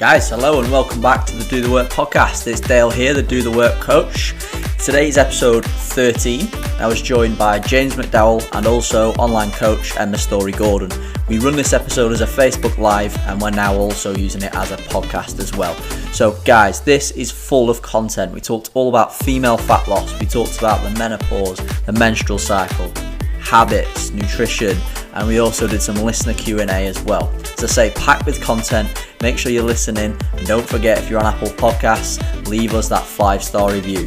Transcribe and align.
Guys, 0.00 0.30
hello 0.30 0.62
and 0.62 0.72
welcome 0.72 0.98
back 1.02 1.26
to 1.26 1.36
the 1.36 1.44
Do 1.44 1.60
the 1.60 1.70
Work 1.70 1.90
podcast. 1.90 2.46
It's 2.46 2.58
Dale 2.58 2.88
here, 2.88 3.12
the 3.12 3.22
Do 3.22 3.42
the 3.42 3.50
Work 3.50 3.78
coach. 3.82 4.34
Today's 4.82 5.18
episode 5.18 5.62
13. 5.62 6.48
I 6.78 6.86
was 6.86 7.02
joined 7.02 7.36
by 7.36 7.58
James 7.58 7.96
McDowell 7.96 8.48
and 8.56 8.66
also 8.66 9.12
online 9.16 9.50
coach 9.50 9.94
Emma 9.98 10.16
Storey-Gordon. 10.16 10.90
We 11.28 11.38
run 11.38 11.54
this 11.54 11.74
episode 11.74 12.12
as 12.12 12.22
a 12.22 12.26
Facebook 12.26 12.78
Live 12.78 13.14
and 13.26 13.42
we're 13.42 13.50
now 13.50 13.74
also 13.74 14.16
using 14.16 14.40
it 14.42 14.54
as 14.54 14.70
a 14.72 14.78
podcast 14.78 15.38
as 15.38 15.54
well. 15.54 15.74
So, 16.14 16.32
guys, 16.46 16.80
this 16.80 17.10
is 17.10 17.30
full 17.30 17.68
of 17.68 17.82
content. 17.82 18.32
We 18.32 18.40
talked 18.40 18.70
all 18.72 18.88
about 18.88 19.14
female 19.14 19.58
fat 19.58 19.86
loss, 19.86 20.18
we 20.18 20.24
talked 20.24 20.56
about 20.56 20.82
the 20.82 20.98
menopause, 20.98 21.58
the 21.84 21.92
menstrual 21.92 22.38
cycle, 22.38 22.90
habits, 23.38 24.12
nutrition, 24.12 24.78
and 25.12 25.28
we 25.28 25.40
also 25.40 25.66
did 25.66 25.82
some 25.82 25.96
listener 25.96 26.32
Q&A 26.32 26.64
as 26.86 27.02
well. 27.02 27.30
As 27.58 27.64
I 27.64 27.66
say, 27.66 27.90
packed 27.90 28.24
with 28.24 28.40
content. 28.40 28.88
Make 29.22 29.36
sure 29.36 29.52
you're 29.52 29.62
listening, 29.62 30.16
and 30.32 30.46
don't 30.46 30.66
forget 30.66 30.96
if 30.96 31.10
you're 31.10 31.20
on 31.20 31.26
Apple 31.26 31.48
Podcasts, 31.48 32.48
leave 32.48 32.72
us 32.72 32.88
that 32.88 33.04
five 33.04 33.44
star 33.44 33.70
review. 33.70 34.06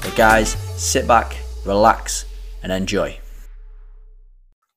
But 0.00 0.14
guys, 0.14 0.50
sit 0.80 1.08
back, 1.08 1.36
relax, 1.64 2.24
and 2.62 2.70
enjoy. 2.70 3.18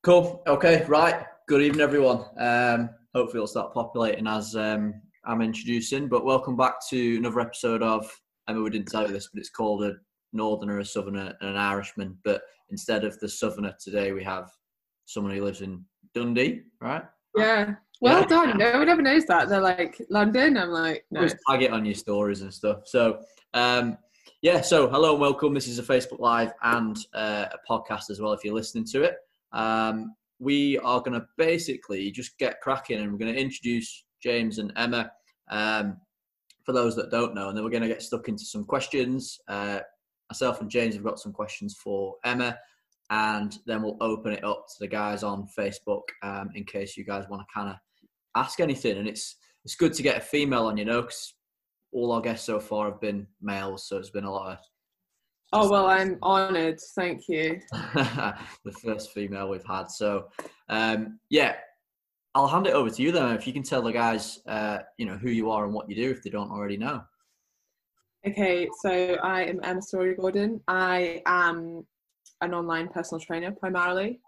Cool. 0.02 0.42
Okay. 0.48 0.84
Right. 0.88 1.22
Good 1.46 1.62
evening, 1.62 1.80
everyone. 1.80 2.24
Um, 2.38 2.90
hopefully, 3.14 3.38
it'll 3.38 3.46
start 3.46 3.72
populating 3.72 4.26
as 4.26 4.56
um, 4.56 5.00
I'm 5.24 5.42
introducing. 5.42 6.08
But 6.08 6.24
welcome 6.24 6.56
back 6.56 6.84
to 6.88 7.16
another 7.18 7.38
episode 7.38 7.80
of. 7.80 8.10
I 8.48 8.54
mean, 8.54 8.64
we 8.64 8.70
didn't 8.70 8.88
tell 8.88 9.06
you 9.06 9.12
this, 9.12 9.28
but 9.32 9.38
it's 9.38 9.50
called 9.50 9.84
a 9.84 9.92
Northerner, 10.32 10.80
a 10.80 10.84
Southerner, 10.84 11.34
and 11.40 11.50
an 11.50 11.56
Irishman. 11.56 12.18
But 12.24 12.42
instead 12.70 13.04
of 13.04 13.16
the 13.20 13.28
Southerner 13.28 13.76
today, 13.80 14.10
we 14.10 14.24
have 14.24 14.50
someone 15.04 15.36
who 15.36 15.44
lives 15.44 15.60
in 15.60 15.84
Dundee, 16.14 16.62
right? 16.80 17.04
Yeah. 17.36 17.74
Well 18.00 18.20
Yeah. 18.20 18.26
done. 18.26 18.58
No 18.58 18.78
one 18.78 18.88
ever 18.88 19.02
knows 19.02 19.24
that. 19.26 19.48
They're 19.48 19.60
like 19.60 20.00
London. 20.08 20.56
I'm 20.56 20.70
like, 20.70 21.04
no. 21.10 21.22
Just 21.22 21.36
tag 21.48 21.62
it 21.62 21.72
on 21.72 21.84
your 21.84 21.94
stories 21.94 22.42
and 22.42 22.54
stuff. 22.54 22.82
So, 22.86 23.20
um, 23.54 23.98
yeah. 24.40 24.60
So, 24.60 24.88
hello 24.88 25.12
and 25.12 25.20
welcome. 25.20 25.52
This 25.52 25.66
is 25.66 25.80
a 25.80 25.82
Facebook 25.82 26.20
Live 26.20 26.52
and 26.62 26.96
uh, 27.12 27.46
a 27.52 27.58
podcast 27.70 28.10
as 28.10 28.20
well. 28.20 28.32
If 28.32 28.44
you're 28.44 28.54
listening 28.54 28.84
to 28.92 29.02
it, 29.02 29.16
um, 29.52 30.14
we 30.38 30.78
are 30.78 31.00
going 31.00 31.20
to 31.20 31.26
basically 31.36 32.12
just 32.12 32.38
get 32.38 32.60
cracking, 32.60 33.00
and 33.00 33.10
we're 33.10 33.18
going 33.18 33.34
to 33.34 33.40
introduce 33.40 34.04
James 34.22 34.58
and 34.58 34.72
Emma. 34.76 35.10
Um, 35.50 35.96
for 36.64 36.72
those 36.72 36.94
that 36.96 37.10
don't 37.10 37.34
know, 37.34 37.48
and 37.48 37.56
then 37.56 37.64
we're 37.64 37.70
going 37.70 37.82
to 37.82 37.88
get 37.88 38.02
stuck 38.02 38.28
into 38.28 38.44
some 38.44 38.62
questions. 38.64 39.40
Uh, 39.48 39.80
myself 40.30 40.60
and 40.60 40.70
James 40.70 40.94
have 40.94 41.02
got 41.02 41.18
some 41.18 41.32
questions 41.32 41.74
for 41.82 42.14
Emma, 42.24 42.56
and 43.10 43.58
then 43.66 43.82
we'll 43.82 43.96
open 44.00 44.32
it 44.34 44.44
up 44.44 44.66
to 44.68 44.74
the 44.78 44.86
guys 44.86 45.22
on 45.24 45.48
Facebook 45.58 46.02
um, 46.22 46.50
in 46.54 46.62
case 46.64 46.96
you 46.96 47.04
guys 47.04 47.24
want 47.28 47.40
to 47.42 47.46
kind 47.52 47.70
of 47.70 47.76
ask 48.36 48.60
anything. 48.60 48.98
And 48.98 49.08
it's 49.08 49.36
it's 49.64 49.76
good 49.76 49.92
to 49.94 50.02
get 50.02 50.18
a 50.18 50.20
female 50.20 50.66
on, 50.66 50.76
you 50.76 50.84
know, 50.84 51.02
because 51.02 51.34
all 51.92 52.12
our 52.12 52.20
guests 52.20 52.46
so 52.46 52.60
far 52.60 52.90
have 52.90 53.00
been 53.00 53.26
males, 53.40 53.88
so 53.88 53.96
it's 53.96 54.10
been 54.10 54.24
a 54.24 54.30
lot 54.30 54.52
of. 54.52 54.58
Oh 55.52 55.70
well, 55.70 55.86
I'm 55.86 56.18
honoured. 56.22 56.78
Thank 56.94 57.28
you. 57.28 57.60
the 57.72 58.72
first 58.82 59.12
female 59.12 59.48
we've 59.48 59.64
had. 59.66 59.90
So 59.90 60.28
um, 60.68 61.18
yeah, 61.30 61.54
I'll 62.34 62.46
hand 62.46 62.66
it 62.66 62.74
over 62.74 62.90
to 62.90 63.02
you 63.02 63.12
then. 63.12 63.34
If 63.34 63.46
you 63.46 63.52
can 63.52 63.62
tell 63.62 63.82
the 63.82 63.92
guys, 63.92 64.40
uh, 64.46 64.78
you 64.98 65.06
know, 65.06 65.16
who 65.16 65.30
you 65.30 65.50
are 65.50 65.64
and 65.64 65.72
what 65.72 65.88
you 65.88 65.96
do 65.96 66.10
if 66.10 66.22
they 66.22 66.30
don't 66.30 66.50
already 66.50 66.76
know. 66.76 67.02
Okay, 68.26 68.68
so 68.82 69.16
I 69.22 69.44
am 69.44 69.60
Emma 69.62 69.80
Storey-Gordon. 69.80 70.60
I 70.68 71.22
am 71.24 71.86
an 72.40 72.52
online 72.52 72.88
personal 72.88 73.20
trainer 73.20 73.52
primarily. 73.52 74.20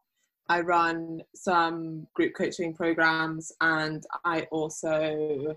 I 0.51 0.62
run 0.62 1.23
some 1.33 2.08
group 2.14 2.35
coaching 2.36 2.74
programs 2.74 3.52
and 3.61 4.02
I 4.24 4.48
also 4.51 5.57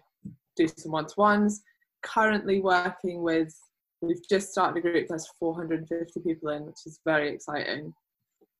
do 0.56 0.67
some 0.67 0.91
one 0.91 1.07
to 1.07 1.13
ones. 1.17 1.63
Currently 2.03 2.62
working 2.62 3.23
with, 3.23 3.59
we've 4.01 4.22
just 4.29 4.51
started 4.51 4.78
a 4.78 4.81
group 4.81 5.07
that's 5.09 5.34
450 5.40 6.19
people 6.19 6.50
in, 6.50 6.67
which 6.67 6.85
is 6.85 7.00
very 7.06 7.34
exciting. 7.34 7.91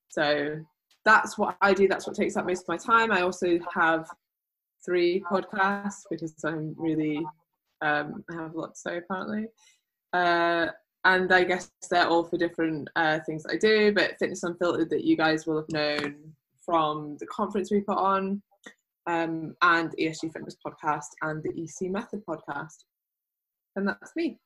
So 0.10 0.60
that's 1.06 1.38
what 1.38 1.56
I 1.62 1.72
do, 1.72 1.88
that's 1.88 2.08
what 2.08 2.16
takes 2.16 2.36
up 2.36 2.48
most 2.48 2.64
of 2.64 2.68
my 2.68 2.78
time. 2.78 3.12
I 3.12 3.22
also 3.22 3.60
have 3.72 4.10
three 4.84 5.24
podcasts 5.32 6.02
because 6.10 6.34
I'm 6.44 6.74
really, 6.80 7.24
um, 7.84 8.24
I 8.32 8.42
have 8.42 8.56
a 8.56 8.60
lot 8.60 8.74
to 8.74 8.80
say 8.80 8.98
apparently. 8.98 9.46
Uh, 10.14 10.70
and 11.06 11.32
I 11.34 11.44
guess 11.44 11.72
they're 11.90 12.08
all 12.08 12.24
for 12.24 12.38
different 12.38 12.90
uh, 12.96 13.20
things 13.26 13.44
that 13.44 13.54
I 13.54 13.58
do. 13.58 13.92
But 13.94 14.18
Fitness 14.20 14.44
Unfiltered, 14.44 14.90
that 14.90 15.04
you 15.04 15.18
guys 15.18 15.46
will 15.46 15.58
have 15.58 15.70
known 15.70 16.16
from 16.66 17.18
the 17.20 17.28
conference 17.28 17.72
we 17.72 17.82
put 17.82 17.98
on, 17.98 18.42
um, 19.08 19.56
and 19.62 19.94
ESG 20.00 20.32
Fitness 20.32 20.56
Podcast, 20.66 21.10
and 21.22 21.44
the 21.44 21.50
EC 21.62 21.92
Method 21.92 22.24
Podcast, 22.28 22.86
and 23.76 23.88
that's 23.88 24.16
me. 24.16 24.40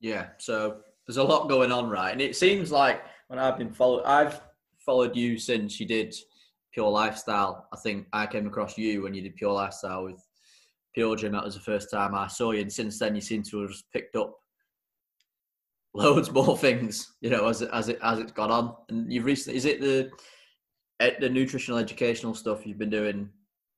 Yeah, 0.00 0.28
so 0.38 0.78
there's 1.06 1.18
a 1.18 1.24
lot 1.24 1.48
going 1.48 1.70
on, 1.70 1.88
right? 1.88 2.12
And 2.12 2.20
it 2.20 2.36
seems 2.36 2.72
like 2.72 3.02
when 3.28 3.38
I've 3.38 3.58
been 3.58 3.72
followed, 3.72 4.04
I've 4.04 4.40
followed 4.78 5.16
you 5.16 5.38
since 5.38 5.78
you 5.78 5.86
did 5.86 6.14
Pure 6.72 6.90
Lifestyle. 6.90 7.68
I 7.72 7.76
think 7.76 8.06
I 8.12 8.26
came 8.26 8.46
across 8.46 8.78
you 8.78 9.02
when 9.02 9.14
you 9.14 9.22
did 9.22 9.36
Pure 9.36 9.52
Lifestyle 9.52 10.04
with 10.04 10.22
Pure 10.94 11.16
Gym. 11.16 11.32
That 11.32 11.44
was 11.44 11.54
the 11.54 11.60
first 11.60 11.90
time 11.90 12.14
I 12.14 12.26
saw 12.26 12.52
you, 12.52 12.62
and 12.62 12.72
since 12.72 12.98
then 12.98 13.14
you 13.14 13.20
seem 13.20 13.42
to 13.44 13.62
have 13.62 13.72
picked 13.92 14.16
up 14.16 14.34
loads 15.96 16.30
more 16.32 16.58
things, 16.58 17.12
you 17.20 17.30
know, 17.30 17.46
as 17.46 17.62
it, 17.62 17.70
as 17.72 17.88
it 17.88 17.98
as 18.02 18.18
it's 18.18 18.32
gone 18.32 18.50
on. 18.50 18.74
And 18.88 19.12
you've 19.12 19.24
recently, 19.24 19.56
is 19.56 19.64
it 19.64 19.80
the 19.80 20.10
the 21.20 21.28
nutritional 21.28 21.78
educational 21.78 22.34
stuff 22.34 22.66
you've 22.66 22.78
been 22.78 22.90
doing 22.90 23.28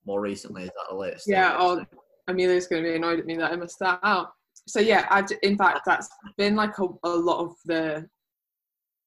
more 0.07 0.21
recently? 0.21 0.63
Is 0.63 0.69
that 0.71 0.87
the 0.91 0.97
latest? 0.97 1.27
Yeah, 1.29 1.57
oh, 1.59 1.85
Amelia's 2.29 2.67
going 2.67 2.83
to 2.83 2.89
be 2.89 2.97
annoyed 2.97 3.19
at 3.19 3.27
me 3.27 3.37
that 3.37 3.53
I 3.53 3.57
missed 3.57 3.79
that 3.81 4.01
out. 4.03 4.31
So 4.67 4.81
yeah, 4.81 5.07
I've, 5.11 5.27
in 5.43 5.59
fact, 5.59 5.81
that's 5.85 6.09
been 6.39 6.57
like 6.57 6.79
a, 6.79 6.87
a 7.05 7.09
lot 7.11 7.45
of 7.45 7.55
the 7.67 8.09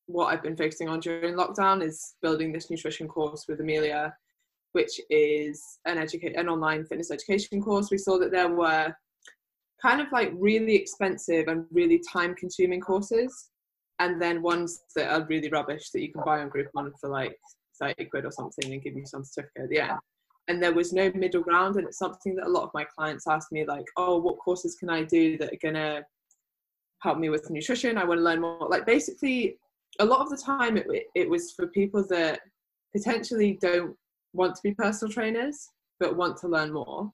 what 0.06 0.28
I've 0.28 0.44
been 0.44 0.58
focusing 0.58 0.90
on 0.90 1.00
during 1.00 1.36
lockdown 1.36 1.84
is 1.84 2.16
building 2.22 2.52
this 2.52 2.70
nutrition 2.70 3.08
course 3.08 3.46
with 3.48 3.60
Amelia, 3.60 4.14
which 4.74 5.00
is 5.10 5.64
an 5.86 5.98
educate 5.98 6.36
an 6.36 6.50
online 6.50 6.86
fitness 6.86 7.12
education 7.12 7.62
course. 7.62 7.90
We 7.90 7.98
saw 7.98 8.20
that 8.20 8.32
there 8.32 8.50
were 8.50 8.94
kind 9.82 10.02
of 10.02 10.12
like 10.12 10.32
really 10.34 10.76
expensive 10.76 11.48
and 11.48 11.66
really 11.72 12.02
time 12.12 12.36
consuming 12.36 12.82
courses, 12.82 13.50
and 14.00 14.22
then 14.22 14.42
ones 14.42 14.82
that 14.96 15.12
are 15.12 15.26
really 15.28 15.50
rubbish 15.50 15.90
that 15.92 16.02
you 16.02 16.12
can 16.12 16.24
buy 16.26 16.40
on 16.40 16.50
Groupon 16.50 16.92
for 17.00 17.10
like 17.10 17.36
30 17.80 18.06
quid 18.06 18.26
or 18.26 18.32
something 18.32 18.72
and 18.72 18.84
give 18.84 18.96
you 18.96 19.06
some 19.06 19.24
certificate 19.24 19.64
at 19.64 19.70
the 19.70 19.80
end. 19.80 20.00
And 20.48 20.62
there 20.64 20.74
was 20.74 20.94
no 20.94 21.12
middle 21.14 21.42
ground 21.42 21.76
and 21.76 21.86
it's 21.86 22.00
something 22.00 22.36
that 22.36 22.48
a 22.48 22.50
lot 22.50 22.64
of 22.64 22.72
my 22.74 22.84
clients 22.84 23.28
ask 23.28 23.52
me 23.52 23.66
like 23.66 23.86
oh 23.98 24.18
what 24.18 24.40
courses 24.40 24.76
can 24.80 24.90
i 24.90 25.04
do 25.04 25.38
that 25.38 25.54
are 25.54 25.58
to 25.76 26.04
help 27.02 27.18
me 27.18 27.30
with 27.30 27.50
nutrition? 27.50 27.98
I 27.98 28.04
want 28.04 28.20
to 28.20 28.24
learn 28.24 28.42
more. 28.42 28.68
Like 28.70 28.86
basically 28.86 29.58
a 30.00 30.06
lot 30.06 30.22
of 30.22 30.30
the 30.30 30.38
time 30.38 30.78
it, 30.78 30.86
it 31.16 31.30
was 31.30 31.52
for 31.52 31.68
people 31.68 32.06
that 32.10 32.42
potentially 32.96 33.58
don't 33.62 33.96
want 34.34 34.56
to 34.56 34.62
be 34.64 34.74
personal 34.74 35.12
trainers 35.12 35.70
but 36.00 36.16
want 36.16 36.38
to 36.38 36.48
learn 36.48 36.72
more 36.72 37.12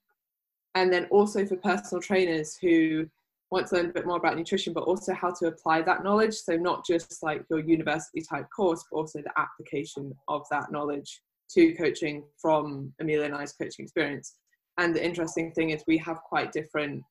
and 0.76 0.92
then 0.92 1.06
also 1.10 1.44
for 1.44 1.56
personal 1.56 2.00
trainers 2.00 2.56
who 2.60 3.06
want 3.50 3.66
to 3.66 3.74
learn 3.74 3.86
a 3.86 3.92
bit 3.92 4.06
more 4.06 4.16
about 4.16 4.36
nutrition 4.36 4.72
but 4.72 4.84
also 4.84 5.12
how 5.12 5.32
to 5.32 5.46
apply 5.46 5.82
that 5.82 6.04
knowledge 6.04 6.34
so 6.34 6.56
not 6.56 6.86
just 6.86 7.22
like 7.22 7.42
your 7.50 7.60
university 7.60 8.20
type 8.20 8.46
course 8.54 8.84
but 8.90 8.98
also 8.98 9.20
the 9.20 9.32
application 9.36 10.12
of 10.28 10.44
that 10.50 10.70
knowledge 10.70 11.20
to 11.50 11.74
coaching 11.74 12.24
from 12.40 12.92
Amelia 13.00 13.26
and 13.26 13.34
I's 13.34 13.52
coaching 13.52 13.84
experience. 13.84 14.36
And 14.78 14.94
the 14.94 15.04
interesting 15.04 15.52
thing 15.52 15.70
is 15.70 15.82
we 15.86 15.98
have 15.98 16.18
quite 16.18 16.52
different 16.52 17.02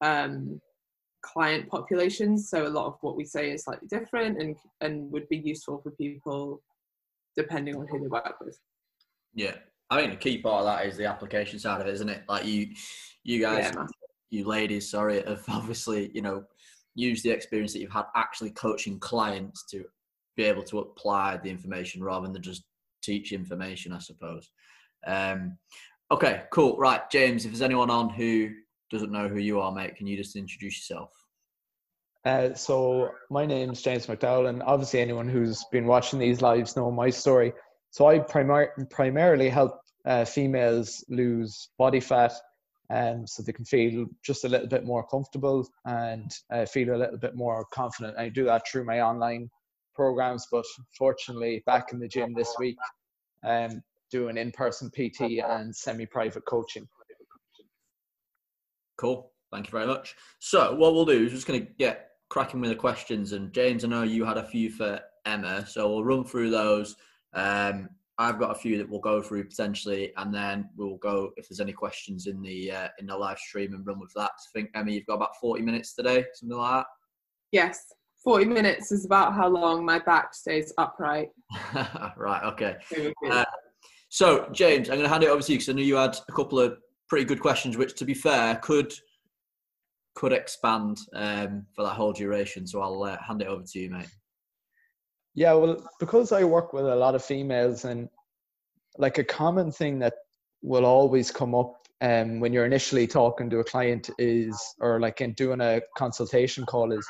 um, 0.00 0.60
client 1.22 1.68
populations. 1.68 2.48
So 2.48 2.66
a 2.66 2.68
lot 2.68 2.86
of 2.86 2.96
what 3.00 3.16
we 3.16 3.24
say 3.24 3.50
is 3.50 3.64
slightly 3.64 3.88
different 3.88 4.40
and, 4.40 4.56
and 4.80 5.10
would 5.10 5.28
be 5.28 5.38
useful 5.38 5.80
for 5.82 5.90
people 5.92 6.62
depending 7.36 7.76
on 7.76 7.86
who 7.88 8.00
they 8.00 8.06
work 8.06 8.36
with. 8.40 8.58
Yeah, 9.34 9.56
I 9.90 10.00
think 10.00 10.12
the 10.12 10.18
key 10.18 10.38
part 10.38 10.60
of 10.60 10.66
that 10.66 10.86
is 10.86 10.96
the 10.96 11.06
application 11.06 11.58
side 11.58 11.80
of 11.80 11.86
it, 11.86 11.94
isn't 11.94 12.08
it? 12.08 12.22
Like 12.28 12.46
you, 12.46 12.68
you 13.22 13.40
guys, 13.40 13.72
Yeah. 13.74 13.86
you 14.30 14.44
ladies, 14.46 14.90
sorry, 14.90 15.22
have 15.26 15.44
obviously 15.48 16.10
you 16.14 16.22
know 16.22 16.44
used 16.94 17.24
the 17.24 17.30
experience 17.30 17.72
that 17.72 17.80
you've 17.80 17.92
had 17.92 18.06
actually 18.14 18.50
coaching 18.50 18.98
clients 18.98 19.64
to 19.66 19.84
be 20.36 20.44
able 20.44 20.62
to 20.62 20.78
apply 20.78 21.36
the 21.38 21.50
information 21.50 22.02
rather 22.02 22.28
than 22.28 22.42
just 22.42 22.64
teach 23.02 23.32
information, 23.32 23.92
I 23.92 23.98
suppose. 23.98 24.50
Um, 25.06 25.58
okay, 26.10 26.44
cool. 26.50 26.76
Right, 26.78 27.08
James, 27.10 27.44
if 27.44 27.50
there's 27.50 27.62
anyone 27.62 27.90
on 27.90 28.08
who 28.08 28.50
doesn't 28.90 29.12
know 29.12 29.28
who 29.28 29.38
you 29.38 29.60
are, 29.60 29.72
mate, 29.72 29.96
can 29.96 30.06
you 30.06 30.16
just 30.16 30.36
introduce 30.36 30.78
yourself? 30.78 31.10
Uh, 32.24 32.54
so 32.54 33.10
my 33.30 33.44
name's 33.44 33.82
James 33.82 34.06
McDowell, 34.06 34.48
and 34.48 34.62
obviously 34.62 35.00
anyone 35.00 35.28
who's 35.28 35.64
been 35.70 35.86
watching 35.86 36.18
these 36.18 36.40
lives 36.40 36.74
know 36.74 36.90
my 36.90 37.10
story. 37.10 37.52
So 37.94 38.08
I 38.08 38.18
primar- 38.18 38.90
primarily 38.90 39.48
help 39.48 39.78
uh, 40.04 40.24
females 40.24 41.04
lose 41.08 41.68
body 41.78 42.00
fat, 42.00 42.32
um, 42.90 43.24
so 43.24 43.40
they 43.40 43.52
can 43.52 43.64
feel 43.64 44.06
just 44.20 44.42
a 44.42 44.48
little 44.48 44.66
bit 44.66 44.84
more 44.84 45.06
comfortable 45.06 45.68
and 45.84 46.28
uh, 46.52 46.66
feel 46.66 46.92
a 46.92 46.98
little 46.98 47.18
bit 47.18 47.36
more 47.36 47.64
confident. 47.72 48.18
I 48.18 48.30
do 48.30 48.46
that 48.46 48.66
through 48.66 48.84
my 48.84 49.02
online 49.02 49.48
programs, 49.94 50.48
but 50.50 50.64
fortunately, 50.98 51.62
back 51.66 51.92
in 51.92 52.00
the 52.00 52.08
gym 52.08 52.34
this 52.34 52.52
week, 52.58 52.76
um, 53.46 53.80
doing 54.10 54.38
in-person 54.38 54.90
PT 54.90 55.38
and 55.48 55.72
semi-private 55.74 56.46
coaching. 56.46 56.88
Cool. 58.98 59.30
Thank 59.52 59.68
you 59.68 59.70
very 59.70 59.86
much. 59.86 60.16
So 60.40 60.74
what 60.74 60.94
we'll 60.94 61.04
do 61.04 61.26
is 61.26 61.30
just 61.30 61.46
going 61.46 61.64
to 61.64 61.72
get 61.78 62.08
cracking 62.28 62.60
with 62.60 62.70
the 62.70 62.76
questions. 62.76 63.30
And 63.30 63.52
James, 63.52 63.84
I 63.84 63.88
know 63.88 64.02
you 64.02 64.24
had 64.24 64.36
a 64.36 64.48
few 64.48 64.68
for 64.68 64.98
Emma, 65.24 65.64
so 65.64 65.88
we'll 65.88 66.02
run 66.02 66.24
through 66.24 66.50
those. 66.50 66.96
Um, 67.34 67.88
I've 68.18 68.38
got 68.38 68.52
a 68.52 68.58
few 68.58 68.78
that 68.78 68.88
we'll 68.88 69.00
go 69.00 69.20
through 69.20 69.44
potentially, 69.44 70.12
and 70.16 70.32
then 70.32 70.68
we'll 70.76 70.98
go 70.98 71.32
if 71.36 71.48
there's 71.48 71.60
any 71.60 71.72
questions 71.72 72.26
in 72.26 72.40
the 72.42 72.70
uh, 72.70 72.88
in 72.98 73.06
the 73.06 73.16
live 73.16 73.38
stream 73.38 73.74
and 73.74 73.86
run 73.86 73.98
with 73.98 74.12
that. 74.14 74.30
I 74.30 74.50
think 74.52 74.70
Emma, 74.74 74.90
you've 74.90 75.06
got 75.06 75.14
about 75.14 75.36
forty 75.40 75.62
minutes 75.62 75.94
today, 75.94 76.24
something 76.34 76.56
like 76.56 76.82
that. 76.82 76.86
Yes, 77.50 77.80
forty 78.22 78.44
minutes 78.44 78.92
is 78.92 79.04
about 79.04 79.34
how 79.34 79.48
long 79.48 79.84
my 79.84 79.98
back 79.98 80.32
stays 80.32 80.72
upright. 80.78 81.30
right. 82.16 82.42
Okay. 82.44 82.76
Uh, 83.30 83.44
so 84.10 84.48
James, 84.52 84.88
I'm 84.88 84.96
going 84.96 85.08
to 85.08 85.12
hand 85.12 85.24
it 85.24 85.28
over 85.28 85.42
to 85.42 85.52
you 85.52 85.58
because 85.58 85.70
I 85.70 85.72
know 85.72 85.82
you 85.82 85.96
had 85.96 86.16
a 86.28 86.32
couple 86.32 86.60
of 86.60 86.78
pretty 87.08 87.24
good 87.24 87.40
questions, 87.40 87.76
which, 87.76 87.96
to 87.96 88.04
be 88.04 88.14
fair, 88.14 88.56
could 88.56 88.92
could 90.14 90.32
expand 90.32 90.98
um, 91.14 91.66
for 91.74 91.82
that 91.82 91.94
whole 91.94 92.12
duration. 92.12 92.64
So 92.66 92.80
I'll 92.80 93.02
uh, 93.02 93.16
hand 93.20 93.42
it 93.42 93.48
over 93.48 93.64
to 93.64 93.78
you, 93.78 93.90
mate. 93.90 94.06
Yeah, 95.34 95.54
well, 95.54 95.84
because 95.98 96.30
I 96.30 96.44
work 96.44 96.72
with 96.72 96.86
a 96.86 96.94
lot 96.94 97.16
of 97.16 97.24
females, 97.24 97.84
and 97.84 98.08
like 98.98 99.18
a 99.18 99.24
common 99.24 99.72
thing 99.72 99.98
that 99.98 100.14
will 100.62 100.86
always 100.86 101.30
come 101.30 101.54
up 101.54 101.74
um, 102.00 102.38
when 102.38 102.52
you're 102.52 102.66
initially 102.66 103.06
talking 103.06 103.50
to 103.50 103.58
a 103.58 103.64
client 103.64 104.10
is, 104.18 104.56
or 104.80 105.00
like 105.00 105.20
in 105.20 105.32
doing 105.32 105.60
a 105.60 105.80
consultation 105.96 106.64
call, 106.64 106.92
is 106.92 107.06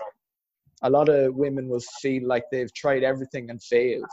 a 0.82 0.90
lot 0.90 1.08
of 1.08 1.34
women 1.34 1.68
will 1.68 1.82
feel 2.00 2.26
like 2.26 2.44
they've 2.50 2.72
tried 2.74 3.02
everything 3.02 3.50
and 3.50 3.62
failed, 3.62 4.04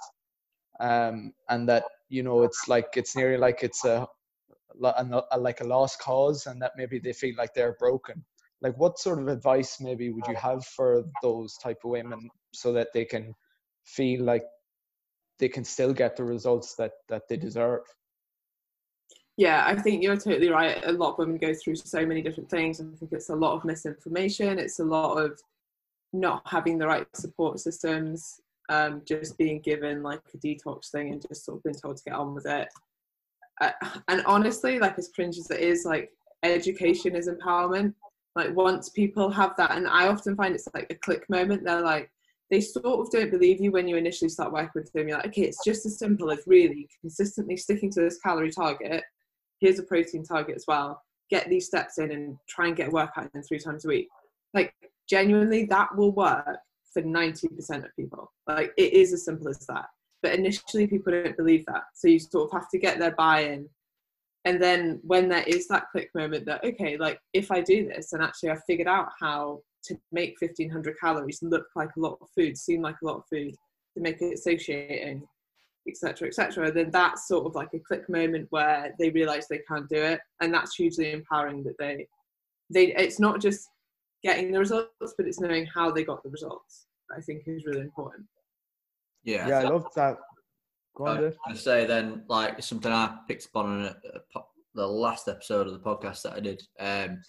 um, 0.81 1.31
and 1.49 1.67
that 1.69 1.85
you 2.09 2.23
know 2.23 2.43
it's 2.43 2.67
like 2.67 2.89
it's 2.97 3.15
nearly 3.15 3.37
like 3.37 3.63
it's 3.63 3.85
a, 3.85 4.05
a, 4.83 5.23
a 5.31 5.39
like 5.39 5.61
a 5.61 5.65
lost 5.65 5.99
cause, 5.99 6.47
and 6.47 6.61
that 6.61 6.73
maybe 6.75 6.99
they 6.99 7.13
feel 7.13 7.35
like 7.37 7.53
they're 7.53 7.77
broken. 7.79 8.25
Like, 8.61 8.77
what 8.77 8.99
sort 8.99 9.19
of 9.19 9.27
advice 9.27 9.79
maybe 9.79 10.11
would 10.11 10.27
you 10.27 10.35
have 10.35 10.63
for 10.65 11.03
those 11.23 11.55
type 11.63 11.79
of 11.83 11.91
women 11.91 12.29
so 12.53 12.71
that 12.73 12.89
they 12.93 13.05
can 13.05 13.33
feel 13.95 14.23
like 14.23 14.43
they 15.39 15.49
can 15.49 15.63
still 15.63 15.93
get 15.93 16.15
the 16.15 16.23
results 16.23 16.75
that 16.75 16.93
that 17.09 17.23
they 17.27 17.37
deserve. 17.37 17.81
Yeah 19.37 19.63
i 19.65 19.75
think 19.75 20.03
you're 20.03 20.17
totally 20.17 20.49
right. 20.49 20.85
A 20.85 20.91
lot 20.91 21.13
of 21.13 21.17
women 21.19 21.37
go 21.37 21.53
through 21.53 21.75
so 21.75 22.05
many 22.05 22.21
different 22.21 22.49
things. 22.49 22.79
I 22.79 22.85
think 22.97 23.11
it's 23.11 23.29
a 23.29 23.35
lot 23.35 23.55
of 23.55 23.65
misinformation. 23.65 24.59
It's 24.59 24.79
a 24.79 24.83
lot 24.83 25.17
of 25.17 25.39
not 26.13 26.41
having 26.45 26.77
the 26.77 26.87
right 26.87 27.07
support 27.15 27.59
systems 27.59 28.41
um, 28.69 29.01
just 29.05 29.37
being 29.37 29.59
given 29.59 30.01
like 30.01 30.21
a 30.33 30.37
detox 30.37 30.89
thing 30.91 31.11
and 31.11 31.21
just 31.27 31.45
sort 31.45 31.57
of 31.57 31.63
being 31.63 31.75
told 31.75 31.97
to 31.97 32.03
get 32.03 32.13
on 32.13 32.33
with 32.33 32.45
it. 32.45 32.69
Uh, 33.59 33.71
and 34.07 34.23
honestly 34.25 34.79
like 34.79 34.97
as 34.97 35.09
cringe 35.13 35.37
as 35.37 35.51
it 35.51 35.59
is 35.59 35.85
like 35.85 36.09
education 36.43 37.15
is 37.15 37.29
empowerment. 37.29 37.93
Like 38.35 38.55
once 38.55 38.89
people 38.89 39.29
have 39.29 39.55
that 39.57 39.71
and 39.71 39.87
i 39.87 40.07
often 40.07 40.35
find 40.37 40.55
it's 40.55 40.67
like 40.73 40.87
a 40.89 40.95
click 40.95 41.29
moment. 41.29 41.63
They're 41.63 41.81
like 41.81 42.09
they 42.51 42.59
sort 42.59 42.99
of 42.99 43.09
don't 43.09 43.31
believe 43.31 43.61
you 43.61 43.71
when 43.71 43.87
you 43.87 43.95
initially 43.95 44.29
start 44.29 44.51
working 44.51 44.71
with 44.75 44.91
them. 44.91 45.07
You're 45.07 45.17
like, 45.17 45.27
okay, 45.27 45.43
it's 45.43 45.63
just 45.65 45.85
as 45.85 45.97
simple 45.97 46.29
as 46.31 46.43
really 46.45 46.89
consistently 46.99 47.55
sticking 47.55 47.89
to 47.91 48.01
this 48.01 48.19
calorie 48.19 48.51
target. 48.51 49.03
Here's 49.61 49.79
a 49.79 49.83
protein 49.83 50.23
target 50.23 50.57
as 50.57 50.65
well. 50.67 51.01
Get 51.29 51.47
these 51.49 51.65
steps 51.65 51.97
in 51.97 52.11
and 52.11 52.37
try 52.49 52.67
and 52.67 52.75
get 52.75 52.89
a 52.89 52.91
workout 52.91 53.29
in 53.33 53.41
three 53.41 53.57
times 53.57 53.85
a 53.85 53.87
week. 53.87 54.09
Like, 54.53 54.73
genuinely, 55.09 55.63
that 55.67 55.95
will 55.95 56.11
work 56.11 56.59
for 56.93 57.01
90% 57.01 57.85
of 57.85 57.95
people. 57.95 58.29
Like, 58.47 58.73
it 58.77 58.91
is 58.91 59.13
as 59.13 59.23
simple 59.23 59.47
as 59.47 59.65
that. 59.67 59.85
But 60.21 60.33
initially, 60.33 60.87
people 60.87 61.13
don't 61.13 61.37
believe 61.37 61.65
that. 61.67 61.83
So 61.95 62.09
you 62.09 62.19
sort 62.19 62.49
of 62.49 62.59
have 62.59 62.69
to 62.71 62.77
get 62.77 62.99
their 62.99 63.15
buy 63.15 63.45
in. 63.45 63.69
And 64.43 64.61
then 64.61 64.99
when 65.03 65.29
there 65.29 65.43
is 65.47 65.69
that 65.69 65.85
click 65.93 66.09
moment 66.13 66.45
that, 66.47 66.65
okay, 66.65 66.97
like, 66.97 67.17
if 67.31 67.49
I 67.49 67.61
do 67.61 67.87
this 67.87 68.11
and 68.11 68.21
actually 68.21 68.49
I've 68.49 68.63
figured 68.65 68.89
out 68.89 69.07
how 69.21 69.61
to 69.85 69.97
make 70.11 70.35
1500 70.39 70.95
calories 70.99 71.39
look 71.41 71.65
like 71.75 71.89
a 71.97 71.99
lot 71.99 72.17
of 72.21 72.27
food, 72.35 72.57
seem 72.57 72.81
like 72.81 72.95
a 73.01 73.05
lot 73.05 73.17
of 73.17 73.23
food, 73.29 73.53
to 73.95 74.01
make 74.01 74.21
it 74.21 74.39
satiating, 74.39 75.23
etc., 75.87 76.27
etc., 76.27 76.71
then 76.71 76.91
that's 76.91 77.27
sort 77.27 77.45
of 77.45 77.55
like 77.55 77.69
a 77.73 77.79
click 77.79 78.07
moment 78.09 78.47
where 78.51 78.93
they 78.99 79.09
realize 79.09 79.47
they 79.47 79.61
can't 79.67 79.89
do 79.89 79.97
it, 79.97 80.19
and 80.41 80.53
that's 80.53 80.75
hugely 80.75 81.11
empowering. 81.11 81.63
That 81.63 81.77
they, 81.79 82.07
they, 82.69 82.93
it's 82.95 83.19
not 83.19 83.41
just 83.41 83.67
getting 84.23 84.51
the 84.51 84.59
results, 84.59 85.13
but 85.17 85.27
it's 85.27 85.39
knowing 85.39 85.65
how 85.65 85.91
they 85.91 86.03
got 86.03 86.23
the 86.23 86.29
results. 86.29 86.87
I 87.15 87.21
think 87.21 87.43
is 87.45 87.65
really 87.65 87.81
important. 87.81 88.25
Yeah, 89.23 89.47
yeah, 89.47 89.59
I 89.59 89.63
love 89.63 89.87
that. 89.95 90.17
Go 90.95 91.07
on, 91.07 91.33
I 91.47 91.53
say 91.53 91.85
then, 91.85 92.23
like 92.27 92.61
something 92.61 92.91
I 92.91 93.15
picked 93.27 93.47
up 93.47 93.63
on 93.63 93.81
a, 93.85 93.95
a, 94.35 94.41
the 94.75 94.85
last 94.85 95.27
episode 95.27 95.67
of 95.67 95.73
the 95.73 95.79
podcast 95.79 96.23
that 96.23 96.33
I 96.33 96.39
did. 96.39 96.61
Um, 96.79 97.21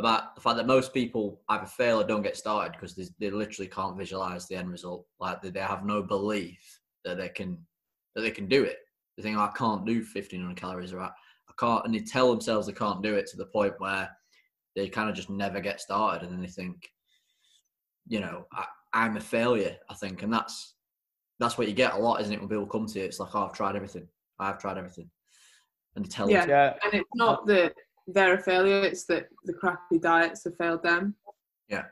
about 0.00 0.34
the 0.34 0.40
fact 0.40 0.56
that 0.56 0.66
most 0.66 0.92
people 0.92 1.40
either 1.48 1.66
fail 1.66 2.00
or 2.00 2.04
don't 2.04 2.22
get 2.22 2.36
started 2.36 2.72
because 2.72 2.94
they, 2.94 3.04
they 3.18 3.30
literally 3.30 3.68
can't 3.68 3.96
visualize 3.96 4.46
the 4.46 4.56
end 4.56 4.70
result. 4.70 5.06
Like 5.20 5.40
they, 5.40 5.50
they 5.50 5.60
have 5.60 5.84
no 5.84 6.02
belief 6.02 6.80
that 7.04 7.16
they 7.16 7.28
can 7.28 7.58
that 8.14 8.22
they 8.22 8.30
can 8.30 8.48
do 8.48 8.64
it. 8.64 8.78
They 9.16 9.22
think 9.22 9.36
oh, 9.36 9.42
I 9.42 9.52
can't 9.56 9.86
do 9.86 9.98
1500 9.98 10.56
calories 10.56 10.92
or 10.92 11.00
I, 11.00 11.06
I 11.06 11.52
can't, 11.58 11.84
and 11.84 11.94
they 11.94 12.00
tell 12.00 12.30
themselves 12.30 12.66
they 12.66 12.72
can't 12.72 13.02
do 13.02 13.14
it 13.14 13.26
to 13.28 13.36
the 13.36 13.46
point 13.46 13.74
where 13.78 14.08
they 14.74 14.88
kind 14.88 15.08
of 15.08 15.16
just 15.16 15.30
never 15.30 15.60
get 15.60 15.80
started, 15.80 16.22
and 16.22 16.32
then 16.32 16.40
they 16.40 16.48
think, 16.48 16.88
you 18.08 18.20
know, 18.20 18.46
I, 18.52 18.64
I'm 18.92 19.16
a 19.16 19.20
failure. 19.20 19.76
I 19.88 19.94
think, 19.94 20.22
and 20.22 20.32
that's 20.32 20.74
that's 21.38 21.58
what 21.58 21.68
you 21.68 21.74
get 21.74 21.94
a 21.94 21.98
lot, 21.98 22.20
isn't 22.20 22.32
it? 22.32 22.40
When 22.40 22.48
people 22.48 22.66
come 22.66 22.86
to 22.86 22.98
you, 22.98 23.04
it's 23.04 23.20
like, 23.20 23.34
oh, 23.34 23.46
I've 23.46 23.52
tried 23.52 23.76
everything. 23.76 24.06
I've 24.38 24.58
tried 24.58 24.78
everything, 24.78 25.10
and 25.96 26.04
they 26.04 26.08
tell 26.08 26.30
yeah, 26.30 26.46
yeah. 26.46 26.74
and 26.84 26.94
it's 26.94 27.10
not 27.14 27.46
the 27.46 27.72
they're 28.06 28.34
a 28.34 28.42
failure. 28.42 28.82
It's 28.82 29.04
that 29.06 29.28
the 29.44 29.52
crappy 29.52 29.98
diets 29.98 30.44
have 30.44 30.56
failed 30.56 30.82
them. 30.82 31.14
Yeah. 31.68 31.84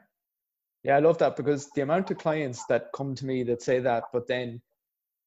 Yeah, 0.84 0.96
I 0.96 1.00
love 1.00 1.18
that 1.18 1.36
because 1.36 1.68
the 1.74 1.82
amount 1.82 2.10
of 2.10 2.18
clients 2.18 2.64
that 2.66 2.90
come 2.94 3.14
to 3.16 3.26
me 3.26 3.42
that 3.44 3.62
say 3.62 3.80
that, 3.80 4.04
but 4.12 4.28
then, 4.28 4.60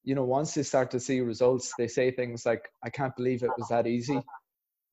you 0.04 0.16
know, 0.16 0.24
once 0.24 0.54
they 0.54 0.64
start 0.64 0.90
to 0.92 1.00
see 1.00 1.20
results, 1.20 1.74
they 1.78 1.88
say 1.88 2.10
things 2.10 2.46
like, 2.46 2.68
I 2.84 2.90
can't 2.90 3.16
believe 3.16 3.44
it 3.44 3.52
was 3.58 3.68
that 3.70 3.86
easy. 3.86 4.22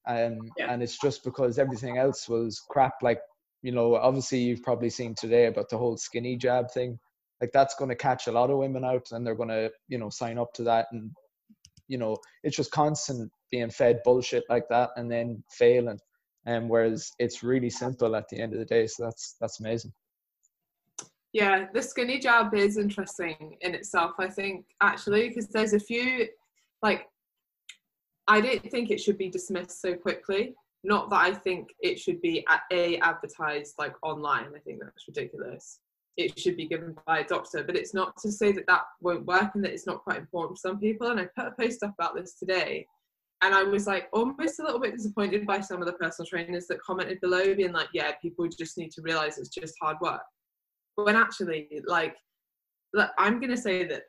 Um, 0.07 0.39
yeah. 0.57 0.73
And 0.73 0.83
it's 0.83 0.99
just 0.99 1.23
because 1.25 1.59
everything 1.59 1.99
else 1.99 2.29
was 2.29 2.61
crap. 2.69 2.95
Like, 3.03 3.21
you 3.63 3.73
know, 3.73 3.95
obviously 3.95 4.39
you've 4.39 4.63
probably 4.63 4.91
seen 4.91 5.15
today 5.15 5.47
about 5.47 5.69
the 5.69 5.79
whole 5.79 5.97
skinny 5.97 6.37
jab 6.37 6.71
thing. 6.71 6.99
Like 7.41 7.51
that's 7.53 7.77
going 7.77 7.91
to 7.91 7.97
catch 7.97 8.27
a 8.27 8.33
lot 8.33 8.51
of 8.51 8.59
women 8.59 8.85
out 8.85 9.07
and 9.13 9.27
they're 9.27 9.35
going 9.35 9.49
to, 9.49 9.71
you 9.89 9.99
know, 9.99 10.11
sign 10.11 10.39
up 10.39 10.53
to 10.55 10.65
that. 10.65 10.87
And, 10.93 11.13
you 11.87 11.99
know, 11.99 12.17
it's 12.43 12.57
just 12.57 12.73
constant 12.73 13.31
being 13.51 13.71
fed 13.71 14.01
bullshit 14.05 14.45
like 14.49 14.69
that 14.71 14.91
and 14.97 15.11
then 15.11 15.43
failing. 15.51 15.99
And 16.47 16.65
um, 16.65 16.69
whereas 16.69 17.13
it's 17.19 17.43
really 17.43 17.71
simple 17.71 18.17
at 18.17 18.29
the 18.29 18.41
end 18.41 18.53
of 18.53 18.59
the 18.59 18.65
day. 18.65 18.87
So 18.87 19.05
that's 19.05 19.37
that's 19.41 19.61
amazing. 19.61 19.93
Yeah, 21.33 21.67
the 21.75 21.83
skinny 21.83 22.19
jab 22.19 22.55
is 22.55 22.79
interesting 22.79 23.59
in 23.61 23.75
itself, 23.75 24.13
I 24.19 24.29
think, 24.29 24.65
actually, 24.81 25.29
because 25.29 25.49
there's 25.49 25.75
a 25.75 25.81
few 25.81 26.27
like 26.83 27.07
I 28.29 28.41
don't 28.41 28.71
think 28.71 28.91
it 28.91 29.01
should 29.01 29.19
be 29.19 29.29
dismissed 29.29 29.81
so 29.81 29.95
quickly. 29.95 30.55
Not 30.85 31.11
that 31.11 31.21
I 31.21 31.35
think 31.35 31.69
it 31.81 31.99
should 31.99 32.21
be 32.21 32.47
a 32.73 32.99
advertised 32.99 33.75
like 33.79 33.95
online. 34.03 34.53
I 34.55 34.61
think 34.61 34.81
that's 34.81 35.09
ridiculous. 35.09 35.81
It 36.17 36.39
should 36.39 36.57
be 36.57 36.67
given 36.67 36.97
by 37.07 37.21
a 37.21 37.27
doctor, 37.27 37.63
but 37.63 37.77
it's 37.77 37.95
not 37.95 38.17
to 38.23 38.33
say 38.33 38.53
that 38.53 38.67
that 38.67 38.83
won't 39.01 39.27
work 39.27 39.51
and 39.55 39.65
that 39.65 39.73
it's 39.73 39.87
not 39.87 40.03
quite 40.03 40.19
important 40.19 40.59
for 40.59 40.69
some 40.69 40.81
people. 40.81 41.09
And 41.09 41.21
I 41.21 41.27
put 41.37 41.47
a 41.47 41.55
post 41.61 41.83
up 41.83 41.95
about 41.99 42.17
this 42.17 42.35
today 42.35 42.87
and 43.43 43.55
I 43.55 43.63
was 43.63 43.87
like 43.87 44.09
almost 44.13 44.59
a 44.59 44.65
little 44.65 44.81
bit 44.81 44.97
disappointed 44.97 45.47
by 45.47 45.61
some 45.61 45.81
of 45.81 45.87
the 45.87 45.93
personal 45.93 46.27
trainers 46.27 46.67
that 46.67 46.81
commented 46.81 47.21
below, 47.21 47.55
being 47.55 47.73
like, 47.73 47.89
"Yeah, 47.93 48.13
people 48.21 48.49
just 48.49 48.77
need 48.77 48.91
to 48.93 49.03
realize 49.03 49.39
it's 49.39 49.49
just 49.49 49.75
hard 49.81 49.97
work." 50.01 50.23
When 50.97 51.15
actually, 51.15 51.69
like, 51.87 52.17
I'm 53.19 53.39
going 53.39 53.51
to 53.51 53.57
say 53.57 53.85
that 53.85 54.03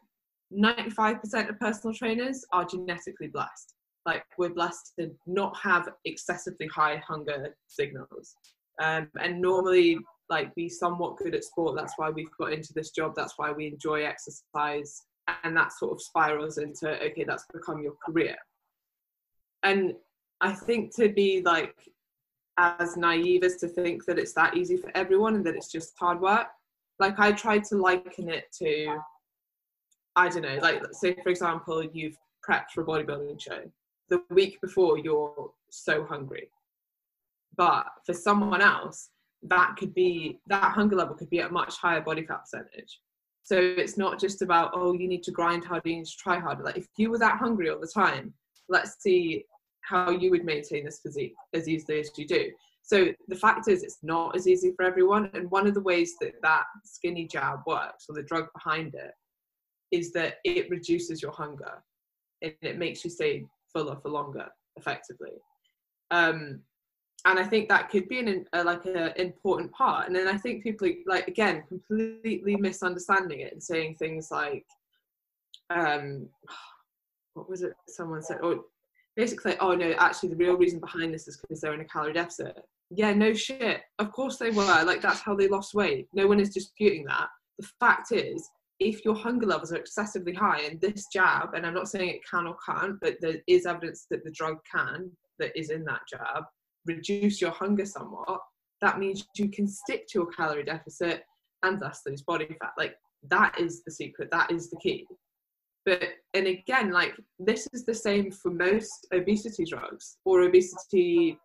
95% 0.52 1.50
of 1.50 1.60
personal 1.60 1.94
trainers 1.94 2.44
are 2.52 2.66
genetically 2.66 3.28
blessed. 3.28 3.76
Like, 4.06 4.24
we're 4.40 4.50
blessed 4.50 4.94
to 4.98 5.12
not 5.28 5.56
have 5.58 5.90
excessively 6.06 6.68
high 6.68 7.02
hunger 7.08 7.56
signals, 7.68 8.36
um, 8.82 9.10
and 9.20 9.40
normally, 9.40 10.00
like, 10.30 10.56
be 10.56 10.70
somewhat 10.70 11.18
good 11.18 11.36
at 11.36 11.44
sport. 11.44 11.76
That's 11.76 11.94
why 11.98 12.10
we've 12.10 12.36
got 12.40 12.54
into 12.54 12.74
this 12.74 12.90
job. 12.92 13.14
That's 13.16 13.34
why 13.38 13.52
we 13.52 13.68
enjoy 13.68 14.06
exercise, 14.06 15.04
and 15.44 15.56
that 15.56 15.72
sort 15.74 15.92
of 15.92 16.02
spirals 16.02 16.58
into 16.58 17.00
okay, 17.04 17.26
that's 17.26 17.46
become 17.54 17.84
your 17.84 17.94
career 18.04 18.36
and 19.64 19.94
I 20.42 20.54
think 20.54 20.96
to 20.96 21.10
be 21.10 21.42
like 21.42 21.76
as 22.58 22.98
naive 22.98 23.44
as 23.44 23.56
to 23.58 23.68
think 23.68 24.06
that 24.06 24.20
it's 24.20 24.34
that 24.34 24.58
easy 24.58 24.78
for 24.78 24.92
everyone 24.96 25.36
and 25.36 25.46
that 25.46 25.56
it's 25.56 25.72
just 25.72 25.94
hard 25.98 26.20
work. 26.20 26.48
Like 27.00 27.20
I 27.20 27.32
tried 27.32 27.64
to 27.66 27.78
liken 27.78 28.30
it 28.30 28.46
to, 28.60 28.98
I 30.16 30.28
don't 30.28 30.42
know, 30.42 30.60
like 30.62 30.82
say 30.92 31.16
for 31.24 31.30
example, 31.30 31.84
you've 31.84 32.18
prepped 32.48 32.72
for 32.74 32.82
a 32.82 32.86
bodybuilding 32.86 33.40
show. 33.40 33.62
The 34.10 34.22
week 34.30 34.60
before, 34.62 34.98
you're 34.98 35.52
so 35.70 36.04
hungry. 36.04 36.50
But 37.56 37.86
for 38.06 38.14
someone 38.14 38.62
else, 38.62 39.10
that 39.44 39.76
could 39.78 39.94
be 39.94 40.40
that 40.48 40.74
hunger 40.74 40.96
level 40.96 41.16
could 41.16 41.30
be 41.30 41.40
at 41.40 41.50
a 41.50 41.54
much 41.54 41.78
higher 41.78 42.02
body 42.02 42.26
fat 42.26 42.42
percentage. 42.42 43.00
So 43.44 43.58
it's 43.58 43.98
not 43.98 44.20
just 44.20 44.42
about 44.42 44.72
oh 44.74 44.94
you 44.94 45.08
need 45.08 45.24
to 45.24 45.32
grind 45.32 45.64
harder, 45.64 45.90
you 45.90 45.98
need 45.98 46.06
to 46.06 46.18
try 46.18 46.40
harder. 46.40 46.64
Like 46.64 46.78
if 46.78 46.88
you 46.98 47.10
were 47.10 47.20
that 47.20 47.38
hungry 47.38 47.70
all 47.70 47.80
the 47.80 47.88
time, 47.88 48.34
let's 48.70 49.02
see 49.02 49.46
how 49.82 50.12
you 50.12 50.30
would 50.30 50.46
maintain 50.46 50.86
this 50.86 51.00
physique 51.02 51.36
as 51.54 51.68
easily 51.68 52.00
as 52.00 52.12
you 52.18 52.28
do. 52.28 52.52
So 52.82 53.14
the 53.28 53.36
fact 53.36 53.68
is, 53.68 53.84
it's 53.84 54.00
not 54.02 54.36
as 54.36 54.48
easy 54.48 54.72
for 54.76 54.84
everyone. 54.84 55.30
And 55.34 55.52
one 55.52 55.68
of 55.68 55.74
the 55.74 55.82
ways 55.82 56.14
that 56.22 56.34
that 56.42 56.64
skinny 56.86 57.28
jab 57.28 57.60
works, 57.68 58.06
or 58.08 58.16
the 58.16 58.24
drug 58.24 58.48
behind 58.54 58.96
it, 58.96 59.12
is 59.92 60.12
that 60.14 60.36
it 60.44 60.70
reduces 60.70 61.22
your 61.22 61.32
hunger 61.32 61.84
and 62.42 62.54
it 62.62 62.78
makes 62.78 63.04
you 63.04 63.10
stay 63.10 63.46
fuller 63.72 63.98
for 64.02 64.10
longer, 64.10 64.48
effectively. 64.76 65.34
Um, 66.12 66.62
and 67.26 67.38
I 67.38 67.44
think 67.44 67.68
that 67.70 67.90
could 67.90 68.08
be 68.08 68.20
an 68.20 68.46
a, 68.54 68.64
like 68.64 68.86
an 68.86 69.12
important 69.18 69.72
part. 69.72 70.08
And 70.08 70.16
then 70.16 70.28
I 70.28 70.38
think 70.38 70.64
people 70.64 70.88
like 71.06 71.28
again 71.28 71.64
completely 71.68 72.56
misunderstanding 72.56 73.42
it 73.42 73.52
and 73.52 73.62
saying 73.62 73.96
things 73.96 74.30
like, 74.32 74.66
um, 75.70 76.28
what 77.40 77.50
was 77.50 77.64
it? 77.64 77.74
Someone 77.88 78.22
said, 78.22 78.40
Oh, 78.44 78.66
basically, 79.16 79.56
oh 79.60 79.74
no, 79.74 79.92
actually 79.98 80.30
the 80.30 80.36
real 80.36 80.58
reason 80.58 80.80
behind 80.80 81.14
this 81.14 81.28
is 81.28 81.38
because 81.38 81.62
they're 81.62 81.74
in 81.74 81.82
a 81.82 81.86
calorie 81.86 82.14
deficit. 82.14 82.58
Yeah, 82.92 83.14
no 83.14 83.34
shit. 83.34 83.82
Of 84.00 84.12
course 84.12 84.38
they 84.38 84.52
were. 84.52 84.84
Like 84.84 85.02
that's 85.02 85.22
how 85.22 85.36
they 85.36 85.48
lost 85.48 85.74
weight. 85.74 86.08
No 86.14 86.28
one 86.28 86.40
is 86.40 86.50
disputing 86.50 87.06
that. 87.06 87.28
The 87.58 87.68
fact 87.80 88.12
is, 88.12 88.50
if 88.80 89.04
your 89.04 89.16
hunger 89.16 89.46
levels 89.46 89.74
are 89.74 89.78
excessively 89.78 90.34
high 90.34 90.62
and 90.62 90.80
this 90.80 91.08
jab, 91.12 91.54
and 91.54 91.66
I'm 91.66 91.74
not 91.74 91.90
saying 91.90 92.10
it 92.10 92.22
can 92.30 92.48
or 92.48 92.56
can't, 92.66 92.98
but 93.02 93.18
there 93.22 93.38
is 93.48 93.66
evidence 93.66 94.06
that 94.10 94.24
the 94.24 94.32
drug 94.32 94.58
can, 94.72 95.12
that 95.38 95.52
is 95.58 95.70
in 95.70 95.84
that 95.86 96.02
jab, 96.10 96.44
reduce 96.86 97.42
your 97.42 97.52
hunger 97.52 97.86
somewhat, 97.86 98.40
that 98.82 99.00
means 99.00 99.28
you 99.36 99.50
can 99.50 99.68
stick 99.68 100.08
to 100.12 100.22
a 100.22 100.34
calorie 100.34 100.64
deficit 100.64 101.24
and 101.64 101.80
thus 101.80 102.02
lose 102.06 102.22
body 102.22 102.48
fat. 102.62 102.72
Like 102.78 102.96
that 103.30 103.60
is 103.60 103.84
the 103.84 103.92
secret, 103.92 104.30
that 104.32 104.52
is 104.52 104.70
the 104.70 104.78
key. 104.78 105.06
But 105.90 106.10
and 106.34 106.48
again, 106.48 106.92
like 106.92 107.16
this 107.40 107.68
is 107.74 107.86
the 107.86 107.94
same 107.94 108.32
for 108.32 108.52
most 108.52 109.08
obesity 109.14 109.66
drugs 109.66 110.18
or 110.26 110.42
obesity 110.42 111.40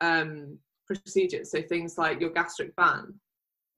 um, 0.00 0.58
procedures. 0.86 1.50
So 1.50 1.62
things 1.62 1.98
like 1.98 2.20
your 2.20 2.30
gastric 2.30 2.74
band. 2.76 3.14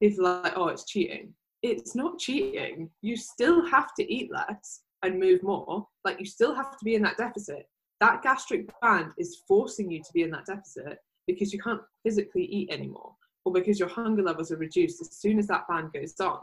People 0.02 0.26
are 0.26 0.42
like, 0.42 0.52
oh, 0.56 0.68
it's 0.68 0.84
cheating 0.86 1.34
it's 1.62 1.94
not 1.94 2.18
cheating. 2.18 2.90
You 3.02 3.16
still 3.16 3.66
have 3.68 3.94
to 3.94 4.12
eat 4.12 4.30
less 4.32 4.82
and 5.02 5.18
move 5.18 5.42
more. 5.42 5.86
Like 6.04 6.18
you 6.18 6.26
still 6.26 6.54
have 6.54 6.78
to 6.78 6.84
be 6.84 6.94
in 6.94 7.02
that 7.02 7.16
deficit. 7.16 7.68
That 8.00 8.22
gastric 8.22 8.70
band 8.80 9.12
is 9.18 9.42
forcing 9.46 9.90
you 9.90 9.98
to 9.98 10.12
be 10.14 10.22
in 10.22 10.30
that 10.30 10.46
deficit 10.46 10.98
because 11.26 11.52
you 11.52 11.60
can't 11.60 11.82
physically 12.02 12.44
eat 12.44 12.70
anymore 12.72 13.14
or 13.44 13.52
because 13.52 13.78
your 13.78 13.88
hunger 13.88 14.22
levels 14.22 14.50
are 14.50 14.56
reduced 14.56 15.00
as 15.00 15.16
soon 15.16 15.38
as 15.38 15.46
that 15.48 15.68
band 15.68 15.92
goes 15.92 16.14
on. 16.20 16.40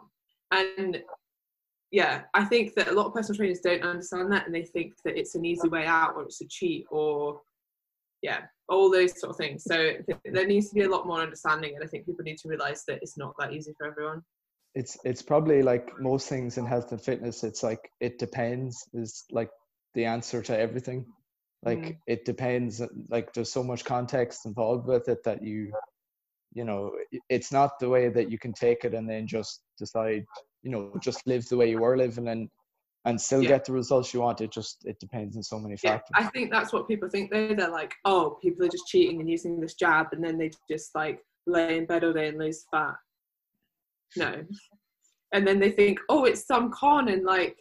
And 0.52 1.02
yeah, 1.92 2.24
I 2.34 2.46
think 2.46 2.76
that 2.76 2.90
a 2.90 2.94
lot 2.94 3.08
of 3.08 3.14
personal 3.14 3.38
trainers 3.38 3.60
don't 3.60 3.84
understand 3.84 4.32
that 4.32 4.46
and 4.46 4.54
they 4.54 4.64
think 4.64 4.94
that 5.06 5.18
it's 5.18 5.36
an 5.36 5.46
easy 5.46 5.68
way 5.68 5.86
out 5.86 6.16
or 6.16 6.24
it's 6.24 6.42
a 6.42 6.48
cheat 6.48 6.86
or 6.90 7.42
yeah, 8.22 8.42
all 8.68 8.92
those 8.92 9.20
sort 9.20 9.32
of 9.32 9.38
things. 9.38 9.64
So 9.64 9.94
there 10.26 10.48
needs 10.48 10.70
to 10.70 10.76
be 10.76 10.84
a 10.84 10.90
lot 10.90 11.08
more 11.08 11.22
understanding 11.22 11.76
and 11.76 11.84
I 11.84 11.88
think 11.88 12.06
people 12.06 12.24
need 12.24 12.38
to 12.40 12.50
realize 12.50 12.84
that 12.88 13.00
it's 13.02 13.18
not 13.18 13.34
that 13.40 13.54
easy 13.54 13.74
for 13.78 13.88
everyone 13.88 14.24
it's 14.78 14.96
it's 15.04 15.24
probably 15.24 15.64
like 15.64 16.00
most 16.00 16.30
things 16.30 16.60
in 16.60 16.66
health 16.66 16.92
and 16.92 17.02
fitness 17.02 17.44
it's 17.44 17.64
like 17.64 17.90
it 18.00 18.20
depends 18.20 18.88
is 18.94 19.26
like 19.32 19.50
the 19.96 20.06
answer 20.06 20.40
to 20.40 20.58
everything 20.58 21.04
like 21.64 21.80
mm. 21.80 21.98
it 22.06 22.26
depends 22.26 22.80
like 23.10 23.34
there's 23.34 23.52
so 23.52 23.64
much 23.64 23.84
context 23.84 24.46
involved 24.46 24.86
with 24.86 25.10
it 25.10 25.24
that 25.24 25.42
you 25.42 25.72
you 26.54 26.64
know 26.64 26.92
it's 27.28 27.52
not 27.52 27.80
the 27.80 27.90
way 27.90 28.08
that 28.08 28.30
you 28.30 28.38
can 28.38 28.54
take 28.54 28.84
it 28.84 28.94
and 28.94 29.10
then 29.10 29.26
just 29.26 29.62
decide 29.80 30.24
you 30.68 30.74
know 30.74 30.92
just 31.02 31.26
live 31.28 31.48
the 31.50 31.58
way 31.58 31.70
you 31.70 31.80
were 31.80 31.98
living 31.98 32.28
and 32.28 32.50
and 33.06 33.20
still 33.20 33.42
yeah. 33.42 33.50
get 33.50 33.66
the 33.66 33.72
results 33.72 34.14
you 34.14 34.20
want 34.20 34.42
it 34.42 34.52
just 34.52 34.84
it 34.86 35.00
depends 35.00 35.38
on 35.38 35.44
so 35.44 35.60
many 35.60 35.78
factors 35.78 36.12
i 36.16 36.24
think 36.26 36.52
that's 36.52 36.74
what 36.74 36.88
people 36.88 37.08
think 37.10 37.32
though 37.32 37.54
they're 37.56 37.70
like 37.70 37.94
oh 38.06 38.38
people 38.42 38.66
are 38.66 38.70
just 38.70 38.88
cheating 38.88 39.20
and 39.22 39.30
using 39.30 39.60
this 39.60 39.76
jab 39.76 40.08
and 40.12 40.24
then 40.24 40.38
they 40.38 40.52
just 40.70 40.94
like 40.94 41.20
lay 41.46 41.78
in 41.78 41.86
bed 41.86 42.04
all 42.04 42.12
day 42.12 42.28
and 42.28 42.38
lose 42.38 42.66
fat 42.70 42.96
no. 44.16 44.44
And 45.34 45.46
then 45.46 45.60
they 45.60 45.72
think, 45.72 46.00
oh, 46.10 46.24
it's 46.24 46.46
some 46.46 46.72
con, 46.72 47.10
and 47.10 47.26
like, 47.26 47.58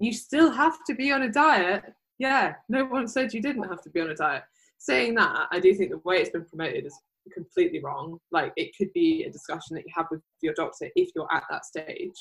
you 0.00 0.12
still 0.12 0.50
have 0.50 0.78
to 0.86 0.94
be 0.94 1.12
on 1.12 1.22
a 1.22 1.30
diet. 1.30 1.84
Yeah, 2.18 2.54
no 2.68 2.84
one 2.84 3.06
said 3.06 3.32
you 3.32 3.40
didn't 3.40 3.68
have 3.68 3.82
to 3.82 3.90
be 3.90 4.00
on 4.00 4.10
a 4.10 4.14
diet. 4.14 4.42
Saying 4.78 5.14
that, 5.14 5.46
I 5.52 5.60
do 5.60 5.72
think 5.74 5.90
the 5.90 5.98
way 5.98 6.16
it's 6.16 6.30
been 6.30 6.44
promoted 6.44 6.86
is 6.86 6.98
completely 7.32 7.80
wrong. 7.80 8.18
Like, 8.32 8.52
it 8.56 8.76
could 8.76 8.92
be 8.92 9.24
a 9.24 9.30
discussion 9.30 9.76
that 9.76 9.84
you 9.84 9.92
have 9.94 10.06
with 10.10 10.20
your 10.42 10.54
doctor 10.54 10.88
if 10.96 11.10
you're 11.14 11.32
at 11.32 11.44
that 11.50 11.64
stage. 11.64 12.14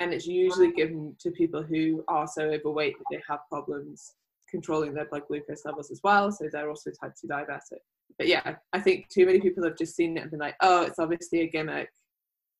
And 0.00 0.12
it's 0.12 0.26
usually 0.26 0.72
given 0.72 1.14
to 1.20 1.30
people 1.30 1.62
who 1.62 2.02
are 2.08 2.26
so 2.26 2.42
overweight 2.44 2.96
that 2.98 3.04
they 3.10 3.22
have 3.28 3.40
problems 3.48 4.14
controlling 4.50 4.94
their 4.94 5.04
blood 5.04 5.22
glucose 5.28 5.64
levels 5.64 5.90
as 5.90 6.00
well. 6.02 6.32
So 6.32 6.48
they're 6.50 6.68
also 6.68 6.90
type 6.90 7.12
2 7.20 7.28
diabetic. 7.28 7.78
But 8.18 8.26
yeah, 8.26 8.56
I 8.72 8.80
think 8.80 9.08
too 9.08 9.26
many 9.26 9.40
people 9.40 9.62
have 9.62 9.76
just 9.76 9.94
seen 9.94 10.16
it 10.16 10.22
and 10.22 10.30
been 10.30 10.40
like, 10.40 10.56
oh, 10.62 10.82
it's 10.82 10.98
obviously 10.98 11.42
a 11.42 11.48
gimmick. 11.48 11.90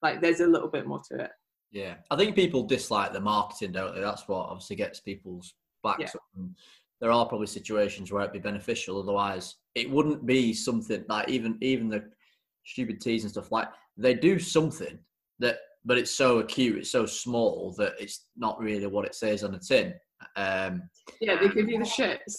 Like 0.02 0.20
there's 0.20 0.40
a 0.40 0.46
little 0.46 0.68
bit 0.68 0.86
more 0.86 1.00
to 1.10 1.24
it. 1.24 1.30
Yeah, 1.72 1.94
I 2.10 2.16
think 2.16 2.34
people 2.34 2.62
dislike 2.62 3.12
the 3.12 3.20
marketing, 3.20 3.72
don't 3.72 3.94
they? 3.94 4.00
That's 4.00 4.28
what 4.28 4.48
obviously 4.48 4.76
gets 4.76 5.00
people's 5.00 5.54
backs 5.82 6.14
up. 6.14 6.22
And 6.36 6.54
there 7.00 7.10
are 7.10 7.26
probably 7.26 7.46
situations 7.46 8.12
where 8.12 8.22
it'd 8.22 8.32
be 8.32 8.38
beneficial. 8.38 9.00
Otherwise, 9.00 9.56
it 9.74 9.90
wouldn't 9.90 10.26
be 10.26 10.52
something 10.52 11.04
like 11.08 11.28
even 11.28 11.56
even 11.60 11.88
the 11.88 12.04
stupid 12.64 13.00
teas 13.00 13.22
and 13.22 13.32
stuff 13.32 13.50
like 13.50 13.68
they 13.96 14.14
do 14.14 14.38
something 14.38 14.98
that, 15.38 15.58
but 15.84 15.98
it's 15.98 16.10
so 16.10 16.38
acute, 16.38 16.78
it's 16.78 16.92
so 16.92 17.06
small 17.06 17.74
that 17.78 17.94
it's 17.98 18.26
not 18.36 18.58
really 18.58 18.86
what 18.86 19.06
it 19.06 19.14
says 19.14 19.44
on 19.44 19.52
the 19.52 19.58
tin. 19.58 19.94
Um, 20.36 20.82
yeah, 21.20 21.36
they 21.40 21.48
give 21.48 21.68
you 21.68 21.78
the 21.78 21.84
shits. 21.84 22.36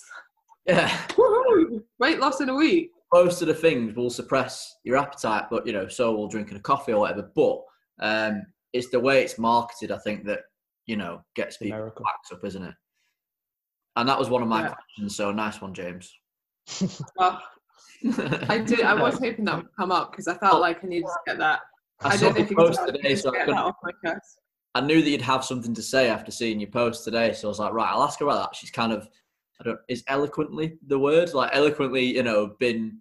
Yeah. 0.67 0.95
Woo-hoo! 1.17 1.83
Weight 1.99 2.19
loss 2.19 2.39
in 2.39 2.49
a 2.49 2.55
week 2.55 2.91
most 3.13 3.41
of 3.41 3.47
the 3.47 3.53
things 3.53 3.95
will 3.95 4.09
suppress 4.09 4.77
your 4.83 4.97
appetite, 4.97 5.45
but 5.51 5.65
you 5.67 5.73
know, 5.73 5.87
so 5.87 6.13
will 6.15 6.27
drinking 6.27 6.57
a 6.57 6.61
coffee 6.61 6.93
or 6.93 7.01
whatever. 7.01 7.29
But 7.35 7.61
um, 7.99 8.43
it's 8.73 8.89
the 8.89 8.99
way 8.99 9.21
it's 9.21 9.37
marketed, 9.37 9.91
I 9.91 9.97
think, 9.97 10.25
that 10.25 10.41
you 10.85 10.97
know 10.97 11.21
gets 11.35 11.57
people 11.57 11.77
America. 11.77 12.03
backed 12.03 12.31
up, 12.31 12.45
isn't 12.45 12.63
it? 12.63 12.75
And 13.97 14.07
that 14.07 14.17
was 14.17 14.29
one 14.29 14.41
of 14.41 14.47
my 14.47 14.61
yeah. 14.61 14.73
questions. 14.73 15.15
So 15.15 15.31
nice 15.31 15.61
one, 15.61 15.73
James. 15.73 16.13
well, 17.17 17.41
I 18.47 18.59
did. 18.59 18.81
I 18.81 18.93
was 18.93 19.19
hoping 19.19 19.45
that 19.45 19.57
would 19.57 19.75
come 19.77 19.91
up 19.91 20.11
because 20.11 20.27
I 20.27 20.37
felt 20.37 20.61
like 20.61 20.83
I 20.83 20.87
needed 20.87 21.07
to 21.07 21.19
get 21.27 21.37
that. 21.39 21.59
I, 22.03 22.09
I 22.09 22.17
don't 22.17 22.35
know 22.35 22.41
if 22.41 22.49
you 22.49 22.55
post 22.55 22.79
today, 22.85 23.15
so 23.15 23.35
I, 23.35 23.51
off 23.51 23.75
my 23.83 23.91
chest. 24.03 24.39
I 24.73 24.81
knew 24.81 25.01
that 25.01 25.09
you'd 25.09 25.21
have 25.21 25.43
something 25.43 25.73
to 25.73 25.81
say 25.81 26.09
after 26.09 26.31
seeing 26.31 26.59
your 26.59 26.69
post 26.69 27.03
today, 27.03 27.33
so 27.33 27.47
I 27.47 27.49
was 27.49 27.59
like, 27.59 27.73
right, 27.73 27.91
I'll 27.91 28.03
ask 28.03 28.19
her 28.19 28.25
about 28.25 28.41
that. 28.41 28.55
She's 28.55 28.71
kind 28.71 28.93
of 28.93 29.09
I 29.61 29.63
don't 29.63 29.79
is 29.87 30.03
eloquently 30.07 30.77
the 30.87 30.97
word 30.97 31.33
like 31.33 31.51
eloquently 31.53 32.03
you 32.03 32.23
know 32.23 32.55
been 32.59 32.99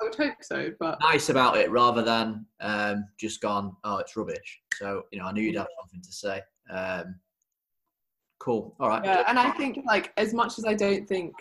I 0.00 0.04
would 0.04 0.14
hope 0.14 0.34
so 0.42 0.70
but 0.78 0.98
nice 1.00 1.30
about 1.30 1.56
it 1.56 1.70
rather 1.70 2.02
than 2.02 2.44
um, 2.60 3.06
just 3.18 3.40
gone 3.40 3.74
oh 3.84 3.96
it's 3.98 4.16
rubbish 4.16 4.60
so 4.74 5.04
you 5.10 5.18
know 5.18 5.26
I 5.26 5.32
knew 5.32 5.42
you'd 5.42 5.56
have 5.56 5.68
something 5.80 6.02
to 6.02 6.12
say 6.12 6.42
um, 6.70 7.14
cool 8.40 8.76
all 8.78 8.88
right 8.88 9.04
yeah 9.04 9.24
and 9.26 9.38
I 9.38 9.50
think 9.52 9.78
like 9.86 10.12
as 10.18 10.34
much 10.34 10.58
as 10.58 10.66
I 10.66 10.74
don't 10.74 11.08
think 11.08 11.32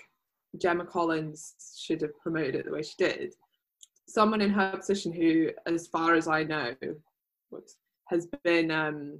Gemma 0.58 0.86
Collins 0.86 1.56
should 1.77 2.01
have 2.01 2.18
promoted 2.20 2.56
it 2.56 2.65
the 2.65 2.72
way 2.72 2.84
she 2.84 2.96
did 2.98 3.34
someone 4.12 4.41
in 4.41 4.50
her 4.50 4.75
position 4.75 5.12
who 5.12 5.50
as 5.65 5.88
far 5.88 6.15
as 6.15 6.27
I 6.27 6.44
know 6.44 6.75
has 8.10 8.27
been 8.44 8.72
um, 8.72 9.20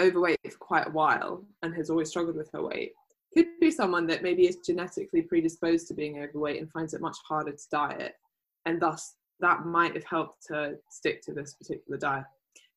overweight 0.00 0.38
for 0.44 0.58
quite 0.58 0.86
a 0.86 0.90
while 0.90 1.44
and 1.62 1.74
has 1.74 1.90
always 1.90 2.10
struggled 2.10 2.36
with 2.36 2.50
her 2.52 2.62
weight. 2.62 2.92
Could 3.36 3.46
be 3.60 3.70
someone 3.70 4.06
that 4.06 4.22
maybe 4.22 4.46
is 4.46 4.58
genetically 4.64 5.22
predisposed 5.22 5.88
to 5.88 5.94
being 5.94 6.22
overweight 6.22 6.60
and 6.60 6.70
finds 6.70 6.94
it 6.94 7.00
much 7.00 7.16
harder 7.28 7.52
to 7.52 7.68
diet 7.70 8.14
and 8.64 8.80
thus 8.80 9.16
that 9.40 9.66
might 9.66 9.94
have 9.94 10.04
helped 10.04 10.46
to 10.46 10.76
stick 10.90 11.20
to 11.22 11.32
this 11.32 11.54
particular 11.54 11.98
diet. 11.98 12.24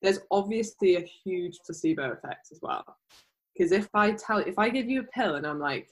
There's 0.02 0.20
obviously 0.32 0.96
a 0.96 1.10
huge 1.24 1.60
placebo 1.66 2.12
effect 2.12 2.50
as 2.52 2.60
well. 2.62 2.84
Because 3.54 3.72
if 3.72 3.90
i 3.94 4.12
tell 4.12 4.38
if 4.38 4.58
i 4.58 4.70
give 4.70 4.90
you 4.90 5.02
a 5.02 5.04
pill 5.04 5.36
and 5.36 5.46
i'm 5.46 5.60
like 5.60 5.90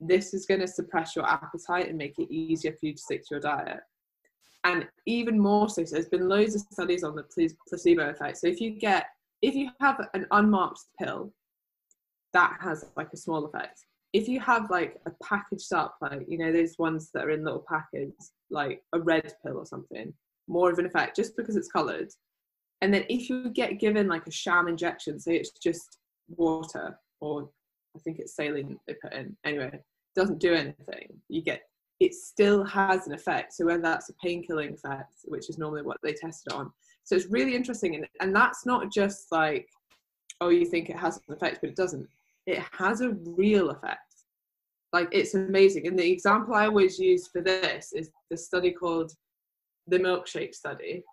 this 0.00 0.34
is 0.34 0.46
going 0.46 0.60
to 0.60 0.66
suppress 0.66 1.14
your 1.14 1.28
appetite 1.28 1.88
and 1.88 1.96
make 1.96 2.18
it 2.18 2.32
easier 2.32 2.72
for 2.72 2.86
you 2.86 2.94
to 2.94 2.98
stick 2.98 3.20
to 3.20 3.28
your 3.32 3.40
diet 3.40 3.80
and 4.64 4.86
even 5.06 5.38
more 5.38 5.68
so, 5.68 5.84
so 5.84 5.94
there's 5.94 6.08
been 6.08 6.28
loads 6.28 6.54
of 6.54 6.62
studies 6.72 7.02
on 7.02 7.14
the 7.14 7.24
placebo 7.68 8.10
effect 8.10 8.38
so 8.38 8.46
if 8.46 8.60
you 8.60 8.78
get 8.78 9.06
if 9.42 9.54
you 9.54 9.70
have 9.80 10.06
an 10.12 10.26
unmarked 10.32 10.80
pill 10.98 11.32
that 12.32 12.58
has 12.60 12.84
like 12.96 13.12
a 13.12 13.16
small 13.16 13.44
effect. 13.44 13.84
If 14.12 14.28
you 14.28 14.40
have 14.40 14.70
like 14.70 15.00
a 15.06 15.12
packaged 15.22 15.72
up, 15.72 15.96
like 16.00 16.24
you 16.28 16.38
know, 16.38 16.52
those 16.52 16.76
ones 16.78 17.10
that 17.14 17.24
are 17.24 17.30
in 17.30 17.44
little 17.44 17.64
packets, 17.68 18.32
like 18.50 18.82
a 18.92 19.00
red 19.00 19.32
pill 19.44 19.58
or 19.58 19.66
something, 19.66 20.12
more 20.48 20.70
of 20.70 20.78
an 20.78 20.86
effect 20.86 21.16
just 21.16 21.36
because 21.36 21.56
it's 21.56 21.70
coloured. 21.70 22.08
And 22.80 22.92
then 22.92 23.04
if 23.08 23.28
you 23.28 23.50
get 23.50 23.78
given 23.78 24.08
like 24.08 24.26
a 24.26 24.32
sham 24.32 24.66
injection, 24.66 25.20
say 25.20 25.36
it's 25.36 25.50
just 25.62 25.98
water 26.28 26.98
or 27.20 27.50
I 27.96 28.00
think 28.00 28.18
it's 28.18 28.34
saline 28.34 28.78
they 28.86 28.94
put 28.94 29.12
in. 29.12 29.36
Anyway, 29.44 29.78
doesn't 30.16 30.40
do 30.40 30.54
anything. 30.54 31.20
You 31.28 31.42
get 31.42 31.62
it 32.00 32.14
still 32.14 32.64
has 32.64 33.06
an 33.06 33.12
effect. 33.12 33.52
So 33.52 33.66
whether 33.66 33.82
that's 33.82 34.10
a 34.10 34.26
painkilling 34.26 34.74
effect, 34.74 35.12
which 35.24 35.48
is 35.50 35.58
normally 35.58 35.82
what 35.82 35.98
they 36.02 36.14
tested 36.14 36.52
on. 36.52 36.72
So 37.04 37.14
it's 37.14 37.26
really 37.26 37.54
interesting. 37.54 37.94
And, 37.94 38.06
and 38.20 38.34
that's 38.34 38.64
not 38.64 38.90
just 38.90 39.30
like, 39.30 39.68
oh, 40.40 40.48
you 40.48 40.64
think 40.64 40.88
it 40.88 40.96
has 40.96 41.20
an 41.28 41.34
effect, 41.34 41.58
but 41.60 41.70
it 41.70 41.76
doesn't 41.76 42.08
it 42.46 42.62
has 42.72 43.00
a 43.00 43.10
real 43.10 43.70
effect. 43.70 44.00
Like 44.92 45.08
it's 45.12 45.34
amazing. 45.34 45.86
And 45.86 45.98
the 45.98 46.10
example 46.10 46.54
I 46.54 46.66
always 46.66 46.98
use 46.98 47.28
for 47.28 47.40
this 47.40 47.92
is 47.92 48.10
the 48.30 48.36
study 48.36 48.72
called 48.72 49.12
the 49.86 49.98
milkshake 49.98 50.54
study, 50.54 51.04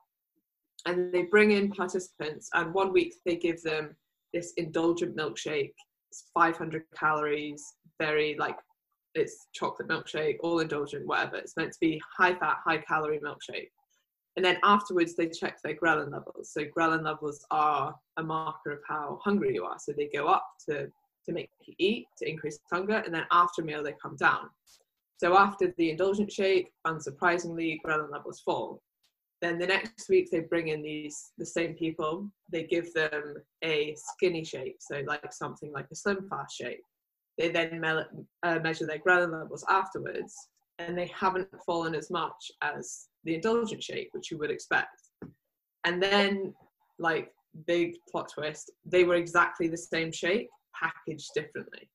and 0.86 1.14
they 1.14 1.24
bring 1.24 1.52
in 1.52 1.72
participants, 1.72 2.50
and 2.54 2.74
one 2.74 2.92
week 2.92 3.14
they 3.26 3.36
give 3.36 3.62
them 3.62 3.96
this 4.34 4.54
indulgent 4.58 5.16
milkshake. 5.16 5.74
It's 6.10 6.26
500 6.34 6.84
calories, 6.96 7.64
very 8.00 8.36
like 8.40 8.58
it's 9.18 9.48
chocolate 9.54 9.88
milkshake, 9.88 10.38
all 10.42 10.60
indulgent, 10.60 11.08
whatever. 11.08 11.38
It's 11.38 11.58
meant 11.58 11.72
to 11.74 11.80
be 11.80 12.02
high 12.18 12.36
fat, 12.36 12.58
high 12.64 12.80
calorie 12.80 13.20
milkshake. 13.20 13.70
And 14.36 14.46
then 14.46 14.58
afterwards, 14.64 15.16
they 15.16 15.30
check 15.30 15.60
their 15.64 15.76
ghrelin 15.76 16.12
levels. 16.12 16.52
So 16.54 16.64
ghrelin 16.66 17.04
levels 17.04 17.44
are 17.50 17.96
a 18.18 18.24
marker 18.24 18.72
of 18.72 18.80
how 18.88 19.20
hungry 19.24 19.56
you 19.56 19.66
are. 19.66 19.78
So 19.80 19.94
they 19.98 20.10
go 20.14 20.28
up 20.28 20.46
to 20.70 20.88
to 21.28 21.34
make 21.34 21.50
you 21.66 21.74
eat 21.78 22.06
to 22.18 22.30
increase 22.30 22.58
hunger, 22.72 23.04
and 23.06 23.14
then 23.14 23.26
after 23.32 23.62
meal 23.62 23.84
they 23.84 23.94
come 24.02 24.16
down. 24.16 24.50
So 25.18 25.38
after 25.38 25.74
the 25.78 25.90
indulgent 25.92 26.32
shake, 26.32 26.72
unsurprisingly, 26.86 27.80
ghrelin 27.86 28.12
levels 28.12 28.40
fall. 28.40 28.82
Then 29.42 29.60
the 29.60 29.68
next 29.68 30.10
week 30.10 30.30
they 30.32 30.40
bring 30.42 30.70
in 30.70 30.82
these 30.82 31.32
the 31.38 31.46
same 31.46 31.74
people. 31.74 32.30
They 32.52 32.64
give 32.64 32.94
them 32.94 33.36
a 33.64 33.96
skinny 33.98 34.44
shake, 34.44 34.78
so 34.80 35.02
like 35.06 35.34
something 35.34 35.72
like 35.72 35.88
a 35.92 35.96
slim 35.96 36.28
fast 36.30 36.56
shake. 36.58 36.82
They 37.38 37.50
then 37.50 37.80
me- 37.80 38.26
uh, 38.44 38.60
measure 38.60 38.86
their 38.88 39.00
ghrelin 39.00 39.32
levels 39.32 39.66
afterwards, 39.70 40.34
and 40.80 40.98
they 40.98 41.12
haven't 41.14 41.48
fallen 41.66 41.96
as 41.96 42.10
much 42.10 42.52
as 42.62 43.08
the 43.24 43.36
indulgent 43.36 43.84
shake, 43.84 44.10
which 44.12 44.32
you 44.32 44.38
would 44.38 44.52
expect. 44.52 45.02
And 45.84 46.02
then, 46.02 46.54
like 47.00 47.32
big 47.66 47.96
plot 48.10 48.32
twist, 48.34 48.72
they 48.86 49.04
were 49.04 49.16
exactly 49.16 49.68
the 49.68 49.78
same 49.78 50.12
shake, 50.12 50.48
packaged 50.76 51.30
differently. 51.36 51.90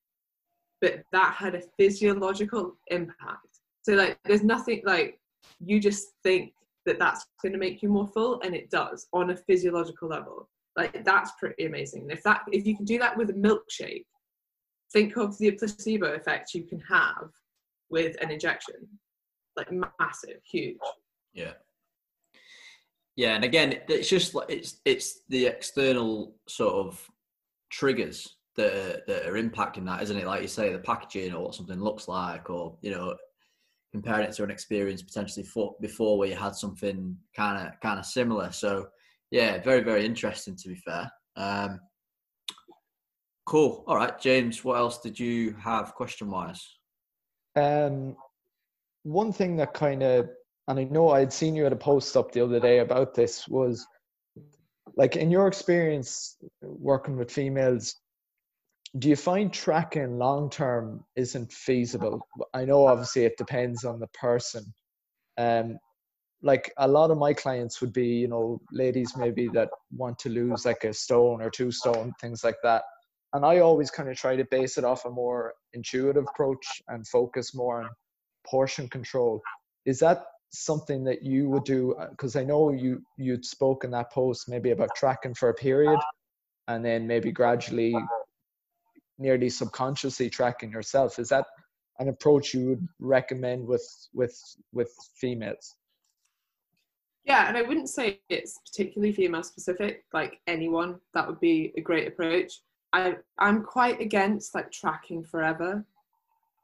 But 0.81 1.03
that 1.13 1.35
had 1.35 1.55
a 1.55 1.63
physiological 1.79 2.77
impact. 2.89 3.61
So 3.83 3.95
like, 3.95 4.19
there's 4.25 4.43
nothing 4.43 4.83
like 4.85 5.21
you 5.65 5.81
just 5.81 6.09
think 6.23 6.53
that 6.87 6.99
that's 6.99 7.27
going 7.43 7.53
to 7.53 7.59
make 7.59 7.83
you 7.83 7.89
more 7.89 8.09
full, 8.09 8.41
and 8.43 8.55
it 8.55 8.71
does 8.71 9.07
on 9.13 9.31
a 9.31 9.37
physiological 9.37 10.09
level. 10.09 10.49
Like 10.77 11.05
that's 11.05 11.33
pretty 11.39 11.67
amazing. 11.67 12.03
And 12.03 12.13
if 12.13 12.23
that 12.23 12.43
if 12.51 12.67
you 12.67 12.77
can 12.77 12.85
do 12.85 12.99
that 12.99 13.17
with 13.17 13.31
a 13.31 13.35
milkshake, 13.35 14.07
think 14.93 15.17
of 15.17 15.37
the 15.39 15.53
placebo 15.53 16.13
effect 16.13 16.55
you 16.55 16.65
can 16.65 16.81
have 16.81 17.31
with 17.91 18.17
an 18.23 18.31
injection. 18.31 18.75
Like 19.57 19.71
massive, 20.01 20.41
huge. 20.51 20.77
Yeah. 21.35 21.53
Yeah, 23.17 23.35
and 23.35 23.45
again, 23.45 23.79
it's 23.89 24.09
just 24.09 24.35
like 24.35 24.49
it's 24.49 24.81
it's 24.87 25.21
the 25.29 25.47
external 25.47 26.35
sort 26.49 26.75
of 26.75 27.11
triggers 27.71 28.37
that 28.57 28.73
are, 28.73 29.03
that 29.07 29.27
are 29.27 29.35
impacting 29.35 29.85
that, 29.87 30.03
isn't 30.03 30.17
it? 30.17 30.27
Like 30.27 30.43
you 30.43 30.49
say, 30.49 30.73
the 30.73 30.79
packaging 30.79 31.35
or 31.35 31.45
what 31.45 31.55
something 31.55 31.81
looks 31.81 32.09
like, 32.09 32.49
or 32.49 32.79
you 32.81 32.91
know, 32.91 33.15
comparing 33.93 34.27
it 34.27 34.33
to 34.33 34.45
an 34.45 34.51
experience 34.51 35.03
potentially 35.03 35.45
for, 35.45 35.77
before 35.81 36.17
where 36.17 36.29
you 36.29 36.37
had 36.37 36.55
something 36.55 37.17
kind 37.37 37.69
of 37.69 37.79
kind 37.81 37.99
of 37.99 38.07
similar. 38.07 38.51
So 38.51 38.89
yeah, 39.31 39.61
very 39.61 39.81
very 39.81 40.07
interesting 40.07 40.57
to 40.57 40.69
be 40.69 40.77
fair. 40.77 41.11
Um, 41.37 41.81
cool. 43.47 43.85
All 43.87 43.97
right, 43.97 44.19
James. 44.21 44.65
What 44.65 44.79
else 44.79 45.01
did 45.01 45.19
you 45.19 45.55
have 45.55 45.95
question 45.95 46.31
wise? 46.31 46.77
Um, 47.57 48.17
one 49.03 49.33
thing 49.33 49.57
that 49.57 49.75
kind 49.75 50.03
of, 50.03 50.31
and 50.69 50.79
I 50.79 50.85
know 50.85 51.11
I'd 51.11 51.33
seen 51.33 51.55
you 51.55 51.67
at 51.67 51.73
a 51.73 51.77
post 51.77 52.17
up 52.17 52.33
the 52.33 52.43
other 52.43 52.61
day 52.61 52.79
about 52.79 53.15
this 53.15 53.49
was, 53.49 53.87
like 54.97 55.17
in 55.17 55.31
your 55.31 55.49
experience 55.49 56.37
working 56.61 57.17
with 57.17 57.31
females, 57.31 57.97
do 58.99 59.09
you 59.09 59.17
find 59.17 59.53
tracking 59.53 60.19
long 60.19 60.51
term 60.51 61.05
isn't 61.17 61.51
feasible? 61.51 62.21
I 62.53 62.65
know 62.65 62.87
obviously 62.87 63.25
it 63.25 63.39
depends 63.39 63.85
on 63.85 63.99
the 63.99 64.09
person. 64.09 64.65
Um, 65.39 65.79
like 66.43 66.73
a 66.77 66.87
lot 66.87 67.11
of 67.11 67.19
my 67.19 67.33
clients 67.33 67.81
would 67.81 67.93
be, 67.93 68.09
you 68.09 68.29
know, 68.29 68.61
ladies 68.71 69.17
maybe 69.17 69.49
that 69.55 69.71
want 69.97 70.19
to 70.21 70.29
lose 70.29 70.67
like 70.67 70.85
a 70.85 70.93
stone 70.93 71.41
or 71.41 71.49
two 71.49 71.71
stone, 71.71 72.13
things 72.21 72.45
like 72.45 72.57
that. 72.63 72.83
And 73.35 73.45
I 73.45 73.59
always 73.59 73.91
kind 73.91 74.09
of 74.09 74.17
try 74.17 74.37
to 74.37 74.45
base 74.45 74.77
it 74.77 74.85
off 74.85 75.05
a 75.05 75.11
more 75.11 75.55
intuitive 75.73 76.27
approach 76.29 76.67
and 76.89 77.07
focus 77.07 77.55
more 77.55 77.83
on 77.83 77.89
portion 78.47 78.89
control. 78.89 79.41
Is 79.87 79.99
that 80.01 80.25
something 80.51 81.03
that 81.05 81.23
you 81.23 81.49
would 81.49 81.65
do? 81.65 81.95
Uh, 81.95 82.11
because 82.11 82.37
I 82.37 82.45
know 82.45 82.71
you 82.71 83.03
you'd 83.17 83.45
spoke 83.45 83.85
in 83.85 83.91
that 83.93 84.13
post 84.13 84.49
maybe 84.49 84.71
about 84.71 84.91
tracking 84.95 85.35
for 85.35 85.49
a 85.49 85.55
period, 85.55 85.99
and 86.69 86.85
then 86.85 87.07
maybe 87.07 87.33
gradually 87.33 87.95
nearly 89.19 89.49
subconsciously 89.49 90.29
tracking 90.29 90.71
yourself 90.71 91.19
is 91.19 91.29
that 91.29 91.47
an 91.99 92.09
approach 92.09 92.55
you 92.55 92.67
would 92.71 92.89
recommend 92.99 93.67
with 93.67 93.87
with 94.13 94.37
with 94.73 94.93
females 95.17 95.77
yeah 97.25 97.49
and 97.49 97.57
i 97.57 97.63
wouldn't 97.63 97.89
say 97.89 98.21
it's 98.29 98.59
particularly 98.71 99.13
female 99.13 99.43
specific 99.43 100.05
like 100.13 100.41
anyone 100.47 100.99
that 101.15 101.27
would 101.27 101.41
be 101.41 101.73
a 101.77 101.81
great 101.81 102.09
approach 102.09 102.61
i 102.93 103.15
i'm 103.39 103.63
quite 103.63 104.01
against 104.01 104.55
like 104.55 104.71
tracking 104.71 105.23
forever 105.25 105.85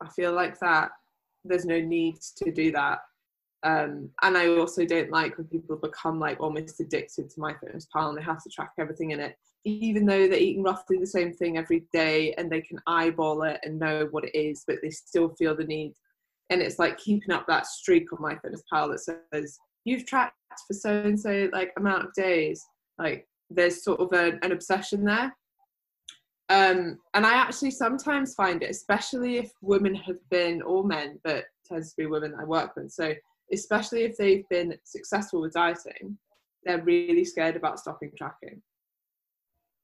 i 0.02 0.08
feel 0.08 0.32
like 0.32 0.58
that 0.58 0.90
there's 1.44 1.64
no 1.64 1.80
need 1.80 2.16
to 2.36 2.50
do 2.52 2.72
that 2.72 3.00
um, 3.64 4.10
and 4.22 4.38
I 4.38 4.46
also 4.50 4.84
don't 4.84 5.10
like 5.10 5.36
when 5.36 5.48
people 5.48 5.74
become 5.74 6.20
like 6.20 6.38
almost 6.38 6.78
addicted 6.78 7.28
to 7.28 7.40
my 7.40 7.54
fitness 7.54 7.88
MyFitnessPal 7.92 8.10
and 8.10 8.16
they 8.16 8.22
have 8.22 8.40
to 8.44 8.50
track 8.50 8.70
everything 8.78 9.10
in 9.10 9.18
it 9.18 9.36
even 9.64 10.06
though 10.06 10.28
they're 10.28 10.38
eating 10.38 10.62
roughly 10.62 10.98
the 10.98 11.06
same 11.06 11.32
thing 11.32 11.58
every 11.58 11.84
day 11.92 12.32
and 12.34 12.50
they 12.50 12.60
can 12.60 12.80
eyeball 12.86 13.42
it 13.42 13.60
and 13.62 13.78
know 13.78 14.08
what 14.10 14.24
it 14.24 14.36
is, 14.38 14.64
but 14.66 14.76
they 14.82 14.90
still 14.90 15.30
feel 15.30 15.56
the 15.56 15.64
need. 15.64 15.94
And 16.50 16.62
it's 16.62 16.78
like 16.78 16.96
keeping 16.98 17.32
up 17.32 17.46
that 17.48 17.66
streak 17.66 18.12
on 18.12 18.22
my 18.22 18.36
fitness 18.36 18.62
MyFitnessPal 18.72 18.90
that 18.92 19.18
says 19.32 19.58
you've 19.84 20.06
tracked 20.06 20.34
for 20.66 20.74
so 20.74 20.90
and 20.90 21.18
so 21.18 21.48
like 21.52 21.72
amount 21.76 22.04
of 22.04 22.14
days. 22.14 22.64
Like 22.98 23.26
there's 23.50 23.84
sort 23.84 24.00
of 24.00 24.12
an, 24.12 24.38
an 24.42 24.52
obsession 24.52 25.04
there. 25.04 25.34
Um, 26.50 26.98
and 27.14 27.26
I 27.26 27.34
actually 27.34 27.72
sometimes 27.72 28.34
find 28.34 28.62
it, 28.62 28.70
especially 28.70 29.36
if 29.36 29.52
women 29.60 29.94
have 29.94 30.18
been, 30.30 30.62
or 30.62 30.82
men, 30.82 31.18
but 31.24 31.44
tends 31.66 31.90
to 31.90 31.96
be 31.96 32.06
women 32.06 32.34
I 32.40 32.44
work 32.44 32.74
with. 32.76 32.90
So 32.90 33.14
especially 33.52 34.04
if 34.04 34.16
they've 34.16 34.48
been 34.48 34.74
successful 34.84 35.42
with 35.42 35.52
dieting, 35.52 36.16
they're 36.64 36.82
really 36.82 37.24
scared 37.24 37.56
about 37.56 37.78
stopping 37.78 38.12
tracking 38.16 38.62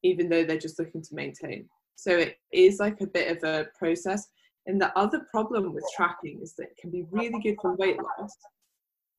even 0.05 0.29
though 0.29 0.43
they're 0.43 0.57
just 0.57 0.79
looking 0.79 1.01
to 1.01 1.15
maintain. 1.15 1.67
So 1.95 2.11
it 2.11 2.37
is 2.53 2.79
like 2.79 3.01
a 3.01 3.07
bit 3.07 3.35
of 3.35 3.43
a 3.43 3.67
process. 3.77 4.27
And 4.67 4.79
the 4.79 4.95
other 4.97 5.25
problem 5.31 5.73
with 5.73 5.83
tracking 5.95 6.39
is 6.41 6.53
that 6.55 6.63
it 6.63 6.77
can 6.79 6.91
be 6.91 7.05
really 7.09 7.39
good 7.41 7.57
for 7.61 7.75
weight 7.75 7.97
loss, 7.97 8.31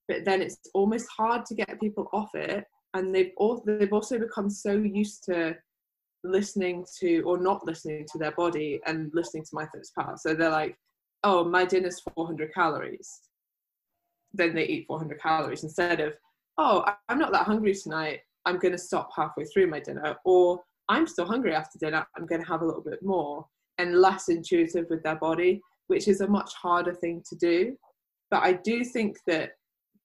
but 0.08 0.24
then 0.24 0.40
it's 0.42 0.58
almost 0.74 1.08
hard 1.14 1.44
to 1.46 1.54
get 1.54 1.80
people 1.80 2.08
off 2.12 2.34
it. 2.34 2.64
And 2.94 3.14
they've 3.14 3.32
also, 3.36 3.62
they've 3.66 3.92
also 3.92 4.18
become 4.18 4.48
so 4.48 4.72
used 4.72 5.24
to 5.24 5.56
listening 6.30 6.84
to 6.98 7.20
or 7.22 7.38
not 7.38 7.66
listening 7.66 8.06
to 8.12 8.18
their 8.18 8.32
body 8.32 8.80
and 8.86 9.10
listening 9.14 9.44
to 9.44 9.56
MyFitnessPal. 9.56 10.18
So 10.18 10.34
they're 10.34 10.50
like, 10.50 10.76
oh, 11.24 11.44
my 11.44 11.64
dinner's 11.64 12.00
400 12.14 12.52
calories. 12.52 13.20
Then 14.32 14.54
they 14.54 14.66
eat 14.66 14.86
400 14.86 15.20
calories 15.20 15.64
instead 15.64 16.00
of, 16.00 16.14
oh, 16.58 16.84
I'm 17.08 17.18
not 17.18 17.32
that 17.32 17.46
hungry 17.46 17.74
tonight. 17.74 18.20
I'm 18.44 18.58
going 18.58 18.72
to 18.72 18.78
stop 18.78 19.10
halfway 19.14 19.44
through 19.44 19.68
my 19.68 19.80
dinner. 19.80 20.16
Or 20.24 20.60
I'm 20.88 21.06
still 21.06 21.26
hungry 21.26 21.54
after 21.54 21.78
dinner, 21.78 22.06
I'm 22.16 22.26
going 22.26 22.42
to 22.42 22.48
have 22.48 22.62
a 22.62 22.66
little 22.66 22.82
bit 22.82 23.02
more 23.02 23.46
and 23.78 24.00
less 24.00 24.28
intuitive 24.28 24.86
with 24.88 25.02
their 25.02 25.16
body, 25.16 25.60
which 25.88 26.08
is 26.08 26.20
a 26.20 26.28
much 26.28 26.52
harder 26.54 26.94
thing 26.94 27.22
to 27.28 27.36
do. 27.36 27.76
But 28.30 28.42
I 28.42 28.54
do 28.54 28.84
think 28.84 29.18
that 29.26 29.52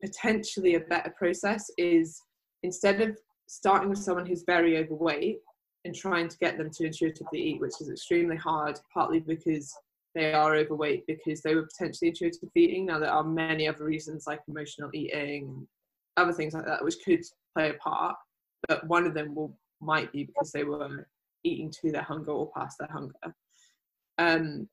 potentially 0.04 0.76
a 0.76 0.80
better 0.80 1.14
process 1.18 1.70
is 1.78 2.20
instead 2.64 3.02
of 3.02 3.18
starting 3.48 3.90
with 3.90 4.00
someone 4.00 4.26
who's 4.26 4.44
very 4.46 4.78
overweight 4.78 5.40
and 5.86 5.96
trying 5.96 6.28
to 6.28 6.38
get 6.38 6.58
them 6.58 6.70
to 6.72 6.86
intuitively 6.86 7.42
eat, 7.42 7.62
which 7.62 7.82
is 7.82 7.90
extremely 7.90 8.38
hard, 8.38 8.80
partly 8.94 9.20
because 9.20 9.74
they 10.14 10.34
are 10.34 10.56
overweight 10.56 11.06
because 11.08 11.42
they 11.42 11.56
were 11.56 11.68
potentially 11.68 12.10
intuitive 12.10 12.50
eating. 12.56 12.86
Now, 12.86 13.00
there 13.00 13.12
are 13.12 13.24
many 13.24 13.68
other 13.68 13.86
reasons 13.86 14.28
like 14.28 14.42
emotional 14.48 14.90
eating, 14.94 15.68
other 16.18 16.34
things 16.34 16.54
like 16.54 16.66
that, 16.66 16.84
which 16.84 16.98
could 17.04 17.24
play 17.56 17.70
a 17.70 17.74
part, 17.76 18.16
but 18.68 18.86
one 18.88 19.06
of 19.06 19.14
them 19.14 19.34
will 19.34 19.58
might 19.82 20.12
be 20.12 20.24
because 20.26 20.52
they 20.52 20.64
were 20.64 21.08
eating 21.44 21.72
to 21.82 21.92
their 21.92 22.04
hunger 22.04 22.32
or 22.32 22.52
past 22.56 22.78
their 22.78 22.90
hunger. 22.92 23.36
Um, 24.20 24.68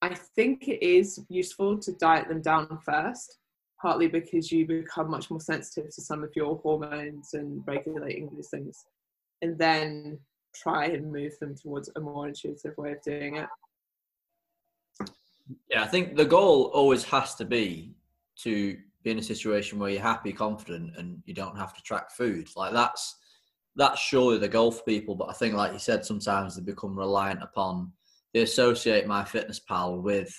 I 0.00 0.14
think 0.14 0.68
it 0.68 0.84
is 0.84 1.24
useful 1.28 1.78
to 1.78 1.92
diet 1.94 2.28
them 2.28 2.40
down 2.40 2.78
first, 2.84 3.38
partly 3.82 4.06
because 4.06 4.52
you 4.52 4.64
become 4.66 5.10
much 5.10 5.28
more 5.30 5.40
sensitive 5.40 5.92
to 5.92 6.02
some 6.02 6.22
of 6.22 6.30
your 6.36 6.58
hormones 6.58 7.30
and 7.34 7.64
regulating 7.66 8.30
these 8.34 8.50
things, 8.50 8.84
and 9.42 9.58
then 9.58 10.20
try 10.54 10.86
and 10.86 11.12
move 11.12 11.38
them 11.40 11.54
towards 11.54 11.90
a 11.96 12.00
more 12.00 12.28
intuitive 12.28 12.76
way 12.76 12.92
of 12.92 13.02
doing 13.02 13.36
it. 13.36 13.48
Yeah, 15.70 15.82
I 15.82 15.86
think 15.86 16.16
the 16.16 16.24
goal 16.24 16.70
always 16.74 17.04
has 17.04 17.34
to 17.36 17.44
be 17.44 17.94
to 18.42 18.76
be 19.02 19.10
in 19.10 19.18
a 19.18 19.22
situation 19.22 19.78
where 19.78 19.90
you're 19.90 20.02
happy, 20.02 20.32
confident, 20.32 20.96
and 20.96 21.22
you 21.24 21.34
don't 21.34 21.56
have 21.56 21.74
to 21.74 21.82
track 21.82 22.10
food. 22.10 22.48
Like 22.56 22.72
that's 22.72 23.16
that's 23.76 24.00
surely 24.00 24.38
the 24.38 24.48
goal 24.48 24.72
for 24.72 24.82
people. 24.82 25.14
But 25.14 25.30
I 25.30 25.32
think, 25.34 25.54
like 25.54 25.72
you 25.72 25.78
said, 25.78 26.04
sometimes 26.04 26.56
they 26.56 26.62
become 26.62 26.98
reliant 26.98 27.42
upon 27.42 27.92
they 28.34 28.40
associate 28.42 29.06
MyFitnessPal 29.06 30.02
with 30.02 30.34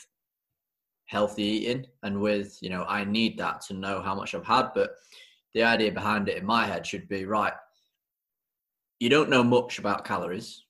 healthy 1.06 1.43
eating 1.43 1.86
and 2.04 2.22
with 2.22 2.58
you 2.62 2.69
know 2.69 2.86
i 2.88 3.04
need 3.04 3.36
that 3.36 3.62
to 3.62 3.74
know 3.74 4.00
how 4.00 4.13
much 4.13 4.36
i've 4.36 4.45
had 4.45 4.69
but 4.76 4.91
the 5.56 5.63
idea 5.63 5.91
behind 5.91 6.30
it 6.30 6.38
in 6.38 6.45
my 6.45 6.67
head 6.67 6.86
should 6.86 7.10
be 7.10 7.26
right 7.26 7.54
you 8.99 9.09
don't 9.09 9.29
know 9.29 9.43
much 9.43 9.79
about 9.79 10.05
calories. 10.05 10.65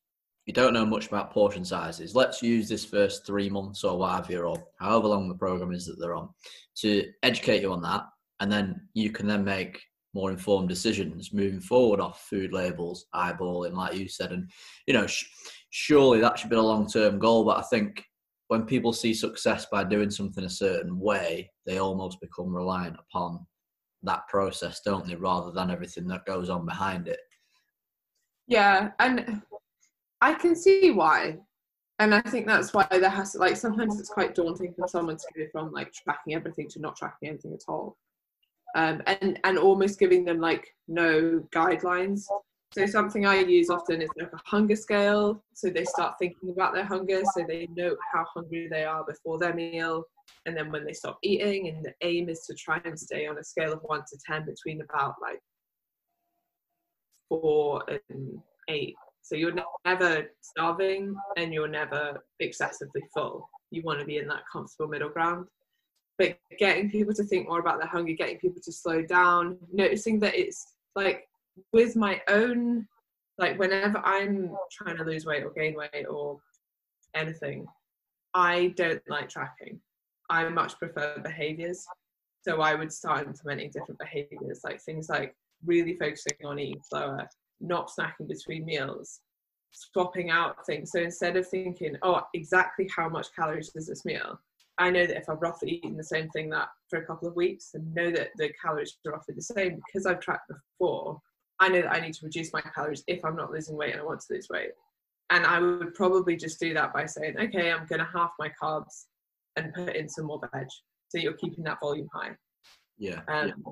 You 0.46 0.54
don't 0.54 0.74
know 0.74 0.86
much 0.86 1.08
about 1.08 1.32
portion 1.32 1.64
sizes. 1.64 2.16
Let's 2.16 2.42
use 2.42 2.68
this 2.68 2.86
first 2.86 3.26
three 3.26 3.50
months 3.50 3.84
or 3.84 3.98
whatever 3.98 4.46
or 4.48 4.64
however 4.80 5.08
long 5.08 5.30
the 5.30 5.36
program 5.36 5.72
is 5.72 5.86
that 5.86 5.98
they're 6.00 6.16
on 6.16 6.30
to 6.78 7.06
educate 7.22 7.62
you 7.62 7.72
on 7.72 7.82
that. 7.84 8.04
And 8.40 8.52
then 8.52 8.88
you 8.94 9.12
can 9.12 9.28
then 9.28 9.44
make 9.44 9.80
more 10.16 10.32
informed 10.32 10.70
decisions 10.70 11.34
moving 11.34 11.60
forward 11.60 12.00
off 12.00 12.26
food 12.28 12.52
labels 12.52 13.06
eyeballing 13.14 13.74
like 13.74 13.96
you 13.96 14.08
said. 14.08 14.32
And 14.32 14.50
you 14.88 14.94
know 14.94 15.06
sh- 15.06 15.26
surely 15.70 16.20
that 16.20 16.40
should 16.40 16.50
be 16.50 16.56
a 16.56 16.62
long-term 16.62 17.20
goal. 17.20 17.46
But 17.46 17.58
i 17.58 17.62
think 17.64 18.04
when 18.48 18.66
people 18.66 18.92
see 18.92 19.14
success 19.14 19.68
by 19.72 19.84
doing 19.84 20.10
something 20.10 20.44
a 20.44 20.50
certain 20.50 21.00
way, 21.00 21.52
they 21.68 21.78
almost 21.78 22.20
become 22.20 22.52
reliant 22.52 22.98
upon 23.00 23.46
that 24.02 24.28
process, 24.28 24.82
don't 24.84 25.06
they, 25.06 25.16
rather 25.16 25.52
than 25.52 25.70
everything 25.70 26.08
that 26.08 26.26
goes 26.26 26.50
on 26.50 26.66
behind 26.66 27.08
it. 27.08 27.20
Yeah, 28.50 28.92
and 29.00 29.42
I 30.22 30.34
can 30.34 30.56
see 30.56 30.92
why. 30.92 31.38
And 32.00 32.16
I 32.16 32.22
think 32.22 32.48
that's 32.48 32.74
why 32.74 32.88
there 32.90 33.10
has 33.10 33.34
to, 33.34 33.40
like, 33.40 33.56
sometimes 33.56 34.00
it's 34.00 34.10
quite 34.10 34.34
daunting 34.34 34.74
for 34.74 34.88
someone 34.88 35.18
to 35.18 35.26
go 35.36 35.46
from 35.52 35.72
like 35.72 35.94
tracking 35.94 36.34
everything 36.34 36.68
to 36.70 36.80
not 36.80 36.96
tracking 36.96 37.30
anything 37.30 37.54
at 37.54 37.64
all. 37.68 37.98
Um, 38.76 39.02
and, 39.08 39.40
and 39.44 39.58
almost 39.58 40.00
giving 40.00 40.26
them 40.26 40.40
like 40.40 40.76
no 40.88 41.44
guidelines 41.54 42.26
so 42.72 42.86
something 42.86 43.26
I 43.26 43.40
use 43.40 43.72
often 43.72 44.02
is 44.02 44.10
like 44.18 44.32
a 44.32 44.40
hunger 44.46 44.76
scale. 44.76 45.44
So 45.54 45.70
they 45.70 45.86
start 45.86 46.16
thinking 46.20 46.52
about 46.52 46.74
their 46.74 46.86
hunger, 46.86 47.22
so 47.34 47.44
they 47.48 47.68
know 47.76 47.96
how 48.14 48.26
hungry 48.32 48.68
they 48.70 48.84
are 48.84 49.04
before 49.04 49.40
their 49.40 49.56
meal, 49.56 50.04
and 50.46 50.56
then 50.56 50.72
when 50.72 50.86
they 50.86 50.94
stop 50.94 51.18
eating. 51.24 51.68
And 51.68 51.84
the 51.84 51.94
aim 52.02 52.30
is 52.30 52.42
to 52.42 52.54
try 52.54 52.80
and 52.86 53.00
stay 53.00 53.26
on 53.26 53.40
a 53.40 53.44
scale 53.44 53.74
of 53.74 53.80
one 53.82 54.02
to 54.02 54.18
ten 54.26 54.46
between 54.46 54.82
about 54.82 55.16
like 55.20 55.40
four 57.30 57.84
and 58.10 58.40
eight. 58.68 58.96
So 59.22 59.36
you're 59.36 59.54
never 59.86 60.30
starving 60.42 61.16
and 61.38 61.54
you're 61.54 61.68
never 61.68 62.24
excessively 62.40 63.04
full. 63.14 63.48
You 63.72 63.84
want 63.84 64.00
to 64.00 64.06
be 64.06 64.18
in 64.18 64.28
that 64.28 64.44
comfortable 64.52 64.90
middle 64.90 65.10
ground. 65.10 65.46
But 66.18 66.38
getting 66.58 66.90
people 66.90 67.14
to 67.14 67.24
think 67.24 67.48
more 67.48 67.60
about 67.60 67.80
their 67.80 67.88
hunger, 67.88 68.14
getting 68.14 68.40
people 68.40 68.62
to 68.64 68.72
slow 68.72 69.04
down, 69.04 69.58
noticing 69.72 70.20
that 70.20 70.36
it's 70.36 70.76
like 70.96 71.28
with 71.72 71.96
my 71.96 72.22
own 72.28 72.88
like 73.38 73.58
whenever 73.58 74.00
i'm 74.00 74.56
trying 74.72 74.98
to 74.98 75.04
lose 75.04 75.26
weight 75.26 75.44
or 75.44 75.52
gain 75.52 75.76
weight 75.76 76.06
or 76.10 76.40
anything 77.16 77.66
i 78.34 78.74
don't 78.76 79.02
like 79.10 79.30
tracking 79.30 79.80
i 80.30 80.48
much 80.48 80.78
prefer 80.78 81.18
behaviors 81.24 81.86
so 82.42 82.62
i 82.62 82.76
would 82.76 82.92
start 82.92 83.26
implementing 83.26 83.72
different 83.72 84.00
behaviors 84.00 84.62
like 84.64 84.82
things 84.82 85.10
like 85.10 85.36
really 85.66 85.96
focusing 85.96 86.38
on 86.46 86.60
eating 86.60 86.82
slower 86.84 87.28
not 87.62 87.90
snacking 87.90 88.28
between 88.28 88.66
meals 88.66 89.20
swapping 89.72 90.30
out 90.30 90.66
things 90.66 90.92
so 90.92 91.00
instead 91.00 91.36
of 91.38 91.48
thinking 91.48 91.96
oh 92.02 92.22
exactly 92.34 92.90
how 92.96 93.08
much 93.08 93.28
calories 93.36 93.72
is 93.76 93.88
this 93.88 94.06
meal 94.06 94.40
I 94.80 94.90
know 94.90 95.06
that 95.06 95.18
if 95.18 95.30
I've 95.30 95.42
roughly 95.42 95.72
eaten 95.72 95.98
the 95.98 96.04
same 96.04 96.30
thing 96.30 96.50
that 96.52 96.70
for 96.90 97.00
a 97.00 97.06
couple 97.06 97.28
of 97.28 97.36
weeks 97.36 97.72
and 97.74 97.94
know 97.94 98.12
that 98.12 98.30
the 98.38 98.50
calories 98.62 98.98
are 99.06 99.12
roughly 99.12 99.36
the 99.36 99.42
same 99.42 99.82
because 99.86 100.06
I've 100.06 100.22
tracked 100.22 100.50
before, 100.50 101.20
I 101.60 101.68
know 101.68 101.82
that 101.82 101.92
I 101.92 102.00
need 102.00 102.14
to 102.14 102.26
reduce 102.26 102.54
my 102.54 102.62
calories 102.62 103.04
if 103.06 103.24
I'm 103.26 103.36
not 103.36 103.52
losing 103.52 103.76
weight 103.76 103.92
and 103.92 104.02
I 104.02 104.06
want 104.06 104.22
to 104.22 104.34
lose 104.34 104.48
weight. 104.50 104.72
And 105.32 105.46
I 105.46 105.60
would 105.60 105.94
probably 105.94 106.38
just 106.38 106.62
do 106.62 106.74
that 106.74 106.94
by 106.94 107.06
saying, 107.06 107.36
okay, 107.38 107.72
I'm 107.72 107.86
going 107.88 108.00
to 108.00 108.08
half 108.12 108.32
my 108.40 108.50
carbs 108.62 109.06
and 109.58 109.74
put 109.74 109.98
in 109.98 110.08
some 110.08 110.26
more 110.26 110.40
veg. 110.54 110.68
So 111.10 111.18
you're 111.18 111.34
keeping 111.34 111.66
that 111.66 111.82
volume 111.82 112.08
high. 112.14 112.32
Yeah. 112.98 113.22
Um, 113.28 113.48
yeah. 113.48 113.72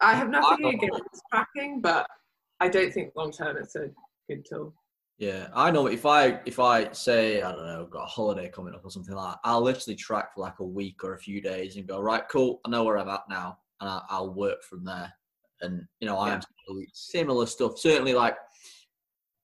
I 0.00 0.14
have 0.14 0.30
nothing 0.30 0.66
against 0.66 1.22
tracking, 1.30 1.80
but 1.80 2.06
I 2.60 2.68
don't 2.68 2.92
think 2.92 3.12
long 3.16 3.32
term 3.32 3.56
it's 3.56 3.76
a 3.76 3.90
good 4.28 4.44
tool. 4.48 4.74
Yeah, 5.18 5.48
I 5.52 5.70
know 5.70 5.86
if 5.88 6.06
I 6.06 6.40
if 6.46 6.60
I 6.60 6.92
say 6.92 7.42
I 7.42 7.50
don't 7.52 7.66
know 7.66 7.86
got 7.90 8.04
a 8.04 8.06
holiday 8.06 8.48
coming 8.48 8.74
up 8.74 8.84
or 8.84 8.90
something 8.90 9.14
like 9.14 9.32
that, 9.32 9.40
I'll 9.44 9.62
literally 9.62 9.96
track 9.96 10.34
for 10.34 10.42
like 10.42 10.60
a 10.60 10.64
week 10.64 11.02
or 11.02 11.14
a 11.14 11.18
few 11.18 11.40
days 11.40 11.76
and 11.76 11.88
go 11.88 12.00
right, 12.00 12.22
cool, 12.28 12.60
I 12.64 12.70
know 12.70 12.84
where 12.84 12.98
I'm 12.98 13.08
at 13.08 13.22
now, 13.28 13.58
and 13.80 14.00
I'll 14.08 14.32
work 14.32 14.62
from 14.62 14.84
there 14.84 15.12
and 15.60 15.86
you 16.00 16.06
know 16.06 16.18
I'm 16.18 16.40
similar 16.92 17.46
stuff. 17.46 17.78
Certainly, 17.78 18.14
like 18.14 18.36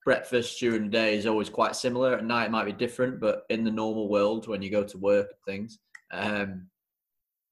breakfast 0.05 0.59
during 0.61 0.85
the 0.85 0.91
day 0.91 1.17
is 1.17 1.27
always 1.27 1.49
quite 1.49 1.77
similar. 1.77 2.15
At 2.15 2.25
night 2.25 2.47
it 2.47 2.51
might 2.51 2.67
be 2.67 2.73
different, 2.73 3.21
but 3.21 3.45
in 3.51 3.65
the 3.65 3.71
normal 3.71 4.09
world, 4.09 4.49
when 4.49 4.63
you 4.63 4.71
go 4.71 4.85
to 4.85 4.99
work 4.99 5.29
and 5.31 5.55
things, 5.55 5.79
um, 6.13 6.69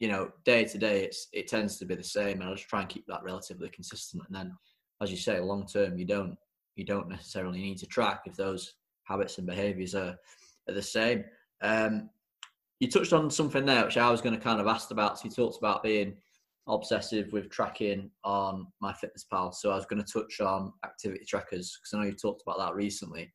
you 0.02 0.08
know, 0.08 0.32
day 0.44 0.64
to 0.64 0.78
day, 0.78 1.04
it's 1.04 1.28
it 1.32 1.46
tends 1.46 1.78
to 1.78 1.84
be 1.84 1.94
the 1.94 2.02
same. 2.02 2.40
And 2.40 2.50
I 2.50 2.54
just 2.54 2.68
try 2.68 2.80
and 2.80 2.88
keep 2.88 3.06
that 3.06 3.22
relatively 3.22 3.68
consistent. 3.68 4.24
And 4.26 4.34
then, 4.34 4.52
as 5.00 5.12
you 5.12 5.16
say, 5.16 5.38
long 5.38 5.64
term, 5.64 5.96
you 5.96 6.04
don't 6.04 6.36
you 6.74 6.84
don't 6.84 7.08
necessarily 7.08 7.60
need 7.60 7.78
to 7.78 7.86
track 7.86 8.22
if 8.26 8.34
those 8.34 8.74
habits 9.04 9.38
and 9.38 9.46
behaviours 9.46 9.94
are 9.94 10.16
are 10.68 10.74
the 10.74 10.82
same. 10.82 11.22
Um, 11.62 12.10
you 12.80 12.90
touched 12.90 13.12
on 13.12 13.30
something 13.30 13.64
there, 13.64 13.84
which 13.84 13.96
I 13.96 14.10
was 14.10 14.20
going 14.20 14.34
to 14.34 14.40
kind 14.40 14.60
of 14.60 14.66
ask 14.66 14.90
about. 14.90 15.20
So 15.20 15.26
you 15.26 15.30
talked 15.30 15.58
about 15.58 15.84
being 15.84 16.16
obsessive 16.66 17.32
with 17.32 17.48
tracking 17.48 18.10
on 18.24 18.66
MyFitnessPal 18.82 19.54
So 19.54 19.70
I 19.70 19.76
was 19.76 19.86
going 19.86 20.02
to 20.02 20.12
touch 20.12 20.40
on 20.40 20.72
activity 20.84 21.24
trackers 21.24 21.78
because 21.78 21.94
I 21.94 21.98
know 21.98 22.10
you 22.10 22.16
talked 22.16 22.42
about 22.44 22.58
that 22.58 22.74
recently, 22.74 23.32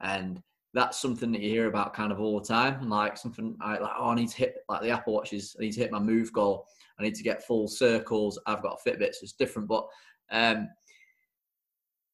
and 0.00 0.42
that's 0.72 1.00
something 1.00 1.32
that 1.32 1.40
you 1.40 1.50
hear 1.50 1.66
about 1.66 1.94
kind 1.94 2.12
of 2.12 2.20
all 2.20 2.38
the 2.40 2.46
time. 2.46 2.88
Like 2.88 3.16
something 3.16 3.56
I 3.60 3.78
like, 3.78 3.92
oh, 3.98 4.10
I 4.10 4.14
need 4.14 4.28
to 4.28 4.36
hit 4.36 4.56
like 4.68 4.82
the 4.82 4.90
Apple 4.90 5.14
Watches. 5.14 5.56
I 5.58 5.62
need 5.62 5.72
to 5.72 5.80
hit 5.80 5.90
my 5.90 5.98
move 5.98 6.32
goal. 6.32 6.66
I 6.98 7.02
need 7.02 7.14
to 7.16 7.22
get 7.22 7.46
full 7.46 7.66
circles. 7.66 8.38
I've 8.46 8.62
got 8.62 8.80
Fitbits. 8.86 9.22
It's 9.22 9.32
different, 9.32 9.68
but 9.68 9.86
um, 10.30 10.68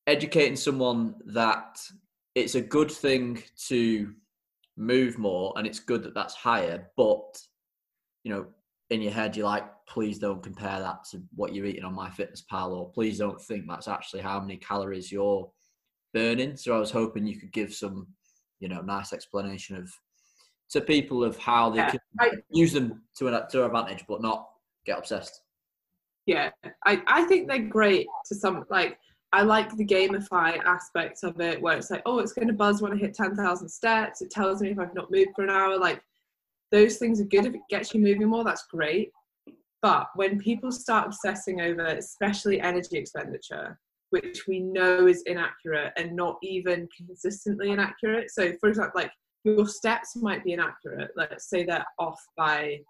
educating 0.07 0.57
someone 0.57 1.17
that 1.27 1.79
it's 2.35 2.55
a 2.55 2.61
good 2.61 2.91
thing 2.91 3.43
to 3.69 4.15
move 4.77 5.19
more, 5.19 5.53
and 5.57 5.67
it's 5.67 5.81
good 5.81 6.03
that 6.05 6.15
that's 6.15 6.35
higher, 6.35 6.91
but 6.97 7.39
you 8.25 8.33
know 8.33 8.47
in 8.91 9.03
your 9.03 9.13
head 9.13 9.37
you're 9.37 9.47
like 9.47 9.65
please 9.89 10.19
don't 10.19 10.43
compare 10.43 10.81
that 10.81 11.05
to 11.11 11.23
what 11.35 11.55
you're 11.55 11.65
eating 11.65 11.85
on 11.85 11.95
MyFitnessPal, 11.95 12.71
or 12.71 12.91
please 12.91 13.19
don't 13.19 13.41
think 13.41 13.65
that's 13.69 13.89
actually 13.89 14.21
how 14.21 14.41
many 14.41 14.57
calories 14.57 15.13
you're 15.13 15.49
burning 16.15 16.57
so 16.57 16.75
i 16.75 16.79
was 16.79 16.91
hoping 16.91 17.27
you 17.27 17.39
could 17.39 17.53
give 17.53 17.75
some 17.75 18.07
you 18.61 18.69
know 18.69 18.81
nice 18.81 19.13
explanation 19.13 19.77
of 19.77 19.91
to 20.69 20.81
people 20.81 21.23
of 21.23 21.37
how 21.39 21.71
they 21.71 21.79
yeah, 21.79 21.91
can 21.91 22.01
I, 22.21 22.31
use 22.51 22.73
them 22.73 23.03
to 23.17 23.29
an 23.29 23.43
to 23.51 23.65
advantage 23.65 24.05
but 24.09 24.23
not 24.23 24.49
get 24.85 24.99
obsessed 24.99 25.43
yeah 26.27 26.51
i 26.85 27.03
i 27.07 27.23
think 27.25 27.49
they're 27.49 27.59
great 27.59 28.07
to 28.27 28.35
some 28.35 28.65
like 28.71 28.99
I 29.33 29.43
like 29.43 29.77
the 29.77 29.85
gamify 29.85 30.57
aspect 30.65 31.25
of 31.25 31.41
it 31.41 31.61
where 31.61 31.77
it's 31.77 31.91
like, 31.91 32.01
oh, 32.07 32.21
it's 32.21 32.33
going 32.33 32.47
to 32.47 32.55
buzz 32.55 32.81
when 32.81 32.93
I 32.93 32.97
hit 32.97 33.13
10,000 33.13 33.69
steps. 33.69 34.23
It 34.23 34.31
tells 34.31 34.63
me 34.63 34.71
if 34.71 34.79
I've 34.79 34.95
not 34.95 35.11
moved 35.11 35.31
for 35.35 35.43
an 35.43 35.51
hour. 35.51 35.77
Like, 35.77 36.01
those 36.71 36.97
things 36.97 37.21
are 37.21 37.25
good 37.25 37.47
if 37.47 37.55
it 37.55 37.61
gets 37.71 37.95
you 37.95 38.01
moving 38.01 38.29
more 38.29 38.45
that's 38.45 38.67
great 38.67 39.11
but 39.83 40.09
when 40.15 40.39
people 40.39 40.73
start 40.73 41.07
obsessing 41.07 41.61
over 41.61 41.85
especially 41.87 42.61
energy 42.61 42.97
expenditure 42.97 43.79
which 44.11 44.47
we 44.47 44.61
know 44.61 45.07
is 45.07 45.23
inaccurate 45.27 45.93
and 45.97 46.15
not 46.15 46.37
even 46.43 46.89
consistently 46.97 47.71
inaccurate. 47.71 48.31
So 48.31 48.53
for 48.61 48.69
example 48.69 49.01
like 49.03 49.13
your 49.45 49.67
steps 49.67 50.17
might 50.17 50.45
be 50.45 50.53
inaccurate. 50.53 51.11
Let's 51.17 51.49
say 51.49 51.65
they're 51.65 51.87
off 51.99 52.21
by 52.37 52.81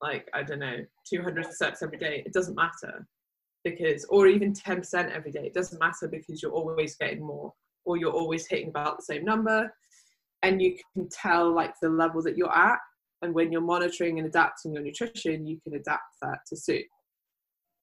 like 0.00 0.26
i 0.32 0.42
don't 0.42 0.60
know 0.60 0.78
200 1.08 1.52
steps 1.52 1.82
every 1.82 1.98
day. 1.98 2.22
It 2.24 2.32
doesn't 2.32 2.54
matter 2.54 3.06
because 3.64 4.04
or 4.06 4.26
even 4.26 4.52
10% 4.52 5.10
every 5.10 5.30
day. 5.30 5.46
It 5.46 5.54
doesn't 5.54 5.78
matter 5.78 6.08
because 6.08 6.42
you're 6.42 6.52
always 6.52 6.96
getting 6.96 7.24
more 7.24 7.52
or 7.84 7.96
you're 7.96 8.12
always 8.12 8.46
hitting 8.46 8.68
about 8.68 8.96
the 8.96 9.02
same 9.02 9.24
number. 9.24 9.72
And 10.42 10.62
you 10.62 10.76
can 10.94 11.08
tell 11.10 11.52
like 11.54 11.74
the 11.82 11.88
level 11.88 12.22
that 12.22 12.36
you're 12.36 12.56
at. 12.56 12.78
And 13.22 13.34
when 13.34 13.52
you're 13.52 13.60
monitoring 13.60 14.18
and 14.18 14.26
adapting 14.26 14.72
your 14.72 14.82
nutrition 14.82 15.46
you 15.46 15.60
can 15.62 15.74
adapt 15.74 16.14
that 16.22 16.38
to 16.48 16.56
suit. 16.56 16.84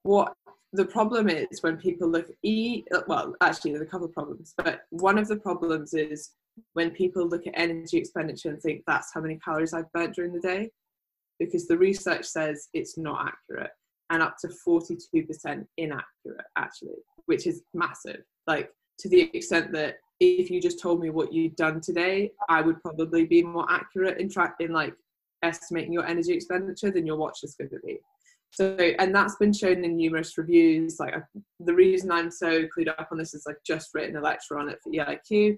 What 0.04 0.34
the 0.74 0.86
problem 0.86 1.30
is 1.30 1.62
when 1.62 1.78
people 1.78 2.10
look 2.10 2.28
eat 2.44 2.88
uh, 2.94 3.02
well 3.08 3.34
actually 3.42 3.72
there's 3.72 3.82
a 3.82 3.90
couple 3.90 4.06
of 4.06 4.14
problems 4.14 4.54
but 4.58 4.82
one 4.90 5.18
of 5.18 5.28
the 5.28 5.38
problems 5.38 5.94
is 5.94 6.32
when 6.74 6.90
people 6.92 7.28
look 7.28 7.46
at 7.48 7.54
energy 7.56 7.98
expenditure 7.98 8.50
and 8.50 8.62
think 8.62 8.84
that's 8.86 9.14
how 9.14 9.22
many 9.22 9.40
calories 9.44 9.74
i've 9.74 9.92
burnt 9.94 10.14
during 10.14 10.34
the 10.34 10.40
day 10.40 10.70
because 11.40 11.68
the 11.68 11.78
research 11.78 12.26
says 12.26 12.68
it's 12.74 12.98
not 12.98 13.28
accurate 13.28 13.72
and 14.10 14.24
up 14.24 14.38
to 14.40 14.48
42% 14.48 15.66
inaccurate 15.78 16.46
actually 16.58 16.96
which 17.26 17.48
is 17.48 17.62
massive 17.74 18.24
like 18.48 18.72
to 19.00 19.10
the 19.10 19.30
extent 19.34 19.72
that 19.74 19.98
if 20.20 20.50
you 20.50 20.60
just 20.60 20.80
told 20.80 21.00
me 21.02 21.10
what 21.10 21.32
you'd 21.32 21.56
done 21.56 21.80
today, 21.80 22.32
I 22.50 22.62
would 22.62 22.82
probably 22.82 23.26
be 23.26 23.44
more 23.44 23.70
accurate 23.70 24.20
in 24.20 24.30
track 24.30 24.56
in 24.60 24.72
like 24.72 24.96
estimating 25.44 25.94
your 25.94 26.06
energy 26.06 26.34
expenditure 26.34 26.92
than 26.92 27.06
your 27.06 27.18
watch 27.18 27.40
is 27.44 27.56
going 27.56 27.70
to 27.70 27.80
be. 27.86 28.00
So, 28.52 28.76
and 28.76 29.14
that's 29.14 29.36
been 29.36 29.54
shown 29.54 29.84
in 29.84 29.98
numerous 29.98 30.38
reviews. 30.38 31.00
Like 31.00 31.16
the 31.60 31.74
reason 31.74 32.12
I'm 32.12 32.32
so 32.32 32.64
clued 32.66 32.90
up 32.90 33.10
on 33.12 33.18
this 33.18 33.34
is 33.34 33.46
I've 33.48 33.64
just 33.66 33.90
written 33.94 34.16
a 34.16 34.22
lecture 34.22 34.58
on 34.58 34.70
it 34.70 34.80
for 34.84 34.92
EIQ, 34.92 35.58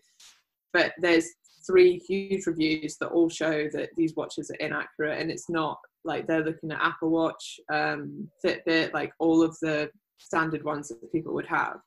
but 0.74 0.94
there's 0.98 1.30
three 1.66 1.98
huge 1.98 2.46
reviews 2.48 2.98
that 2.98 3.10
all 3.10 3.30
show 3.30 3.68
that 3.72 3.90
these 3.96 4.16
watches 4.16 4.50
are 4.50 4.66
inaccurate 4.66 5.20
and 5.20 5.30
it's 5.30 5.50
not 5.50 5.78
like 6.04 6.26
they're 6.26 6.44
looking 6.44 6.72
at 6.72 6.82
apple 6.82 7.10
watch 7.10 7.60
um, 7.72 8.28
fitbit 8.44 8.94
like 8.94 9.12
all 9.20 9.44
of 9.44 9.56
the 9.62 9.90
standard 10.18 10.64
ones 10.64 10.88
that 10.88 11.12
people 11.12 11.34
would 11.34 11.46
have 11.46 11.78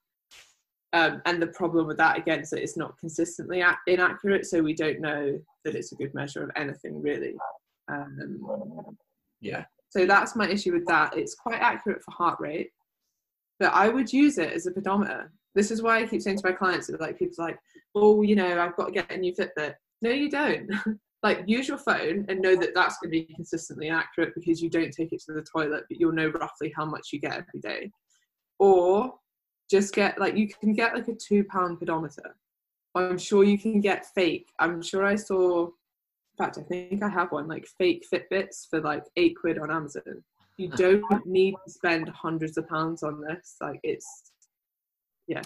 um, 0.93 1.23
and 1.25 1.41
the 1.41 1.49
problem 1.49 1.87
with 1.87 1.97
that 1.97 2.19
again 2.19 2.41
is 2.41 2.51
that 2.51 2.63
it's 2.63 2.77
not 2.77 2.99
consistently 2.99 3.63
inaccurate 3.87 4.47
so 4.47 4.63
we 4.63 4.75
don't 4.75 5.01
know 5.01 5.39
that 5.65 5.75
it's 5.75 5.93
a 5.93 5.97
good 5.97 6.13
measure 6.15 6.45
of 6.45 6.51
anything 6.57 7.01
really 7.03 7.35
um, 7.91 8.97
yeah 9.41 9.65
so 9.95 10.07
that's 10.07 10.35
my 10.35 10.49
issue 10.49 10.73
with 10.73 10.87
that 10.87 11.17
it's 11.17 11.35
quite 11.35 11.61
accurate 11.61 12.03
for 12.03 12.11
heart 12.13 12.39
rate 12.41 12.71
but 13.59 13.73
i 13.73 13.89
would 13.89 14.13
use 14.13 14.39
it 14.39 14.53
as 14.53 14.67
a 14.67 14.73
pedometer 14.73 15.31
this 15.55 15.71
is 15.71 15.83
why 15.83 15.99
I 15.99 16.07
keep 16.07 16.23
saying 16.23 16.39
to 16.39 16.49
my 16.49 16.53
clients, 16.53 16.91
like 16.99 17.19
people 17.19 17.35
like, 17.39 17.59
oh, 17.95 18.23
you 18.23 18.35
know, 18.35 18.61
I've 18.61 18.77
got 18.77 18.87
to 18.87 18.93
get 18.93 19.11
a 19.11 19.17
new 19.17 19.35
Fitbit. 19.35 19.75
No, 20.01 20.11
you 20.11 20.31
don't. 20.31 20.71
like 21.23 21.45
use 21.47 21.69
your 21.69 21.79
phone 21.79 22.25
and 22.29 22.41
know 22.41 22.57
that 22.57 22.75
that's 22.75 22.99
going 22.99 23.13
to 23.13 23.27
be 23.27 23.35
consistently 23.35 23.89
accurate 23.89 24.35
because 24.35 24.61
you 24.61 24.69
don't 24.69 24.91
take 24.91 25.13
it 25.13 25.23
to 25.27 25.35
the 25.35 25.45
toilet, 25.55 25.85
but 25.89 26.01
you'll 26.01 26.13
know 26.13 26.29
roughly 26.29 26.73
how 26.75 26.85
much 26.85 27.11
you 27.13 27.21
get 27.21 27.33
every 27.33 27.61
day. 27.61 27.91
Or 28.59 29.15
just 29.71 29.95
get 29.95 30.19
like 30.19 30.37
you 30.37 30.49
can 30.49 30.73
get 30.73 30.95
like 30.95 31.09
a 31.09 31.15
two 31.15 31.45
pound 31.45 31.79
pedometer. 31.79 32.37
I'm 32.95 33.19
sure 33.19 33.45
you 33.45 33.59
can 33.59 33.81
get 33.81 34.07
fake. 34.15 34.49
I'm 34.59 34.83
sure 34.83 35.05
I 35.05 35.17
saw. 35.17 35.69
In 36.39 36.45
fact, 36.45 36.59
I 36.59 36.63
think 36.63 37.03
I 37.03 37.09
have 37.09 37.33
one 37.33 37.49
like 37.49 37.67
fake 37.79 38.05
Fitbits 38.13 38.69
for 38.69 38.81
like 38.81 39.05
eight 39.17 39.37
quid 39.41 39.59
on 39.59 39.71
Amazon. 39.71 40.25
You 40.57 40.69
don't 40.77 41.27
need 41.27 41.55
to 41.65 41.73
spend 41.73 42.09
hundreds 42.09 42.57
of 42.57 42.69
pounds 42.69 43.03
on 43.03 43.21
this. 43.21 43.57
Like 43.61 43.81
it's 43.83 44.33
yeah. 45.27 45.43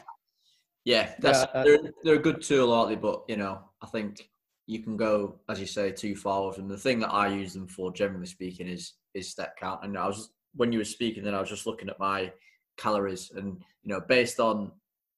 Yeah, 0.84 1.12
that's 1.18 1.40
yeah, 1.40 1.60
uh, 1.60 1.64
they're, 1.64 1.78
they're 2.04 2.14
a 2.14 2.18
good 2.18 2.42
tool, 2.42 2.72
aren't 2.72 2.90
they? 2.90 2.94
But 2.94 3.24
you 3.28 3.36
know, 3.36 3.60
I 3.82 3.86
think 3.86 4.30
you 4.66 4.80
can 4.82 4.96
go, 4.96 5.40
as 5.48 5.58
you 5.58 5.66
say, 5.66 5.90
too 5.90 6.14
far 6.14 6.46
with 6.46 6.56
them. 6.56 6.68
The 6.68 6.76
thing 6.76 7.00
that 7.00 7.12
I 7.12 7.28
use 7.28 7.52
them 7.52 7.66
for, 7.66 7.92
generally 7.92 8.26
speaking, 8.26 8.68
is 8.68 8.94
is 9.14 9.28
step 9.28 9.56
count. 9.58 9.80
And 9.82 9.98
I 9.98 10.06
was 10.06 10.30
when 10.54 10.72
you 10.72 10.78
were 10.78 10.84
speaking, 10.84 11.24
then 11.24 11.34
I 11.34 11.40
was 11.40 11.48
just 11.48 11.66
looking 11.66 11.88
at 11.88 11.98
my 11.98 12.32
calories, 12.76 13.32
and 13.34 13.60
you 13.82 13.92
know, 13.92 14.00
based 14.00 14.38
on 14.38 14.70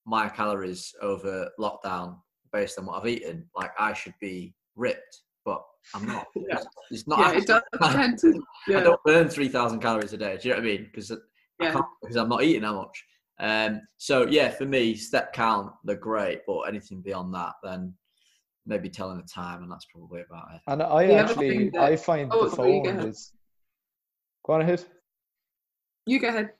my 0.07 0.29
calories 0.29 0.95
over 1.03 1.51
lockdown, 1.61 2.17
based 2.51 2.79
on 2.79 2.87
what 2.87 3.01
I've 3.01 3.09
eaten, 3.09 3.47
like 3.55 3.73
I 3.79 3.93
should 3.93 4.15
be 4.21 4.55
ripped, 4.75 5.23
but 5.28 5.28
I'm 5.95 6.07
not. 6.07 6.27
yeah. 6.37 6.59
It's 6.91 7.07
not. 7.07 7.19
Yeah, 7.19 7.39
it 7.39 7.47
does 7.47 7.63
tend 7.93 8.19
to. 8.21 8.43
Yeah. 8.69 8.79
I 8.79 8.83
don't 8.83 9.03
burn 9.05 9.29
three 9.29 9.49
thousand 9.49 9.81
calories 9.81 10.13
a 10.13 10.19
day. 10.19 10.37
Do 10.37 10.49
you 10.49 10.55
know 10.55 10.61
what 10.61 10.69
I 10.69 10.73
mean? 10.73 10.85
Because 10.85 11.11
yeah. 11.61 11.81
because 12.03 12.17
I'm 12.17 12.29
not 12.29 12.43
eating 12.43 12.63
that 12.63 12.73
much. 12.73 13.05
Um, 13.41 13.81
so 13.97 14.27
yeah, 14.27 14.51
for 14.51 14.67
me, 14.67 14.95
step 14.95 15.33
count 15.33 15.73
they're 15.85 15.97
great, 15.97 16.41
but 16.47 16.63
anything 16.63 17.01
beyond 17.01 17.33
that, 17.35 17.53
then 17.63 17.95
maybe 18.67 18.91
telling 18.91 19.17
the 19.17 19.27
time, 19.27 19.63
and 19.63 19.73
that's 19.73 19.87
probably 19.87 20.23
about 20.29 20.55
it. 20.55 20.61
And 20.67 20.83
I 20.83 21.11
actually, 21.13 21.77
I 21.77 21.97
find 21.97 22.31
oh, 22.33 22.49
the 22.49 22.57
phone 22.57 22.87
is. 22.87 23.33
Go 24.45 24.55
on 24.55 24.63
ahead. 24.63 24.85
You 26.07 26.19
go 26.21 26.29
ahead. 26.29 26.51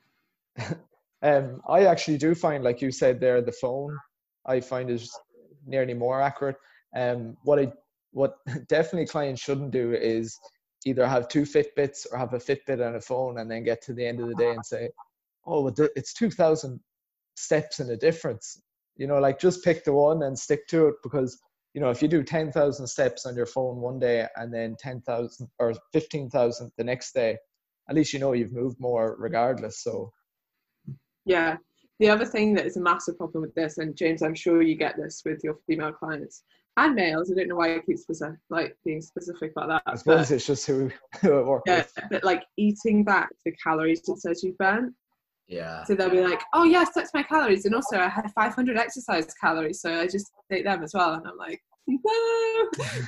um, 1.21 1.61
I 1.67 1.85
actually 1.85 2.17
do 2.17 2.35
find, 2.35 2.63
like 2.63 2.81
you 2.81 2.91
said 2.91 3.19
there, 3.19 3.41
the 3.41 3.51
phone 3.51 3.97
I 4.45 4.59
find 4.59 4.89
is 4.89 5.11
nearly 5.65 5.93
more 5.93 6.21
accurate. 6.21 6.57
Um, 6.95 7.37
what 7.43 7.59
I 7.59 7.71
what 8.11 8.35
definitely 8.67 9.07
clients 9.07 9.41
shouldn't 9.41 9.71
do 9.71 9.93
is 9.93 10.37
either 10.85 11.07
have 11.07 11.27
two 11.27 11.43
Fitbits 11.43 12.05
or 12.11 12.17
have 12.17 12.33
a 12.33 12.37
Fitbit 12.37 12.85
and 12.85 12.95
a 12.95 13.01
phone, 13.01 13.39
and 13.39 13.49
then 13.49 13.63
get 13.63 13.81
to 13.83 13.93
the 13.93 14.05
end 14.05 14.19
of 14.19 14.29
the 14.29 14.35
day 14.35 14.51
and 14.51 14.65
say, 14.65 14.89
oh, 15.45 15.73
it's 15.95 16.13
2,000 16.13 16.79
steps 17.35 17.79
in 17.79 17.89
a 17.89 17.97
difference. 17.97 18.61
You 18.97 19.07
know, 19.07 19.19
like 19.19 19.39
just 19.39 19.63
pick 19.63 19.83
the 19.83 19.93
one 19.93 20.23
and 20.23 20.37
stick 20.37 20.67
to 20.67 20.87
it 20.87 20.95
because, 21.03 21.39
you 21.73 21.81
know, 21.81 21.89
if 21.89 22.01
you 22.01 22.07
do 22.07 22.23
10,000 22.23 22.87
steps 22.87 23.25
on 23.25 23.35
your 23.35 23.45
phone 23.45 23.77
one 23.77 23.99
day 23.99 24.27
and 24.35 24.53
then 24.53 24.75
10,000 24.79 25.47
or 25.59 25.73
15,000 25.93 26.71
the 26.77 26.83
next 26.83 27.13
day, 27.13 27.37
at 27.89 27.95
least 27.95 28.13
you 28.13 28.19
know 28.19 28.33
you've 28.33 28.53
moved 28.53 28.79
more 28.79 29.15
regardless. 29.17 29.81
So, 29.83 30.11
yeah. 31.25 31.57
The 31.99 32.09
other 32.09 32.25
thing 32.25 32.53
that 32.53 32.65
is 32.65 32.77
a 32.77 32.81
massive 32.81 33.17
problem 33.17 33.41
with 33.41 33.53
this, 33.55 33.77
and 33.77 33.95
James, 33.95 34.21
I'm 34.21 34.35
sure 34.35 34.61
you 34.61 34.75
get 34.75 34.95
this 34.95 35.21
with 35.25 35.43
your 35.43 35.57
female 35.67 35.91
clients 35.91 36.43
and 36.85 36.95
males. 36.95 37.31
I 37.31 37.35
don't 37.35 37.47
know 37.47 37.55
why 37.55 37.75
I 37.75 37.79
keep 37.79 37.97
specific, 37.97 38.37
like 38.49 38.75
being 38.85 39.01
specific 39.01 39.51
about 39.55 39.69
that. 39.69 39.83
I 39.85 39.95
suppose 39.95 40.29
but, 40.29 40.35
it's 40.35 40.45
just 40.45 40.65
who, 40.65 40.91
who 41.21 41.39
it 41.39 41.45
works 41.45 41.63
yeah, 41.67 41.77
with. 41.77 42.09
But 42.11 42.23
like 42.23 42.43
eating 42.57 43.03
back 43.03 43.29
the 43.45 43.51
calories 43.63 44.01
it 44.07 44.19
says 44.19 44.43
you've 44.43 44.57
burnt 44.57 44.93
yeah. 45.49 45.83
So 45.83 45.95
they'll 45.95 46.11
be 46.11 46.21
like, 46.21 46.41
oh 46.53 46.63
yes, 46.63 46.91
that's 46.93 47.13
my 47.13 47.23
calories, 47.23 47.65
and 47.65 47.73
also 47.73 47.97
I 47.97 48.07
had 48.07 48.31
500 48.33 48.77
exercise 48.77 49.25
calories, 49.41 49.81
so 49.81 49.99
I 49.99 50.05
just 50.05 50.31
take 50.49 50.63
them 50.63 50.83
as 50.83 50.93
well. 50.93 51.13
And 51.15 51.27
I'm 51.27 51.37
like, 51.37 51.59
no, 51.87 51.99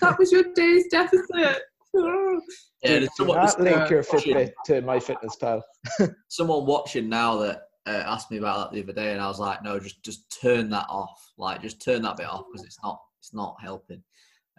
that 0.01 0.15
was 0.17 0.31
your 0.31 0.45
day's 0.55 0.87
deficit. 0.87 1.61
yeah, 1.93 2.99
do 2.99 3.07
someone, 3.15 3.37
not 3.37 3.61
link 3.61 3.89
your 3.91 4.03
Fitbit 4.03 4.51
to 4.65 4.81
MyFitnessPal. 4.81 5.61
someone 6.29 6.65
watching 6.65 7.09
now 7.09 7.37
that 7.37 7.61
uh, 7.85 8.03
asked 8.07 8.31
me 8.31 8.37
about 8.37 8.71
that 8.71 8.75
the 8.75 8.83
other 8.83 8.93
day, 8.93 9.11
and 9.11 9.21
I 9.21 9.27
was 9.27 9.39
like, 9.39 9.63
no, 9.63 9.79
just 9.79 10.01
just 10.03 10.35
turn 10.41 10.69
that 10.71 10.87
off. 10.89 11.31
Like, 11.37 11.61
just 11.61 11.83
turn 11.83 12.01
that 12.01 12.17
bit 12.17 12.27
off 12.27 12.45
because 12.51 12.65
it's 12.65 12.81
not 12.81 12.99
it's 13.21 13.33
not 13.33 13.55
helping. 13.61 14.03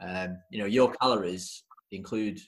Um, 0.00 0.38
you 0.50 0.60
know, 0.60 0.66
your 0.66 0.92
calories 0.92 1.64
include 1.90 2.40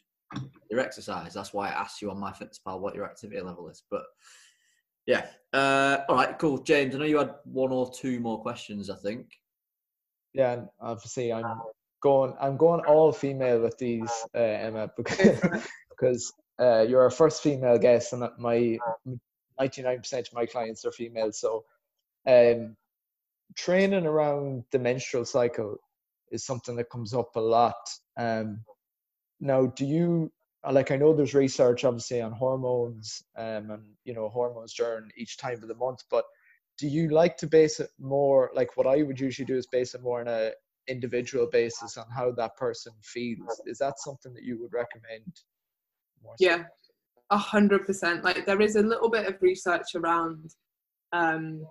your 0.70 0.80
exercise. 0.80 1.34
That's 1.34 1.52
why 1.52 1.68
I 1.68 1.72
asked 1.72 2.00
you 2.00 2.10
on 2.10 2.18
MyFitnessPal 2.18 2.80
what 2.80 2.94
your 2.94 3.04
activity 3.04 3.40
level 3.40 3.68
is, 3.68 3.82
but 3.90 4.04
yeah. 5.06 5.26
Uh, 5.52 5.98
all 6.08 6.16
right. 6.16 6.38
Cool, 6.38 6.58
James. 6.58 6.94
I 6.94 6.98
know 6.98 7.04
you 7.04 7.18
had 7.18 7.34
one 7.44 7.72
or 7.72 7.92
two 7.92 8.20
more 8.20 8.40
questions. 8.40 8.88
I 8.90 8.96
think. 8.96 9.26
Yeah, 10.32 10.62
obviously 10.80 11.32
I'm 11.32 11.60
going. 12.00 12.34
I'm 12.40 12.56
going 12.56 12.84
all 12.86 13.12
female 13.12 13.60
with 13.60 13.76
these, 13.78 14.10
uh, 14.34 14.38
Emma, 14.38 14.90
because 14.96 15.40
because 15.90 16.32
uh, 16.58 16.82
you're 16.88 17.02
our 17.02 17.10
first 17.10 17.42
female 17.42 17.78
guest, 17.78 18.12
and 18.12 18.28
my 18.38 18.78
99% 19.60 20.12
of 20.12 20.32
my 20.32 20.46
clients 20.46 20.84
are 20.84 20.92
female. 20.92 21.32
So, 21.32 21.64
um, 22.26 22.76
training 23.56 24.06
around 24.06 24.64
the 24.72 24.78
menstrual 24.78 25.24
cycle 25.24 25.78
is 26.30 26.44
something 26.44 26.76
that 26.76 26.90
comes 26.90 27.14
up 27.14 27.30
a 27.36 27.40
lot. 27.40 27.74
Um, 28.16 28.60
now, 29.40 29.66
do 29.66 29.84
you 29.84 30.32
like 30.72 30.90
I 30.90 30.96
know 30.96 31.12
there's 31.12 31.34
research 31.34 31.84
obviously 31.84 32.22
on 32.22 32.32
hormones 32.32 33.22
um, 33.36 33.70
and 33.70 33.82
you 34.04 34.14
know 34.14 34.28
hormones 34.28 34.74
during 34.74 35.10
each 35.16 35.36
time 35.36 35.62
of 35.62 35.68
the 35.68 35.74
month, 35.74 36.00
but 36.10 36.24
do 36.78 36.88
you 36.88 37.08
like 37.08 37.36
to 37.38 37.46
base 37.46 37.80
it 37.80 37.90
more 37.98 38.50
like 38.54 38.76
what 38.76 38.86
I 38.86 39.02
would 39.02 39.20
usually 39.20 39.46
do 39.46 39.56
is 39.56 39.66
base 39.66 39.94
it 39.94 40.02
more 40.02 40.20
on 40.20 40.28
a 40.28 40.52
individual 40.88 41.48
basis 41.50 41.96
on 41.96 42.06
how 42.14 42.32
that 42.32 42.56
person 42.56 42.92
feels? 43.02 43.60
Is 43.66 43.78
that 43.78 43.94
something 43.98 44.32
that 44.34 44.42
you 44.42 44.60
would 44.60 44.72
recommend? 44.72 45.40
yeah, 46.38 46.64
a 47.30 47.36
hundred 47.36 47.86
percent. 47.86 48.24
Like 48.24 48.46
there 48.46 48.60
is 48.60 48.76
a 48.76 48.82
little 48.82 49.10
bit 49.10 49.26
of 49.26 49.40
research 49.40 49.94
around 49.94 50.50
um, 51.12 51.66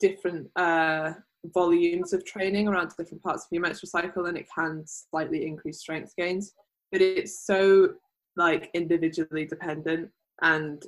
different 0.00 0.48
uh, 0.56 1.12
volumes 1.52 2.12
of 2.12 2.24
training 2.24 2.68
around 2.68 2.90
different 2.96 3.22
parts 3.22 3.44
of 3.44 3.48
your 3.50 3.62
menstrual 3.62 3.90
cycle, 3.90 4.26
and 4.26 4.36
it 4.36 4.46
can 4.54 4.84
slightly 4.86 5.46
increase 5.46 5.80
strength 5.80 6.14
gains 6.16 6.54
but 6.94 7.02
it's 7.02 7.44
so 7.44 7.88
like 8.36 8.70
individually 8.72 9.44
dependent. 9.46 10.08
And 10.42 10.80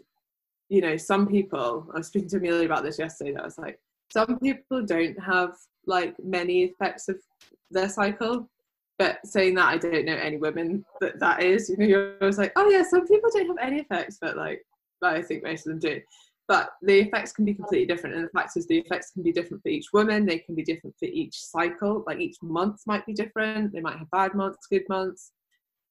you 0.69 0.81
know 0.81 0.97
some 0.97 1.29
people 1.29 1.87
i 1.95 1.99
was 1.99 2.09
speaking 2.09 2.29
to 2.29 2.38
amelia 2.38 2.66
about 2.66 2.83
this 2.83 2.99
yesterday 2.99 3.33
that 3.33 3.42
i 3.42 3.45
was 3.45 3.59
like 3.59 3.79
some 4.12 4.38
people 4.40 4.85
don't 4.85 5.16
have 5.23 5.55
like 5.87 6.16
many 6.25 6.64
effects 6.64 7.09
of 7.09 7.16
their 7.71 7.88
cycle 7.88 8.49
but 8.99 9.25
saying 9.25 9.55
that 9.55 9.66
i 9.66 9.79
don't 9.79 10.05
know 10.05 10.16
any 10.16 10.38
women 10.38 10.85
that 11.01 11.21
that 11.21 11.40
is 11.40 11.69
you 11.69 11.77
know 11.77 11.87
you're 11.87 12.14
always 12.21 12.38
like 12.38 12.53
oh 12.57 12.69
yeah 12.69 12.83
some 12.83 13.07
people 13.07 13.31
don't 13.33 13.47
have 13.47 13.59
any 13.61 13.79
effects 13.79 14.19
but 14.21 14.37
like 14.37 14.61
but 15.01 15.14
i 15.14 15.23
think 15.23 15.45
most 15.45 15.66
of 15.66 15.71
them 15.71 15.79
do 15.79 16.01
but 16.49 16.71
the 16.83 17.01
effects 17.01 17.33
can 17.33 17.45
be 17.45 17.55
completely 17.55 17.87
different 17.87 18.15
and 18.15 18.25
the 18.25 18.31
fact 18.31 18.57
is 18.57 18.67
the 18.67 18.79
effects 18.79 19.11
can 19.11 19.23
be 19.23 19.33
different 19.33 19.63
for 19.63 19.69
each 19.69 19.87
woman 19.93 20.25
they 20.25 20.39
can 20.39 20.55
be 20.55 20.63
different 20.63 20.95
for 20.99 21.07
each 21.07 21.39
cycle 21.39 22.05
like 22.07 22.21
each 22.21 22.37
month 22.43 22.81
might 22.87 23.05
be 23.07 23.13
different 23.13 23.73
they 23.73 23.81
might 23.81 23.99
have 23.99 24.11
bad 24.11 24.35
months 24.35 24.67
good 24.69 24.85
months 24.89 25.33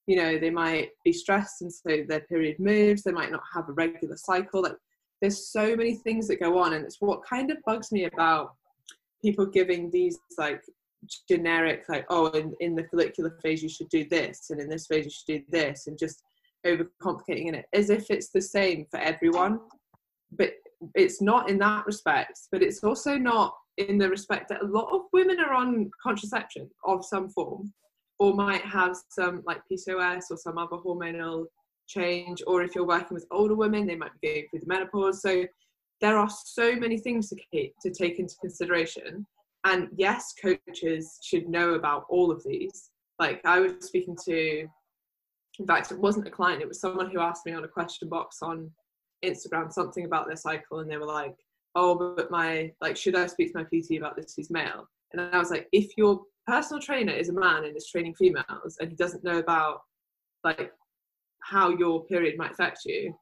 you 0.08 0.15
know 0.15 0.38
they 0.38 0.50
might 0.50 0.89
be 1.04 1.12
stressed 1.12 1.62
and 1.62 1.74
so 1.74 2.04
their 2.08 2.22
period 2.22 2.58
moves 2.60 3.04
they 3.04 3.12
might 3.12 3.32
not 3.32 3.44
have 3.54 3.68
a 3.70 3.74
regular 3.74 4.18
cycle 4.18 4.63
like 4.63 4.76
there's 5.22 5.48
so 5.52 5.76
many 5.76 5.96
things 5.96 6.28
that 6.28 6.39
go 6.39 6.58
on 6.58 6.74
and 6.74 6.86
it's 6.86 7.02
what 7.02 7.26
kind 7.26 7.52
of 7.52 7.58
bugs 7.65 7.91
me 7.91 8.06
about 8.06 8.54
people 9.22 9.46
giving 9.46 9.89
these 9.89 10.18
like 10.38 10.62
generic 11.28 11.84
like 11.89 12.06
oh 12.10 12.28
in, 12.28 12.54
in 12.60 12.76
the 12.76 12.84
follicular 12.86 13.38
phase 13.41 13.62
you 13.62 13.70
should 13.70 13.89
do 13.89 14.06
this 14.10 14.50
and 14.50 14.60
in 14.60 14.70
this 14.70 14.88
phase 14.88 15.06
you 15.06 15.12
should 15.12 15.39
do 15.39 15.41
this 15.50 15.88
and 15.88 15.98
just 15.98 16.24
overcomplicating 16.65 17.54
it 17.54 17.65
as 17.74 17.89
if 17.89 18.10
it's 18.10 18.30
the 18.30 18.41
same 18.41 18.86
for 18.89 18.98
everyone 19.00 19.60
but 20.38 20.54
it's 20.93 21.21
not 21.21 21.50
in 21.50 21.58
that 21.58 21.86
respect 21.86 22.39
but 22.52 22.62
it's 22.62 22.84
also 22.84 23.17
not 23.17 23.56
in 23.78 23.98
the 23.98 24.10
respect 24.10 24.50
that 24.50 24.62
a 24.62 24.67
lot 24.67 24.89
of 24.93 25.02
women 25.13 25.39
are 25.39 25.54
on 25.54 25.89
contraception 26.02 26.69
of 26.86 27.04
some 27.04 27.30
form 27.30 27.74
or 28.19 28.34
might 28.34 28.62
have 28.62 28.95
some 29.10 29.43
like 29.45 29.62
PCOS 29.71 30.26
or 30.32 30.38
some 30.38 30.58
other 30.58 30.78
hormonal 30.78 31.45
change, 31.88 32.41
or 32.48 32.63
if 32.63 32.76
you're 32.76 32.88
working 32.88 33.13
with 33.13 33.26
older 33.32 33.56
women, 33.56 33.86
they 33.86 33.95
might 33.95 34.12
be 34.21 34.28
going 34.28 34.45
through 34.50 34.60
the 34.62 34.67
menopause. 34.67 35.21
So 35.21 35.45
there 36.02 36.17
are 36.17 36.30
so 36.30 36.76
many 36.76 36.98
things 36.98 37.30
to, 37.30 37.69
to 37.82 37.91
take 37.91 38.19
into 38.19 38.36
consideration. 38.39 39.26
And 39.65 39.89
yes, 39.95 40.34
coaches 40.41 41.19
should 41.24 41.50
know 41.50 41.74
about 41.74 42.06
all 42.10 42.32
of 42.32 42.43
these. 42.43 42.91
Like 43.19 43.41
I 43.45 43.60
was 43.60 43.74
speaking 43.80 44.15
to, 44.26 44.67
in 45.60 45.67
fact, 45.67 45.91
it 45.91 46.00
wasn't 46.00 46.28
a 46.28 46.32
client, 46.32 46.62
it 46.62 46.67
was 46.67 46.80
someone 46.80 47.10
who 47.10 47.19
asked 47.19 47.45
me 47.45 47.54
on 47.54 47.63
a 47.63 47.67
question 47.67 48.10
box 48.10 48.38
on 48.41 48.69
Instagram 49.26 49.72
something 49.72 50.06
about 50.06 50.28
their 50.28 50.36
cycle, 50.36 50.80
and 50.80 50.90
they 50.90 50.98
were 50.98 51.06
like, 51.06 51.36
"Oh, 51.76 52.16
but 52.16 52.32
my 52.32 52.72
like, 52.82 52.98
should 52.98 53.16
I 53.16 53.28
speak 53.28 53.54
to 53.54 53.60
my 53.60 53.64
PT 53.64 53.98
about 53.98 54.16
this? 54.16 54.34
He's 54.36 54.50
male." 54.50 54.88
And 55.12 55.22
I 55.22 55.38
was 55.38 55.52
like, 55.52 55.68
if 55.72 55.92
your 55.98 56.22
personal 56.48 56.82
trainer 56.82 57.14
is 57.14 57.30
a 57.30 57.34
man 57.34 57.64
and 57.66 57.76
is 57.76 57.90
training 57.90 58.16
females, 58.16 58.78
and 58.80 58.90
he 58.90 58.96
doesn't 58.96 59.24
know 59.24 59.38
about 59.38 59.82
like 60.44 60.72
how 61.42 61.70
your 61.70 62.06
period 62.06 62.38
might 62.38 62.52
affect 62.52 62.80
you, 62.86 63.14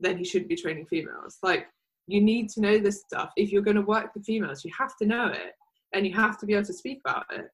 then 0.00 0.16
he 0.16 0.24
shouldn't 0.24 0.48
be 0.48 0.56
training 0.56 0.86
females. 0.86 1.38
Like 1.42 1.66
you 2.06 2.20
need 2.20 2.48
to 2.50 2.60
know 2.60 2.78
this 2.78 3.00
stuff. 3.00 3.30
If 3.36 3.52
you're 3.52 3.62
going 3.62 3.76
to 3.76 3.82
work 3.82 4.14
with 4.14 4.24
females, 4.24 4.64
you 4.64 4.72
have 4.76 4.96
to 4.96 5.06
know 5.06 5.28
it 5.28 5.52
and 5.92 6.06
you 6.06 6.14
have 6.14 6.38
to 6.38 6.46
be 6.46 6.54
able 6.54 6.64
to 6.66 6.72
speak 6.72 7.00
about 7.04 7.26
it. 7.30 7.46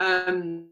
Um, 0.00 0.68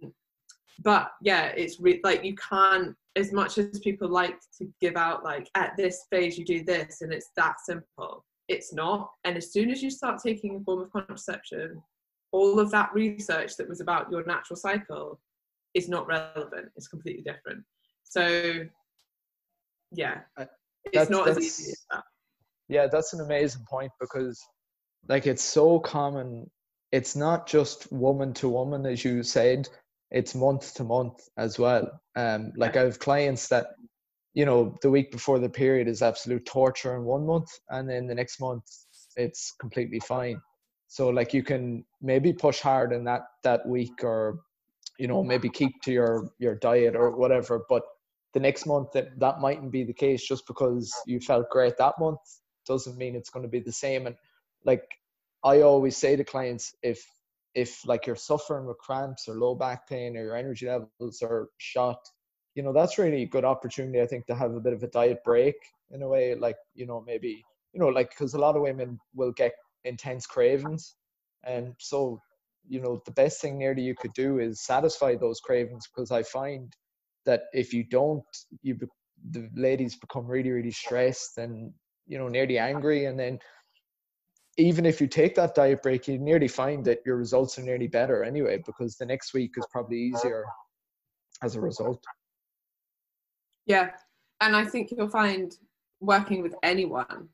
but 0.83 1.13
yeah, 1.23 1.47
it's 1.57 1.81
re- 1.81 2.01
like 2.03 2.25
you 2.25 2.35
can't, 2.37 2.95
as 3.17 3.33
much 3.33 3.59
as 3.59 3.79
people 3.81 4.09
like 4.09 4.39
to 4.59 4.73
give 4.81 4.97
out, 4.97 5.25
like 5.25 5.49
at 5.55 5.77
this 5.77 6.07
phase 6.11 6.39
you 6.39 6.45
do 6.45 6.65
this 6.65 7.03
and 7.03 7.13
it's 7.13 7.31
that 7.37 7.57
simple. 7.61 8.25
It's 8.49 8.73
not. 8.73 9.11
And 9.25 9.37
as 9.37 9.53
soon 9.53 9.71
as 9.71 9.83
you 9.83 9.91
start 9.91 10.21
taking 10.25 10.57
a 10.57 10.61
form 10.61 10.81
of 10.81 10.93
contraception, 10.93 11.83
all 12.33 12.59
of 12.59 12.71
that 12.71 12.93
research 12.95 13.57
that 13.57 13.69
was 13.69 13.81
about 13.81 14.11
your 14.11 14.25
natural 14.25 14.57
cycle 14.57 15.21
is 15.75 15.89
not 15.89 16.07
relevant. 16.07 16.69
It's 16.77 16.89
completely 16.89 17.23
different. 17.23 17.65
So 18.05 18.67
yeah, 19.93 20.21
it's 20.39 20.49
that's, 20.95 21.11
not 21.11 21.27
that's, 21.27 21.39
as 21.39 21.45
easy 21.45 21.73
as 21.73 21.85
that. 21.91 22.05
Yeah, 22.69 22.87
that's 22.91 23.13
an 23.13 23.21
amazing 23.21 23.65
point 23.69 23.93
because 24.01 24.41
like 25.09 25.27
it's 25.27 25.43
so 25.43 25.79
common. 25.79 26.49
It's 26.93 27.15
not 27.15 27.47
just 27.47 27.91
woman 27.93 28.33
to 28.35 28.49
woman, 28.49 28.87
as 28.87 29.05
you 29.05 29.23
said. 29.23 29.69
It's 30.11 30.35
month 30.35 30.75
to 30.75 30.85
month 30.85 31.29
as 31.37 31.59
well. 31.59 31.89
Um, 32.17 32.53
like 32.57 32.77
I 32.77 32.83
have 32.83 32.99
clients 32.99 33.49
that, 33.49 33.67
you 34.35 34.45
know, 34.45 34.77
the 34.83 34.91
week 34.91 35.13
before 35.13 35.39
the 35.39 35.49
period 35.49 35.89
is 35.89 36.03
absolute 36.03 36.45
torture 36.47 36.97
in 36.97 37.05
one 37.05 37.27
month, 37.27 37.49
and 37.69 37.89
then 37.89 38.07
the 38.07 38.15
next 38.15 38.41
month 38.41 38.65
it's 39.17 39.53
completely 39.61 40.01
fine. 40.01 40.41
So 40.89 41.09
like 41.09 41.33
you 41.33 41.43
can 41.43 41.85
maybe 42.01 42.33
push 42.33 42.61
hard 42.61 42.93
in 42.93 43.05
that 43.05 43.23
that 43.45 43.67
week, 43.67 44.03
or 44.03 44.41
you 44.99 45.07
know 45.07 45.23
maybe 45.23 45.49
keep 45.49 45.81
to 45.83 45.93
your 45.93 46.31
your 46.39 46.57
diet 46.57 46.97
or 46.97 47.17
whatever, 47.17 47.65
but 47.69 47.83
the 48.33 48.41
next 48.41 48.67
month 48.67 48.93
that 48.93 49.19
that 49.19 49.41
mightn't 49.41 49.73
be 49.73 49.85
the 49.85 49.93
case 49.93 50.27
just 50.27 50.47
because 50.47 50.93
you 51.07 51.21
felt 51.21 51.51
great 51.51 51.77
that 51.79 51.95
month 51.99 52.21
doesn't 52.67 52.97
mean 52.97 53.17
it's 53.17 53.31
going 53.31 53.43
to 53.43 53.49
be 53.49 53.61
the 53.61 53.73
same 53.73 54.07
and 54.07 54.17
like 54.65 54.85
i 55.45 55.61
always 55.61 55.97
say 55.97 56.17
to 56.17 56.25
clients 56.25 56.75
if 56.83 57.05
if 57.55 57.87
like 57.87 58.07
you're 58.07 58.17
suffering 58.17 58.67
with 58.67 58.79
cramps 58.79 59.29
or 59.29 59.35
low 59.35 59.55
back 59.55 59.89
pain 59.89 60.17
or 60.17 60.23
your 60.23 60.37
energy 60.37 60.67
levels 60.67 61.23
are 61.23 61.49
shot 61.59 61.99
you 62.55 62.63
know 62.63 62.73
that's 62.73 62.99
really 62.99 63.23
a 63.23 63.27
good 63.29 63.45
opportunity 63.45 64.01
i 64.01 64.07
think 64.07 64.27
to 64.27 64.35
have 64.35 64.55
a 64.55 64.61
bit 64.61 64.73
of 64.73 64.83
a 64.83 64.89
diet 64.89 65.19
break 65.25 65.57
in 65.91 66.03
a 66.03 66.09
way 66.09 66.35
like 66.35 66.57
you 66.75 66.87
know 66.87 67.03
maybe 67.07 67.43
you 67.73 67.81
know 67.81 67.89
like 67.89 68.11
because 68.11 68.35
a 68.35 68.39
lot 68.39 68.57
of 68.57 68.63
women 68.63 68.99
will 69.15 69.33
get 69.33 69.53
intense 69.85 70.27
cravings. 70.27 70.95
And 71.45 71.75
so 71.79 72.21
you 72.69 72.81
know 72.81 73.01
the 73.07 73.13
best 73.13 73.41
thing 73.41 73.59
nearly 73.59 73.83
you 73.83 73.95
could 73.95 74.13
do 74.13 74.39
is 74.39 74.65
satisfy 74.65 75.15
those 75.17 75.41
cravings 75.41 75.89
because 75.89 76.11
i 76.11 76.23
find 76.23 76.73
that 77.25 77.45
if 77.53 77.73
you 77.73 77.85
don't, 77.85 78.23
you 78.63 78.79
the 79.31 79.49
ladies 79.55 79.97
become 79.97 80.27
really 80.27 80.51
really 80.51 80.71
stressed 80.71 81.39
and 81.39 81.73
you 82.07 82.19
know 82.19 82.29
nearly 82.29 82.59
angry, 82.59 83.07
and 83.07 83.19
then 83.19 83.39
even 84.61 84.87
if 84.87 85.01
you 85.01 85.07
take 85.07 85.35
that 85.35 85.55
diet 85.55 85.83
break, 85.83 86.07
you 86.07 86.19
nearly 86.19 86.49
find 86.49 86.85
that 86.85 87.01
your 87.05 87.17
results 87.17 87.59
are 87.59 87.63
nearly 87.63 87.87
better 87.87 88.23
anyway 88.23 88.63
because 88.65 88.97
the 88.97 89.07
next 89.07 89.33
week 89.35 89.53
is 89.57 89.67
probably 89.71 89.99
easier 89.99 90.45
as 91.43 91.57
a 91.57 91.61
result. 91.61 92.03
Yeah, 93.67 93.91
and 94.41 94.55
I 94.55 94.65
think 94.65 94.91
you'll 94.91 95.09
find 95.09 95.57
working 96.01 96.43
with 96.43 96.55
anyone 96.63 97.29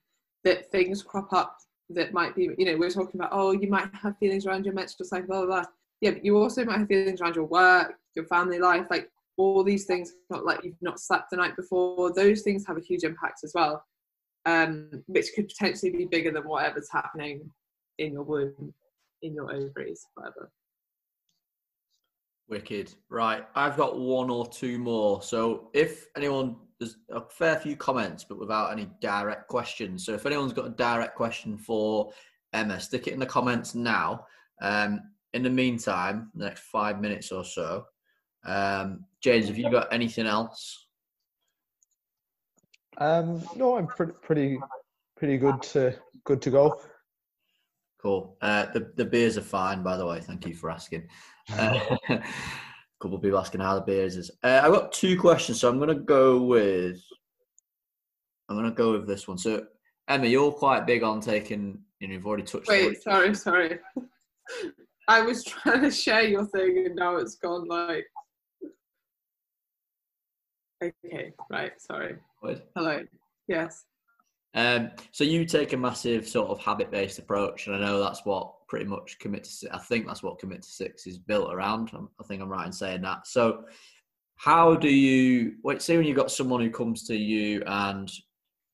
that 0.45 0.71
things 0.71 1.03
crop 1.03 1.33
up 1.33 1.57
that 1.91 2.13
might 2.13 2.35
be, 2.35 2.51
you 2.59 2.67
know, 2.67 2.77
we're 2.77 2.91
talking 2.91 3.21
about, 3.21 3.31
oh, 3.33 3.53
you 3.53 3.69
might 3.69 3.93
have 3.95 4.19
feelings 4.19 4.47
around 4.47 4.65
your 4.65 4.75
menstrual 4.75 5.07
cycle, 5.07 5.27
blah, 5.27 5.47
blah, 5.47 5.47
blah. 5.47 5.65
Yeah, 6.01 6.11
but 6.11 6.25
you 6.25 6.37
also 6.37 6.65
might 6.65 6.79
have 6.79 6.89
feelings 6.89 7.21
around 7.21 7.37
your 7.37 7.45
work, 7.47 7.95
your 8.15 8.27
family 8.27 8.59
life. 8.59 8.87
Like 8.91 9.11
all 9.37 9.63
these 9.63 9.85
things 9.85 10.13
not 10.31 10.45
like 10.45 10.65
you've 10.65 10.81
not 10.81 11.01
slept 11.01 11.31
the 11.31 11.37
night 11.37 11.57
before 11.57 12.13
those 12.13 12.43
things 12.43 12.67
have 12.67 12.77
a 12.77 12.81
huge 12.81 13.05
impact 13.05 13.41
as 13.45 13.53
well 13.55 13.85
um, 14.47 14.89
which 15.07 15.27
could 15.35 15.49
potentially 15.49 15.91
be 15.91 16.07
bigger 16.07 16.31
than 16.31 16.45
whatever's 16.45 16.89
happening 16.91 17.51
in 17.99 18.13
your 18.13 18.23
womb 18.23 18.73
in 19.23 19.35
your 19.35 19.53
ovaries 19.53 20.07
whatever. 20.15 20.51
Wicked. 22.49 22.95
Right 23.11 23.45
i've 23.55 23.77
got 23.77 23.99
one 23.99 24.31
or 24.31 24.47
two 24.47 24.79
more. 24.79 25.23
So 25.23 25.71
if 25.75 26.07
anyone 26.17 26.57
there's 26.79 26.97
a 27.11 27.23
fair 27.23 27.57
few 27.57 27.77
comments 27.77 28.25
but 28.25 28.39
without 28.39 28.73
any 28.73 28.89
direct 29.01 29.49
questions. 29.49 30.05
So 30.07 30.15
if 30.15 30.27
anyone's 30.27 30.53
got 30.53 30.67
a 30.67 30.71
direct 30.71 31.17
question 31.17 31.59
for 31.59 32.13
emma 32.53 32.79
stick 32.79 33.07
it 33.09 33.13
in 33.13 33.21
the 33.21 33.27
comments 33.27 33.75
now. 33.75 34.27
Um, 34.63 35.01
in 35.35 35.43
the 35.43 35.51
meantime 35.51 36.31
the 36.35 36.45
next 36.45 36.63
five 36.63 37.01
minutes 37.01 37.33
or 37.33 37.45
so 37.45 37.85
um, 38.47 39.05
James, 39.23 39.49
have 39.49 39.59
you 39.59 39.71
got 39.71 39.93
anything 39.93 40.27
else? 40.27 40.86
Um, 42.99 43.43
no, 43.57 43.77
I'm 43.77 43.87
pretty 43.87 44.13
pretty 44.23 44.59
pretty 45.17 45.39
good 45.39 45.63
to 45.63 45.95
good 46.25 46.41
to 46.43 46.51
go. 46.51 46.81
Cool. 48.01 48.37
Uh, 48.41 48.67
the 48.73 48.93
the 48.97 49.05
beers 49.05 49.37
are 49.37 49.43
fine, 49.43 49.83
by 49.83 49.97
the 49.97 50.07
way. 50.07 50.21
Thank 50.21 50.47
you 50.47 50.55
for 50.55 50.71
asking. 50.71 51.09
Uh, 51.53 51.97
a 52.09 52.23
couple 53.01 53.17
of 53.17 53.23
people 53.23 53.39
asking 53.39 53.61
how 53.61 53.75
the 53.75 53.81
beers 53.81 54.17
is. 54.17 54.31
Uh, 54.43 54.61
I've 54.63 54.73
got 54.73 54.93
two 54.93 55.19
questions, 55.19 55.61
so 55.61 55.69
I'm 55.69 55.79
going 55.79 55.89
to 55.89 56.03
go 56.03 56.43
with. 56.43 57.01
I'm 58.49 58.57
going 58.57 58.71
to 58.71 58.77
go 58.77 58.93
with 58.93 59.07
this 59.07 59.27
one. 59.27 59.39
So, 59.39 59.67
Emma, 60.09 60.27
you're 60.27 60.53
quite 60.53 60.87
big 60.87 61.03
on 61.03 61.21
taking. 61.21 61.81
You 62.01 62.09
know, 62.09 62.15
you've 62.15 62.27
already 62.27 62.45
touched. 62.45 62.69
Wait, 62.69 63.03
sorry, 63.03 63.35
sorry. 63.35 63.79
I 65.09 65.23
was 65.23 65.45
trying 65.45 65.83
to 65.83 65.91
share 65.91 66.23
your 66.23 66.47
thing, 66.47 66.85
and 66.87 66.97
now 66.97 67.17
it's 67.17 67.37
gone 67.37 67.67
like 67.69 68.07
Okay, 70.83 71.33
right. 71.51 71.73
Sorry. 71.81 72.17
Good. 72.43 72.63
Hello. 72.75 73.03
Yes. 73.49 73.85
Um, 74.55 74.91
so 75.13 75.25
you 75.25 75.45
take 75.45 75.73
a 75.73 75.77
massive 75.77 76.29
sort 76.29 76.51
of 76.51 76.59
habit-based 76.59 77.19
approach, 77.19 77.67
and 77.67 77.77
I 77.77 77.81
know 77.81 78.01
that's 78.01 78.25
what 78.25 78.53
pretty 78.69 78.85
much 78.85 79.19
commit 79.19 79.45
to. 79.45 79.75
I 79.75 79.79
think 79.79 80.07
that's 80.07 80.23
what 80.23 80.39
commit 80.39 80.63
to 80.63 80.69
six 80.69 81.07
is 81.07 81.19
built 81.19 81.53
around. 81.53 81.91
I 81.95 82.25
think 82.25 82.43
I'm 82.43 82.49
right 82.49 82.67
in 82.67 82.73
saying 82.73 83.03
that. 83.03 83.27
So, 83.27 83.65
how 84.37 84.75
do 84.75 84.89
you? 84.89 85.55
Wait, 85.63 85.81
say 85.81 85.97
when 85.97 86.07
you've 86.07 86.17
got 86.17 86.31
someone 86.31 86.61
who 86.61 86.71
comes 86.71 87.05
to 87.05 87.17
you, 87.17 87.63
and 87.67 88.11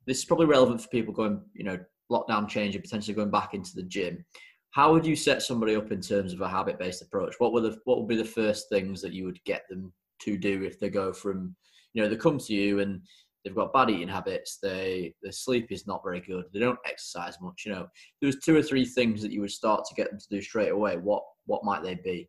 this 0.06 0.18
is 0.18 0.24
probably 0.24 0.46
relevant 0.46 0.80
for 0.80 0.88
people 0.88 1.14
going, 1.14 1.40
you 1.54 1.64
know, 1.64 1.78
lockdown 2.10 2.48
change 2.48 2.74
and 2.74 2.82
potentially 2.82 3.14
going 3.14 3.30
back 3.30 3.54
into 3.54 3.74
the 3.74 3.82
gym. 3.84 4.24
How 4.70 4.92
would 4.92 5.06
you 5.06 5.14
set 5.14 5.42
somebody 5.42 5.76
up 5.76 5.92
in 5.92 6.00
terms 6.00 6.32
of 6.32 6.40
a 6.40 6.48
habit-based 6.48 7.02
approach? 7.02 7.34
What 7.38 7.52
were 7.52 7.60
the 7.60 7.78
what 7.84 7.98
would 7.98 8.08
be 8.08 8.16
the 8.16 8.24
first 8.24 8.68
things 8.68 9.02
that 9.02 9.12
you 9.12 9.24
would 9.24 9.42
get 9.44 9.68
them 9.68 9.92
to 10.22 10.36
do 10.36 10.62
if 10.62 10.80
they 10.80 10.90
go 10.90 11.12
from 11.12 11.54
you 11.94 12.02
know 12.02 12.08
they 12.08 12.16
come 12.16 12.38
to 12.38 12.54
you 12.54 12.80
and 12.80 13.00
they've 13.44 13.54
got 13.54 13.72
bad 13.72 13.90
eating 13.90 14.08
habits 14.08 14.58
they 14.62 15.14
their 15.22 15.32
sleep 15.32 15.70
is 15.70 15.86
not 15.86 16.02
very 16.04 16.20
good 16.20 16.44
they 16.52 16.60
don't 16.60 16.78
exercise 16.86 17.36
much 17.40 17.64
you 17.66 17.72
know. 17.72 17.86
There 18.20 18.26
was 18.26 18.38
two 18.38 18.56
or 18.56 18.62
three 18.62 18.84
things 18.84 19.22
that 19.22 19.32
you 19.32 19.40
would 19.40 19.50
start 19.50 19.84
to 19.86 19.94
get 19.94 20.10
them 20.10 20.18
to 20.18 20.28
do 20.30 20.40
straight 20.40 20.70
away 20.70 20.96
what 20.96 21.22
what 21.46 21.64
might 21.64 21.82
they 21.82 21.94
be? 21.96 22.28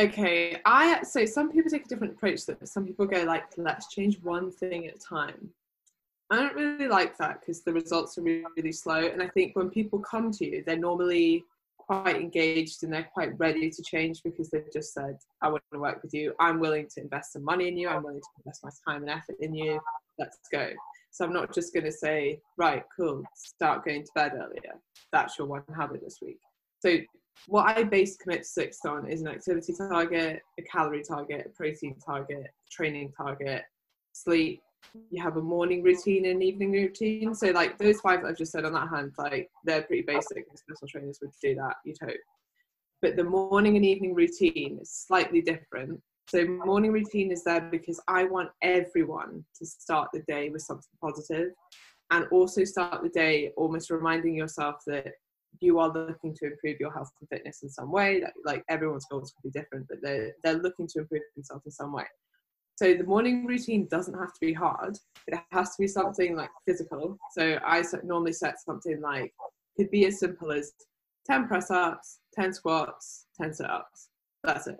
Okay 0.00 0.60
i 0.64 1.02
so 1.02 1.24
some 1.24 1.50
people 1.52 1.70
take 1.70 1.84
a 1.84 1.88
different 1.88 2.14
approach 2.14 2.46
that 2.46 2.66
some 2.66 2.86
people 2.86 3.06
go 3.06 3.22
like 3.24 3.44
let's 3.56 3.88
change 3.88 4.18
one 4.22 4.50
thing 4.50 4.86
at 4.86 4.96
a 4.96 4.98
time. 4.98 5.50
I 6.30 6.36
don't 6.36 6.54
really 6.54 6.88
like 6.88 7.16
that 7.18 7.40
because 7.40 7.62
the 7.62 7.72
results 7.72 8.16
are 8.16 8.22
really, 8.22 8.44
really 8.56 8.72
slow 8.72 9.06
and 9.06 9.22
i 9.22 9.28
think 9.28 9.54
when 9.54 9.70
people 9.70 9.98
come 10.00 10.32
to 10.32 10.44
you 10.44 10.64
they're 10.66 10.76
normally 10.76 11.44
quite 11.86 12.16
engaged 12.16 12.82
and 12.82 12.92
they're 12.92 13.08
quite 13.12 13.38
ready 13.38 13.70
to 13.70 13.82
change 13.82 14.22
because 14.22 14.50
they've 14.50 14.72
just 14.72 14.92
said, 14.92 15.16
I 15.42 15.48
want 15.48 15.62
to 15.72 15.78
work 15.78 16.02
with 16.02 16.14
you. 16.14 16.34
I'm 16.40 16.60
willing 16.60 16.88
to 16.94 17.02
invest 17.02 17.32
some 17.32 17.44
money 17.44 17.68
in 17.68 17.76
you. 17.76 17.88
I'm 17.88 18.02
willing 18.02 18.20
to 18.20 18.42
invest 18.44 18.64
my 18.64 18.70
time 18.86 19.02
and 19.02 19.10
effort 19.10 19.36
in 19.40 19.54
you. 19.54 19.80
Let's 20.18 20.38
go. 20.52 20.70
So 21.10 21.24
I'm 21.24 21.32
not 21.32 21.54
just 21.54 21.72
going 21.72 21.84
to 21.84 21.92
say, 21.92 22.40
right, 22.58 22.82
cool, 22.96 23.22
start 23.34 23.84
going 23.84 24.02
to 24.02 24.10
bed 24.14 24.32
earlier. 24.34 24.74
That's 25.12 25.38
your 25.38 25.46
one 25.46 25.62
habit 25.76 26.00
this 26.02 26.18
week. 26.20 26.38
So 26.80 26.98
what 27.46 27.76
I 27.76 27.84
base 27.84 28.16
commit 28.16 28.46
six 28.46 28.78
on 28.84 29.08
is 29.08 29.20
an 29.20 29.28
activity 29.28 29.74
target, 29.76 30.40
a 30.58 30.62
calorie 30.62 31.02
target, 31.02 31.46
a 31.46 31.48
protein 31.50 31.96
target, 32.04 32.46
training 32.70 33.12
target, 33.16 33.62
sleep, 34.12 34.60
you 35.10 35.22
have 35.22 35.36
a 35.36 35.42
morning 35.42 35.82
routine 35.82 36.26
and 36.26 36.42
evening 36.42 36.72
routine. 36.72 37.34
So 37.34 37.50
like 37.50 37.78
those 37.78 38.00
five 38.00 38.22
that 38.22 38.28
I've 38.28 38.38
just 38.38 38.52
said 38.52 38.64
on 38.64 38.72
that 38.72 38.88
hand, 38.88 39.12
like 39.18 39.50
they're 39.64 39.82
pretty 39.82 40.02
basic. 40.02 40.44
Personal 40.48 40.88
trainers 40.88 41.18
would 41.22 41.30
do 41.42 41.54
that, 41.56 41.76
you'd 41.84 41.98
hope. 42.02 42.16
But 43.02 43.16
the 43.16 43.24
morning 43.24 43.76
and 43.76 43.84
evening 43.84 44.14
routine 44.14 44.78
is 44.80 44.90
slightly 44.90 45.42
different. 45.42 46.00
So 46.28 46.46
morning 46.46 46.92
routine 46.92 47.30
is 47.30 47.44
there 47.44 47.60
because 47.60 48.00
I 48.08 48.24
want 48.24 48.50
everyone 48.62 49.44
to 49.58 49.66
start 49.66 50.08
the 50.12 50.22
day 50.26 50.48
with 50.48 50.62
something 50.62 50.90
positive 51.00 51.50
and 52.10 52.26
also 52.30 52.64
start 52.64 53.02
the 53.02 53.10
day 53.10 53.52
almost 53.56 53.90
reminding 53.90 54.34
yourself 54.34 54.76
that 54.86 55.12
you 55.60 55.78
are 55.78 55.92
looking 55.92 56.34
to 56.34 56.46
improve 56.46 56.80
your 56.80 56.92
health 56.92 57.10
and 57.20 57.28
fitness 57.28 57.62
in 57.62 57.68
some 57.68 57.92
way. 57.92 58.20
That, 58.20 58.32
like 58.44 58.64
everyone's 58.68 59.06
goals 59.10 59.32
could 59.32 59.52
be 59.52 59.58
different, 59.58 59.86
but 59.88 59.98
they're 60.02 60.32
they're 60.42 60.54
looking 60.54 60.86
to 60.88 61.00
improve 61.00 61.22
themselves 61.36 61.66
in 61.66 61.72
some 61.72 61.92
way. 61.92 62.04
So 62.76 62.94
the 62.94 63.04
morning 63.04 63.46
routine 63.46 63.86
doesn't 63.90 64.18
have 64.18 64.32
to 64.32 64.40
be 64.40 64.52
hard. 64.52 64.98
It 65.26 65.38
has 65.52 65.70
to 65.70 65.82
be 65.82 65.86
something 65.86 66.36
like 66.36 66.50
physical. 66.66 67.16
So 67.32 67.58
I 67.64 67.82
normally 68.02 68.32
set 68.32 68.60
something 68.60 69.00
like 69.00 69.32
could 69.76 69.90
be 69.90 70.06
as 70.06 70.18
simple 70.18 70.52
as 70.52 70.72
10 71.26 71.46
press 71.48 71.70
ups, 71.70 72.18
10 72.34 72.52
squats, 72.52 73.26
10 73.40 73.54
sit 73.54 73.70
ups. 73.70 74.08
That's 74.42 74.66
it. 74.66 74.78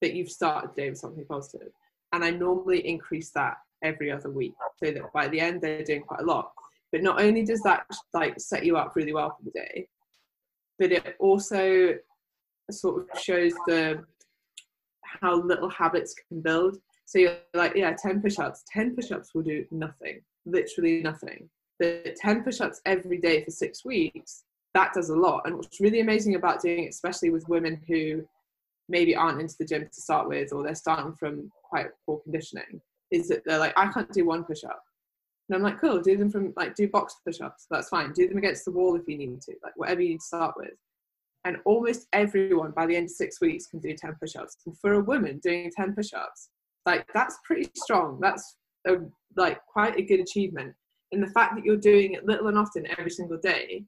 But 0.00 0.14
you've 0.14 0.30
started 0.30 0.70
the 0.70 0.82
day 0.82 0.90
with 0.90 0.98
something 0.98 1.24
positive. 1.26 1.68
And 2.12 2.24
I 2.24 2.30
normally 2.30 2.86
increase 2.86 3.30
that 3.30 3.58
every 3.82 4.10
other 4.10 4.30
week 4.30 4.54
so 4.82 4.90
that 4.90 5.12
by 5.12 5.28
the 5.28 5.40
end 5.40 5.60
they're 5.60 5.84
doing 5.84 6.02
quite 6.02 6.20
a 6.20 6.24
lot. 6.24 6.52
But 6.90 7.02
not 7.02 7.20
only 7.20 7.44
does 7.44 7.60
that 7.62 7.86
like 8.14 8.40
set 8.40 8.64
you 8.64 8.76
up 8.76 8.96
really 8.96 9.12
well 9.12 9.36
for 9.36 9.44
the 9.44 9.50
day, 9.50 9.88
but 10.78 10.92
it 10.92 11.16
also 11.18 11.94
sort 12.70 13.02
of 13.02 13.20
shows 13.20 13.52
the 13.66 14.04
how 15.02 15.36
little 15.36 15.68
habits 15.68 16.14
can 16.28 16.40
build. 16.40 16.78
So 17.08 17.18
you're 17.18 17.38
like, 17.54 17.74
yeah, 17.74 17.94
10 17.94 18.20
push-ups. 18.20 18.64
10 18.70 18.94
push-ups 18.94 19.34
will 19.34 19.40
do 19.40 19.64
nothing, 19.70 20.20
literally 20.44 21.00
nothing. 21.00 21.48
But 21.80 22.16
10 22.16 22.44
push-ups 22.44 22.82
every 22.84 23.16
day 23.16 23.42
for 23.42 23.50
six 23.50 23.82
weeks, 23.82 24.44
that 24.74 24.92
does 24.92 25.08
a 25.08 25.16
lot. 25.16 25.40
And 25.46 25.56
what's 25.56 25.80
really 25.80 26.00
amazing 26.00 26.34
about 26.34 26.60
doing 26.60 26.84
it, 26.84 26.90
especially 26.90 27.30
with 27.30 27.48
women 27.48 27.80
who 27.88 28.28
maybe 28.90 29.16
aren't 29.16 29.40
into 29.40 29.54
the 29.58 29.64
gym 29.64 29.88
to 29.90 30.00
start 30.02 30.28
with, 30.28 30.52
or 30.52 30.62
they're 30.62 30.74
starting 30.74 31.14
from 31.14 31.50
quite 31.62 31.86
poor 32.04 32.20
conditioning, 32.24 32.78
is 33.10 33.28
that 33.28 33.42
they're 33.46 33.58
like, 33.58 33.72
I 33.78 33.90
can't 33.90 34.12
do 34.12 34.26
one 34.26 34.44
push-up. 34.44 34.82
And 35.48 35.56
I'm 35.56 35.62
like, 35.62 35.80
cool, 35.80 36.02
do 36.02 36.14
them 36.14 36.30
from 36.30 36.52
like 36.58 36.74
do 36.74 36.88
box 36.88 37.16
push-ups. 37.24 37.68
That's 37.70 37.88
fine. 37.88 38.12
Do 38.12 38.28
them 38.28 38.36
against 38.36 38.66
the 38.66 38.72
wall 38.72 38.96
if 38.96 39.08
you 39.08 39.16
need 39.16 39.40
to, 39.40 39.54
like 39.64 39.72
whatever 39.76 40.02
you 40.02 40.10
need 40.10 40.20
to 40.20 40.26
start 40.26 40.56
with. 40.58 40.74
And 41.46 41.56
almost 41.64 42.06
everyone 42.12 42.72
by 42.72 42.84
the 42.84 42.96
end 42.96 43.06
of 43.06 43.12
six 43.12 43.40
weeks 43.40 43.66
can 43.66 43.80
do 43.80 43.94
10 43.94 44.16
push-ups. 44.20 44.58
And 44.66 44.78
for 44.78 44.92
a 44.92 45.00
woman 45.00 45.40
doing 45.42 45.72
10 45.74 45.94
push-ups, 45.94 46.50
like 46.90 47.06
that's 47.14 47.38
pretty 47.44 47.70
strong. 47.74 48.18
That's 48.20 48.56
a, 48.86 48.96
like 49.36 49.60
quite 49.66 49.96
a 49.96 50.02
good 50.02 50.20
achievement. 50.20 50.74
And 51.12 51.22
the 51.22 51.32
fact 51.32 51.54
that 51.54 51.64
you're 51.64 51.76
doing 51.76 52.14
it 52.14 52.26
little 52.26 52.48
and 52.48 52.58
often 52.58 52.86
every 52.98 53.10
single 53.10 53.38
day 53.38 53.84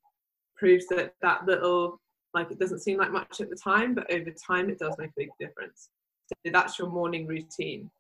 proves 0.57 0.87
that 0.89 1.15
that 1.23 1.47
little 1.47 2.01
like 2.33 2.51
it 2.51 2.61
doesn't 2.61 2.81
seem 2.81 2.99
like 2.99 3.11
much 3.11 3.41
at 3.41 3.51
the 3.51 3.57
time, 3.57 3.95
but 3.95 4.11
over 4.13 4.31
time 4.31 4.71
it 4.71 4.79
does 4.79 4.95
make 4.99 5.11
a 5.11 5.23
big 5.23 5.31
difference. 5.39 5.91
So 6.29 6.51
that's 6.53 6.79
your 6.79 6.89
morning 6.89 7.27
routine 7.27 7.91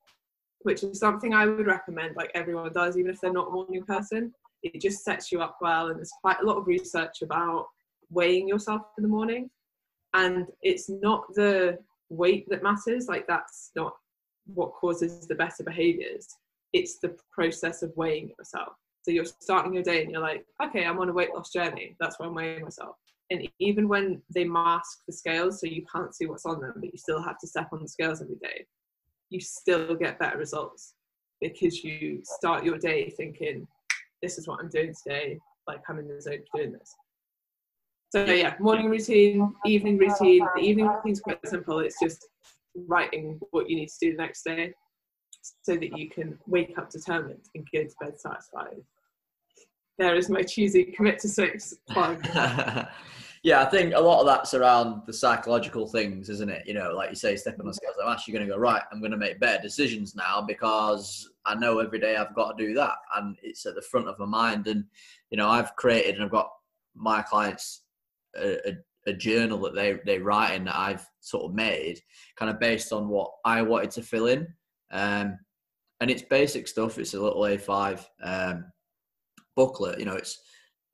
which 0.62 0.82
is 0.82 0.98
something 0.98 1.32
I 1.32 1.46
would 1.46 1.66
recommend, 1.66 2.16
like 2.16 2.30
everyone 2.34 2.72
does, 2.72 2.96
even 2.96 3.10
if 3.10 3.20
they're 3.20 3.32
not 3.32 3.48
a 3.48 3.52
morning 3.52 3.84
person. 3.84 4.32
It 4.62 4.80
just 4.80 5.04
sets 5.04 5.32
you 5.32 5.40
up 5.40 5.56
well, 5.60 5.88
and 5.88 5.96
there's 5.96 6.12
quite 6.20 6.40
a 6.42 6.46
lot 6.46 6.58
of 6.58 6.66
research 6.66 7.22
about 7.22 7.66
weighing 8.10 8.46
yourself 8.46 8.82
in 8.98 9.02
the 9.02 9.08
morning. 9.08 9.48
And 10.12 10.46
it's 10.62 10.90
not 10.90 11.24
the 11.34 11.78
weight 12.10 12.46
that 12.50 12.62
matters, 12.62 13.06
like, 13.08 13.26
that's 13.26 13.70
not 13.74 13.94
what 14.46 14.72
causes 14.72 15.26
the 15.26 15.34
better 15.34 15.62
behaviors. 15.64 16.28
It's 16.72 16.98
the 16.98 17.16
process 17.32 17.82
of 17.82 17.92
weighing 17.96 18.32
yourself. 18.38 18.74
So 19.02 19.10
you're 19.10 19.24
starting 19.24 19.72
your 19.72 19.82
day 19.82 20.02
and 20.02 20.10
you're 20.10 20.20
like, 20.20 20.44
okay, 20.62 20.84
I'm 20.84 20.98
on 20.98 21.08
a 21.08 21.12
weight 21.12 21.34
loss 21.34 21.52
journey. 21.52 21.96
That's 22.00 22.18
why 22.18 22.26
I'm 22.26 22.34
weighing 22.34 22.62
myself. 22.62 22.96
And 23.30 23.48
even 23.58 23.88
when 23.88 24.22
they 24.34 24.44
mask 24.44 25.00
the 25.06 25.12
scales 25.12 25.60
so 25.60 25.66
you 25.66 25.84
can't 25.92 26.14
see 26.14 26.26
what's 26.26 26.46
on 26.46 26.60
them, 26.60 26.74
but 26.76 26.92
you 26.92 26.98
still 26.98 27.22
have 27.22 27.38
to 27.38 27.46
step 27.46 27.68
on 27.72 27.82
the 27.82 27.88
scales 27.88 28.20
every 28.20 28.36
day, 28.36 28.66
you 29.30 29.40
still 29.40 29.94
get 29.94 30.18
better 30.18 30.36
results 30.36 30.94
because 31.40 31.82
you 31.82 32.20
start 32.24 32.64
your 32.64 32.78
day 32.78 33.08
thinking, 33.10 33.66
this 34.20 34.36
is 34.36 34.46
what 34.46 34.60
I'm 34.60 34.68
doing 34.68 34.92
today, 35.02 35.38
like 35.66 35.80
I'm 35.88 35.98
in 35.98 36.08
the 36.08 36.20
zone 36.20 36.40
for 36.50 36.58
doing 36.58 36.72
this. 36.72 36.94
So 38.10 38.24
yeah, 38.24 38.54
morning 38.58 38.90
routine, 38.90 39.54
evening 39.64 39.96
routine. 39.96 40.44
The 40.56 40.60
evening 40.60 40.88
routine 40.88 41.12
is 41.12 41.20
quite 41.20 41.46
simple. 41.46 41.78
It's 41.78 41.96
just 42.02 42.26
writing 42.86 43.40
what 43.50 43.68
you 43.68 43.76
need 43.76 43.88
to 43.88 43.94
do 44.00 44.16
the 44.16 44.22
next 44.22 44.42
day 44.44 44.72
so 45.62 45.74
that 45.74 45.96
you 45.96 46.08
can 46.08 46.38
wake 46.46 46.76
up 46.78 46.90
determined 46.90 47.44
and 47.54 47.66
go 47.72 47.82
to 47.82 47.94
bed 48.00 48.20
satisfied. 48.20 48.76
There 49.98 50.14
is 50.16 50.30
my 50.30 50.42
cheesy 50.42 50.84
commit 50.84 51.18
to 51.20 51.28
six 51.28 51.74
plug. 51.90 52.26
yeah, 53.42 53.62
I 53.62 53.64
think 53.66 53.94
a 53.94 54.00
lot 54.00 54.20
of 54.20 54.26
that's 54.26 54.54
around 54.54 55.02
the 55.06 55.12
psychological 55.12 55.86
things, 55.86 56.28
isn't 56.30 56.50
it? 56.50 56.66
You 56.66 56.74
know, 56.74 56.92
like 56.94 57.10
you 57.10 57.16
say, 57.16 57.36
stepping 57.36 57.66
on 57.66 57.72
scales. 57.72 57.96
I'm 58.02 58.12
actually 58.12 58.34
going 58.34 58.46
to 58.46 58.52
go 58.52 58.58
right. 58.58 58.82
I'm 58.92 59.00
going 59.00 59.12
to 59.12 59.18
make 59.18 59.40
better 59.40 59.62
decisions 59.62 60.14
now 60.14 60.40
because 60.40 61.30
I 61.44 61.54
know 61.54 61.80
every 61.80 61.98
day 61.98 62.16
I've 62.16 62.34
got 62.34 62.56
to 62.56 62.66
do 62.66 62.74
that, 62.74 62.94
and 63.16 63.36
it's 63.42 63.66
at 63.66 63.74
the 63.74 63.82
front 63.82 64.08
of 64.08 64.18
my 64.18 64.26
mind. 64.26 64.66
And 64.66 64.84
you 65.30 65.36
know, 65.36 65.48
I've 65.48 65.76
created 65.76 66.14
and 66.16 66.24
I've 66.24 66.30
got 66.30 66.50
my 66.94 67.22
clients 67.22 67.82
a, 68.36 68.68
a, 68.68 68.78
a 69.06 69.12
journal 69.12 69.58
that 69.60 69.74
they 69.74 69.98
they 70.04 70.18
write 70.18 70.54
in 70.54 70.64
that 70.64 70.78
I've 70.78 71.06
sort 71.20 71.44
of 71.44 71.54
made, 71.54 72.00
kind 72.36 72.50
of 72.50 72.60
based 72.60 72.92
on 72.92 73.08
what 73.08 73.30
I 73.44 73.62
wanted 73.62 73.90
to 73.92 74.02
fill 74.02 74.26
in. 74.26 74.46
Um, 74.92 75.38
and 76.00 76.10
it's 76.10 76.22
basic 76.22 76.66
stuff. 76.66 76.98
It's 76.98 77.14
a 77.14 77.20
little 77.20 77.42
A5 77.42 78.04
um, 78.22 78.64
booklet. 79.54 79.98
You 79.98 80.06
know, 80.06 80.14
it's 80.14 80.38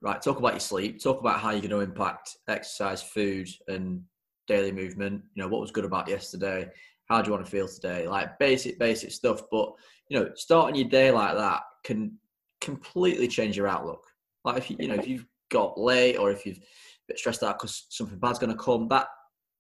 right, 0.03 0.21
talk 0.21 0.39
about 0.39 0.55
your 0.55 0.61
sleep, 0.61 1.03
talk 1.03 1.21
about 1.21 1.41
how 1.41 1.51
you're 1.51 1.61
going 1.61 1.71
to 1.71 1.81
impact 1.81 2.37
exercise, 2.49 3.03
food, 3.03 3.49
and 3.69 4.03
daily 4.47 4.73
movement. 4.73 5.23
You 5.35 5.43
know, 5.43 5.49
what 5.49 5.61
was 5.61 5.71
good 5.71 5.85
about 5.85 6.09
yesterday? 6.09 6.69
How 7.09 7.23
do 7.23 7.29
you 7.29 7.33
want 7.33 7.45
to 7.45 7.51
feel 7.51 7.69
today? 7.69 8.09
Like 8.09 8.39
basic, 8.39 8.79
basic 8.79 9.13
stuff. 9.13 9.43
But, 9.51 9.73
you 10.09 10.19
know, 10.19 10.31
starting 10.35 10.77
your 10.77 10.89
day 10.89 11.11
like 11.11 11.37
that 11.37 11.63
can 11.85 12.19
completely 12.61 13.29
change 13.29 13.57
your 13.57 13.69
outlook. 13.69 14.05
Like 14.45 14.59
if 14.59 14.71
you, 14.71 14.77
you 14.81 14.89
know, 14.89 14.95
if 14.95 15.07
you've 15.07 15.27
got 15.51 15.79
late 15.79 16.17
or 16.17 16.31
if 16.31 16.45
you've 16.45 16.61
bit 17.09 17.19
stressed 17.19 17.43
out 17.43 17.59
because 17.59 17.87
something 17.91 18.19
bad's 18.19 18.39
going 18.39 18.53
to 18.53 18.63
come, 18.63 18.89
that, 18.89 19.07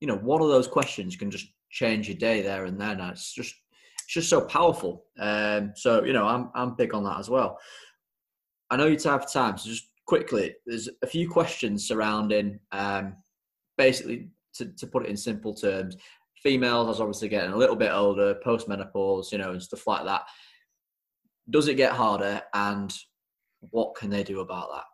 you 0.01 0.09
know, 0.09 0.17
one 0.17 0.43
of 0.43 0.49
those 0.49 0.69
questions 0.69 1.17
can 1.17 1.31
just 1.31 1.47
change 1.71 2.09
your 2.09 2.17
day 2.17 2.43
there 2.43 2.65
and 2.65 2.81
then. 2.81 3.01
It's 3.01 3.33
just, 3.33 3.55
it's 4.05 4.15
just 4.15 4.31
so 4.31 4.43
powerful. 4.43 5.05
Um, 5.19 5.73
so, 5.75 6.05
you 6.05 6.13
know, 6.13 6.27
I'm, 6.27 6.51
I'm 6.55 6.77
big 6.77 6.95
on 6.95 7.05
that 7.05 7.19
as 7.19 7.31
well. 7.31 7.59
I 8.71 8.77
know 8.77 8.87
you 8.87 8.97
to 8.97 9.11
have 9.11 9.33
time, 9.33 9.57
so 9.59 9.69
just 9.69 9.89
quickly, 10.07 10.55
there's 10.67 10.89
a 11.03 11.07
few 11.07 11.29
questions 11.29 11.87
surrounding 11.87 12.59
um, 12.73 13.17
basically 13.79 14.29
to, 14.55 14.67
to 14.67 14.87
put 14.87 15.05
it 15.05 15.09
in 15.11 15.17
simple 15.17 15.55
terms. 15.55 15.97
Females 16.43 17.01
are 17.01 17.05
obviously 17.05 17.29
getting 17.29 17.53
a 17.53 17.57
little 17.57 17.77
bit 17.77 17.93
older, 17.93 18.37
post 18.43 18.69
menopause, 18.69 19.33
you 19.33 19.39
know, 19.39 19.53
and 19.53 19.63
stuff 19.63 19.87
like 19.87 20.05
that. 20.05 20.23
Does 21.51 21.69
it 21.69 21.75
get 21.75 21.93
harder, 21.93 22.43
and 22.55 22.93
what 23.71 23.95
can 23.95 24.11
they 24.11 24.25
do 24.25 24.41
about 24.41 24.69
that? 24.73 24.85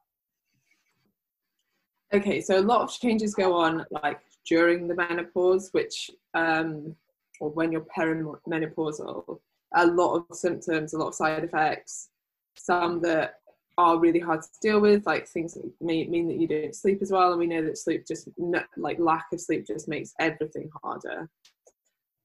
Okay, 2.14 2.40
so 2.42 2.58
a 2.58 2.60
lot 2.60 2.82
of 2.82 2.92
changes 2.92 3.34
go 3.34 3.54
on 3.54 3.86
like 3.90 4.20
during 4.46 4.86
the 4.86 4.94
menopause, 4.94 5.70
which 5.72 6.10
um, 6.34 6.94
or 7.40 7.50
when 7.50 7.72
you're 7.72 7.86
perimenopausal, 7.96 9.40
a 9.74 9.86
lot 9.86 10.16
of 10.16 10.36
symptoms, 10.36 10.92
a 10.92 10.98
lot 10.98 11.08
of 11.08 11.14
side 11.14 11.42
effects, 11.42 12.10
some 12.54 13.00
that 13.02 13.36
are 13.78 13.98
really 13.98 14.20
hard 14.20 14.42
to 14.42 14.48
deal 14.60 14.80
with, 14.80 15.06
like 15.06 15.26
things 15.26 15.54
that 15.54 15.70
may 15.80 16.06
mean 16.06 16.28
that 16.28 16.38
you 16.38 16.46
don't 16.46 16.76
sleep 16.76 17.00
as 17.00 17.10
well. 17.10 17.30
And 17.30 17.38
we 17.38 17.46
know 17.46 17.64
that 17.64 17.78
sleep 17.78 18.06
just, 18.06 18.28
like 18.76 18.98
lack 18.98 19.26
of 19.32 19.40
sleep, 19.40 19.66
just 19.66 19.88
makes 19.88 20.12
everything 20.20 20.70
harder. 20.82 21.28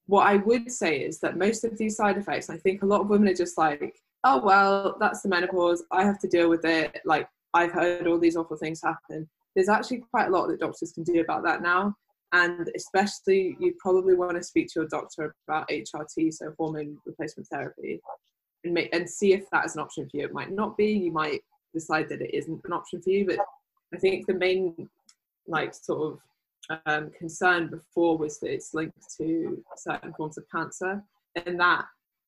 What 0.08 0.28
I 0.28 0.38
would 0.38 0.72
say 0.72 1.00
is 1.00 1.20
that 1.20 1.38
most 1.38 1.64
of 1.64 1.78
these 1.78 1.96
side 1.96 2.18
effects, 2.18 2.50
I 2.50 2.58
think 2.58 2.82
a 2.82 2.86
lot 2.86 3.02
of 3.02 3.08
women 3.08 3.30
are 3.30 3.34
just 3.34 3.58
like, 3.58 4.02
oh, 4.24 4.42
well, 4.44 4.98
that's 5.00 5.22
the 5.22 5.30
menopause. 5.30 5.84
I 5.92 6.04
have 6.04 6.20
to 6.20 6.28
deal 6.28 6.50
with 6.50 6.66
it. 6.66 7.02
Like, 7.06 7.30
I've 7.54 7.72
heard 7.72 8.08
all 8.08 8.20
these 8.20 8.36
awful 8.36 8.58
things 8.58 8.82
happen. 8.82 9.30
There's 9.58 9.70
actually 9.70 10.04
quite 10.12 10.28
a 10.28 10.30
lot 10.30 10.50
that 10.50 10.60
doctors 10.60 10.92
can 10.92 11.02
do 11.02 11.20
about 11.20 11.44
that 11.46 11.64
now. 11.64 11.96
And 12.32 12.70
especially, 12.76 13.58
you 13.60 13.74
probably 13.80 14.14
want 14.14 14.38
to 14.38 14.44
speak 14.44 14.68
to 14.68 14.82
your 14.82 14.88
doctor 14.88 15.34
about 15.48 15.68
HRT, 15.70 16.32
so 16.32 16.54
hormone 16.60 17.00
replacement 17.08 17.48
therapy, 17.48 18.00
and 18.64 18.72
make 18.72 18.94
and 18.94 19.10
see 19.10 19.34
if 19.34 19.50
that 19.50 19.66
is 19.66 19.76
an 19.76 19.82
option 19.82 20.08
for 20.08 20.18
you. 20.18 20.26
It 20.26 20.34
might 20.34 20.52
not 20.52 20.78
be. 20.78 20.92
You 20.92 21.12
might 21.12 21.42
decide 21.74 22.08
that 22.10 22.22
it 22.22 22.36
isn't 22.36 22.62
an 22.66 22.72
option 22.72 23.02
for 23.02 23.10
you. 23.10 23.26
But 23.26 23.40
I 23.92 23.98
think 23.98 24.28
the 24.28 24.36
main 24.36 24.88
like 25.48 25.74
sort 25.74 26.20
of 26.70 26.80
um, 26.86 27.10
concern 27.18 27.72
before 27.72 28.16
was 28.16 28.40
that 28.42 28.54
it's 28.54 28.76
linked 28.76 29.18
to 29.18 29.64
certain 29.76 30.14
forms 30.14 30.38
of 30.38 30.46
cancer, 30.52 31.02
and 31.48 31.60
that 31.60 31.86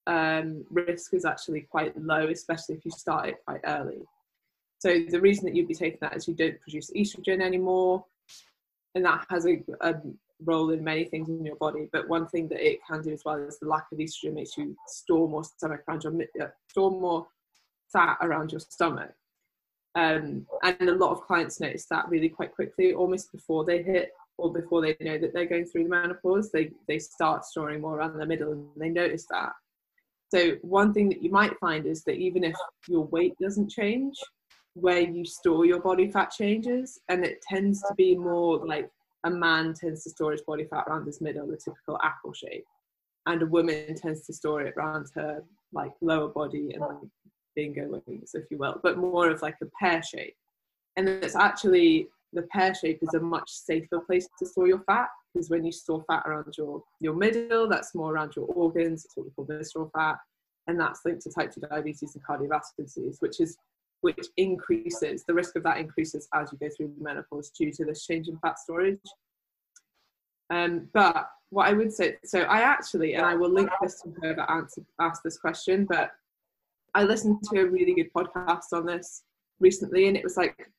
um, 0.07 0.65
risk 0.71 1.13
is 1.13 1.25
actually 1.25 1.61
quite 1.61 1.95
low, 1.95 2.27
especially 2.30 2.73
if 2.73 2.86
you 2.86 2.91
start 2.91 3.30
it 3.30 3.36
quite 3.45 3.61
early. 3.65 3.99
So 4.80 4.97
the 5.09 5.21
reason 5.21 5.45
that 5.45 5.55
you'd 5.55 5.67
be 5.67 5.75
taking 5.75 5.99
that 6.01 6.15
is 6.15 6.27
you 6.27 6.34
don't 6.34 6.59
produce 6.61 6.89
estrogen 6.91 7.41
anymore, 7.41 8.05
and 8.95 9.05
that 9.05 9.25
has 9.30 9.45
a, 9.45 9.61
a 9.82 9.95
role 10.45 10.69
in 10.71 10.84
many 10.84 11.03
things 11.03 11.30
in 11.30 11.45
your 11.45 11.57
body. 11.57 11.89
But 11.91 12.07
one 12.07 12.27
thing 12.27 12.47
that 12.47 12.65
it 12.65 12.80
can 12.89 13.01
do 13.01 13.11
as 13.11 13.23
well 13.25 13.38
is 13.38 13.59
the 13.59 13.67
lack 13.67 13.88
of 13.91 13.99
estrogen 13.99 14.34
makes 14.34 14.57
you 14.57 14.75
store 14.88 15.27
more 15.27 15.43
stomach 15.43 15.82
around 15.88 16.03
your 16.03 16.13
uh, 16.41 16.47
store 16.69 16.91
more 16.91 17.27
fat 17.91 18.17
around 18.21 18.51
your 18.51 18.61
stomach. 18.61 19.11
Um, 19.95 20.45
and 20.63 20.89
a 20.89 20.95
lot 20.95 21.11
of 21.11 21.21
clients 21.21 21.59
notice 21.59 21.86
that 21.88 22.07
really 22.07 22.30
quite 22.30 22.55
quickly, 22.55 22.93
almost 22.93 23.32
before 23.32 23.65
they 23.65 23.84
hit 23.84 24.11
or 24.38 24.53
before 24.53 24.82
they 24.82 24.95
know 25.01 25.17
that 25.17 25.34
they're 25.34 25.45
going 25.45 25.65
through 25.65 25.84
the 25.84 25.89
menopause. 25.89 26.51
They 26.51 26.71
they 26.88 26.99
start 26.99 27.43
storing 27.43 27.82
more 27.82 27.97
around 27.97 28.17
the 28.17 28.25
middle, 28.25 28.53
and 28.53 28.69
they 28.77 28.89
notice 28.89 29.25
that. 29.30 29.51
So 30.34 30.51
one 30.61 30.93
thing 30.93 31.09
that 31.09 31.23
you 31.23 31.32
might 31.32 31.57
find 31.59 31.86
is 31.86 32.03
that 32.03 32.15
even 32.15 32.43
if 32.43 32.55
your 32.88 33.05
weight 33.05 33.34
doesn't 33.41 33.71
change, 33.71 34.15
where 34.82 34.99
you 34.99 35.25
store 35.25 35.65
your 35.65 35.82
body 35.82 36.09
fat 36.09 36.32
changes, 36.32 36.99
and 37.09 37.25
it 37.25 37.41
tends 37.41 37.82
to 37.82 37.93
be 37.95 38.15
more 38.15 38.65
like 38.65 38.89
a 39.25 39.30
man 39.30 39.73
tends 39.73 40.03
to 40.03 40.09
store 40.09 40.32
his 40.32 40.41
body 40.41 40.65
fat 40.65 40.86
around 40.88 41.05
his 41.05 41.21
middle, 41.21 41.47
the 41.47 41.57
typical 41.57 41.99
apple 42.03 42.34
shape, 42.34 42.65
and 43.25 43.41
a 43.41 43.45
woman 43.45 43.95
tends 43.95 44.25
to 44.25 44.34
store 44.34 44.61
it 44.61 44.73
around 44.77 45.07
her 45.15 45.43
like 45.73 45.91
lower 46.01 46.30
body 46.30 46.71
and 46.73 46.82
like 46.82 46.97
bingo 47.55 48.01
wings, 48.07 48.32
if 48.34 48.45
you 48.49 48.57
will, 48.57 48.80
but 48.82 48.97
more 48.97 49.30
of 49.30 49.41
like 49.41 49.57
a 49.61 49.65
pear 49.80 50.01
shape. 50.01 50.36
And 50.95 51.07
it's 51.07 51.36
actually 51.36 52.07
the 52.34 52.43
pear 52.43 52.73
shape 52.73 52.99
is 53.01 53.13
a 53.13 53.19
much 53.19 53.49
safer 53.49 53.99
place 53.99 54.27
to 54.39 54.45
store 54.45 54.67
your 54.67 54.80
fat 54.82 55.09
because 55.34 55.49
when 55.49 55.65
you 55.65 55.71
store 55.71 56.03
fat 56.07 56.23
around 56.25 56.53
your 56.57 56.84
your 56.99 57.13
middle, 57.13 57.67
that's 57.67 57.93
more 57.95 58.13
around 58.13 58.36
your 58.36 58.45
organs. 58.45 59.05
It's 59.05 59.15
what 59.15 59.25
we 59.25 59.32
call 59.32 59.45
visceral 59.45 59.91
fat, 59.95 60.17
and 60.67 60.80
that's 60.80 61.01
linked 61.05 61.23
to 61.23 61.32
type 61.32 61.53
2 61.53 61.61
diabetes 61.61 62.15
and 62.15 62.23
cardiovascular 62.23 62.86
disease, 62.86 63.17
which 63.19 63.39
is 63.39 63.57
which 64.02 64.28
increases 64.38 65.24
the 65.26 65.34
risk 65.34 65.56
of 65.56 65.64
that 65.64 65.78
increases 65.78 66.28
as 66.34 66.52
you 66.52 66.58
go 66.58 66.74
through 66.76 66.93
menopause 67.00 67.50
due 67.50 67.72
to 67.72 67.86
this 67.86 68.06
change 68.06 68.28
in 68.28 68.38
fat 68.38 68.58
storage. 68.58 69.00
Um, 70.50 70.88
but 70.93 71.30
what 71.50 71.68
I 71.68 71.74
would 71.74 71.93
say, 71.93 72.18
so 72.24 72.41
I 72.41 72.62
actually, 72.62 73.16
and 73.16 73.26
I 73.26 73.36
will 73.36 73.52
link 73.52 73.70
this 73.82 74.02
to 74.02 74.10
whoever 74.10 74.50
answered, 74.50 74.86
asked 75.00 75.24
this 75.24 75.38
question, 75.38 75.86
but 75.86 76.12
I 76.95 77.04
listened 77.04 77.43
to 77.52 77.62
a 77.62 77.66
really 77.66 77.93
good 77.93 78.12
podcast 78.14 78.74
on 78.74 78.86
this 78.86 79.24
recently, 79.60 80.08
and 80.08 80.18
it 80.18 80.24
was 80.24 80.38
like 80.38 80.72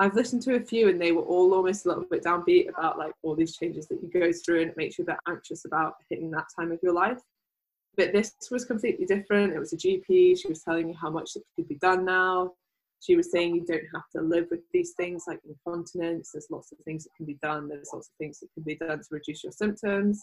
I've 0.00 0.14
listened 0.14 0.42
to 0.42 0.54
a 0.54 0.60
few, 0.60 0.88
and 0.88 1.00
they 1.00 1.12
were 1.12 1.22
all 1.22 1.52
almost 1.54 1.84
a 1.84 1.88
little 1.88 2.04
bit 2.08 2.22
downbeat 2.22 2.68
about 2.68 2.98
like 2.98 3.12
all 3.22 3.34
these 3.34 3.56
changes 3.56 3.88
that 3.88 4.00
you 4.00 4.08
go 4.08 4.30
through, 4.32 4.62
and 4.62 4.70
it 4.70 4.76
makes 4.76 4.98
you 4.98 5.02
a 5.02 5.06
bit 5.06 5.16
anxious 5.26 5.64
about 5.64 5.94
hitting 6.08 6.30
that 6.30 6.46
time 6.56 6.70
of 6.70 6.78
your 6.82 6.92
life. 6.92 7.18
But 7.96 8.12
this 8.12 8.32
was 8.50 8.64
completely 8.64 9.06
different. 9.06 9.52
It 9.52 9.58
was 9.58 9.72
a 9.72 9.76
GP. 9.76 10.38
She 10.40 10.48
was 10.48 10.62
telling 10.62 10.86
me 10.86 10.96
how 11.00 11.10
much 11.10 11.36
could 11.56 11.68
be 11.68 11.76
done 11.76 12.04
now. 12.04 12.52
She 13.00 13.16
was 13.16 13.30
saying 13.30 13.54
you 13.54 13.64
don't 13.64 13.84
have 13.94 14.08
to 14.16 14.22
live 14.22 14.46
with 14.50 14.60
these 14.72 14.92
things 14.92 15.24
like 15.26 15.40
incontinence. 15.48 16.32
There's 16.32 16.48
lots 16.50 16.72
of 16.72 16.78
things 16.84 17.04
that 17.04 17.14
can 17.16 17.26
be 17.26 17.38
done. 17.42 17.68
There's 17.68 17.90
lots 17.92 18.08
of 18.08 18.14
things 18.18 18.40
that 18.40 18.52
can 18.54 18.64
be 18.64 18.76
done 18.76 18.98
to 18.98 19.06
reduce 19.10 19.44
your 19.44 19.52
symptoms. 19.52 20.20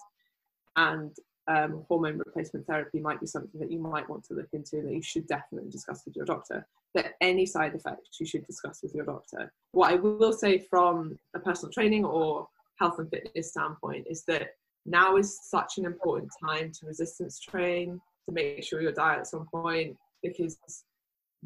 And 0.75 1.15
um, 1.47 1.85
hormone 1.87 2.17
replacement 2.17 2.65
therapy 2.65 2.99
might 2.99 3.19
be 3.19 3.27
something 3.27 3.59
that 3.59 3.71
you 3.71 3.79
might 3.79 4.09
want 4.09 4.25
to 4.25 4.33
look 4.33 4.49
into 4.53 4.81
that 4.81 4.91
you 4.91 5.01
should 5.01 5.27
definitely 5.27 5.69
discuss 5.69 6.03
with 6.05 6.15
your 6.15 6.25
doctor. 6.25 6.65
That 6.95 7.13
any 7.21 7.45
side 7.45 7.75
effects 7.75 8.19
you 8.19 8.25
should 8.25 8.45
discuss 8.45 8.81
with 8.81 8.93
your 8.93 9.05
doctor. 9.05 9.51
What 9.71 9.91
I 9.91 9.95
will 9.95 10.33
say 10.33 10.59
from 10.59 11.17
a 11.33 11.39
personal 11.39 11.71
training 11.71 12.03
or 12.03 12.47
health 12.79 12.99
and 12.99 13.09
fitness 13.09 13.51
standpoint 13.51 14.07
is 14.09 14.23
that 14.23 14.55
now 14.85 15.17
is 15.17 15.39
such 15.43 15.77
an 15.77 15.85
important 15.85 16.31
time 16.43 16.71
to 16.71 16.85
resistance 16.85 17.39
train 17.39 17.99
to 18.27 18.33
make 18.33 18.63
sure 18.63 18.81
your 18.81 18.91
diet's 18.91 19.33
on 19.33 19.45
point 19.47 19.95
because 20.21 20.57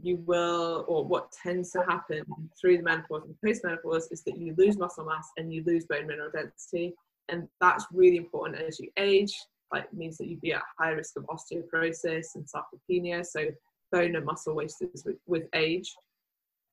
you 0.01 0.17
will 0.25 0.85
or 0.87 1.05
what 1.05 1.31
tends 1.31 1.71
to 1.71 1.83
happen 1.87 2.23
through 2.59 2.77
the 2.77 2.83
menopause 2.83 3.23
and 3.25 3.35
post-menopause 3.43 4.07
is 4.11 4.23
that 4.23 4.37
you 4.37 4.53
lose 4.57 4.77
muscle 4.77 5.05
mass 5.05 5.29
and 5.37 5.53
you 5.53 5.63
lose 5.65 5.85
bone 5.85 6.07
mineral 6.07 6.31
density. 6.31 6.93
And 7.27 7.47
that's 7.59 7.85
really 7.91 8.17
important 8.17 8.61
as 8.61 8.79
you 8.79 8.89
age. 8.97 9.37
Like 9.73 9.91
means 9.93 10.17
that 10.17 10.27
you'd 10.27 10.41
be 10.41 10.53
at 10.53 10.63
high 10.79 10.91
risk 10.91 11.15
of 11.17 11.25
osteoporosis 11.25 12.35
and 12.35 12.45
sarcopenia 12.45 13.25
so 13.25 13.47
bone 13.91 14.15
and 14.15 14.25
muscle 14.25 14.55
wastage 14.55 14.89
with, 15.05 15.17
with 15.27 15.43
age. 15.53 15.93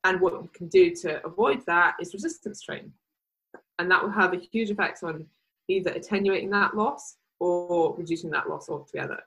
And 0.04 0.20
what 0.20 0.34
you 0.34 0.50
can 0.54 0.68
do 0.68 0.94
to 0.96 1.24
avoid 1.26 1.64
that 1.66 1.96
is 2.00 2.14
resistance 2.14 2.62
training 2.62 2.92
and 3.78 3.90
that 3.90 4.02
will 4.02 4.10
have 4.10 4.32
a 4.32 4.38
huge 4.38 4.70
effect 4.70 5.02
on 5.02 5.26
either 5.68 5.90
attenuating 5.90 6.50
that 6.50 6.76
loss 6.76 7.16
or 7.40 7.94
reducing 7.96 8.30
that 8.30 8.48
loss 8.48 8.68
altogether. 8.68 9.18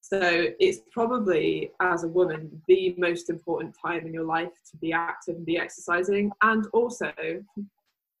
So 0.00 0.46
it's 0.58 0.80
probably, 0.90 1.70
as 1.80 2.02
a 2.04 2.08
woman, 2.08 2.60
the 2.66 2.94
most 2.98 3.30
important 3.30 3.74
time 3.80 4.04
in 4.06 4.12
your 4.12 4.24
life 4.24 4.50
to 4.72 4.76
be 4.78 4.92
active 4.92 5.36
and 5.36 5.46
be 5.46 5.58
exercising. 5.58 6.32
And 6.42 6.66
also, 6.72 7.12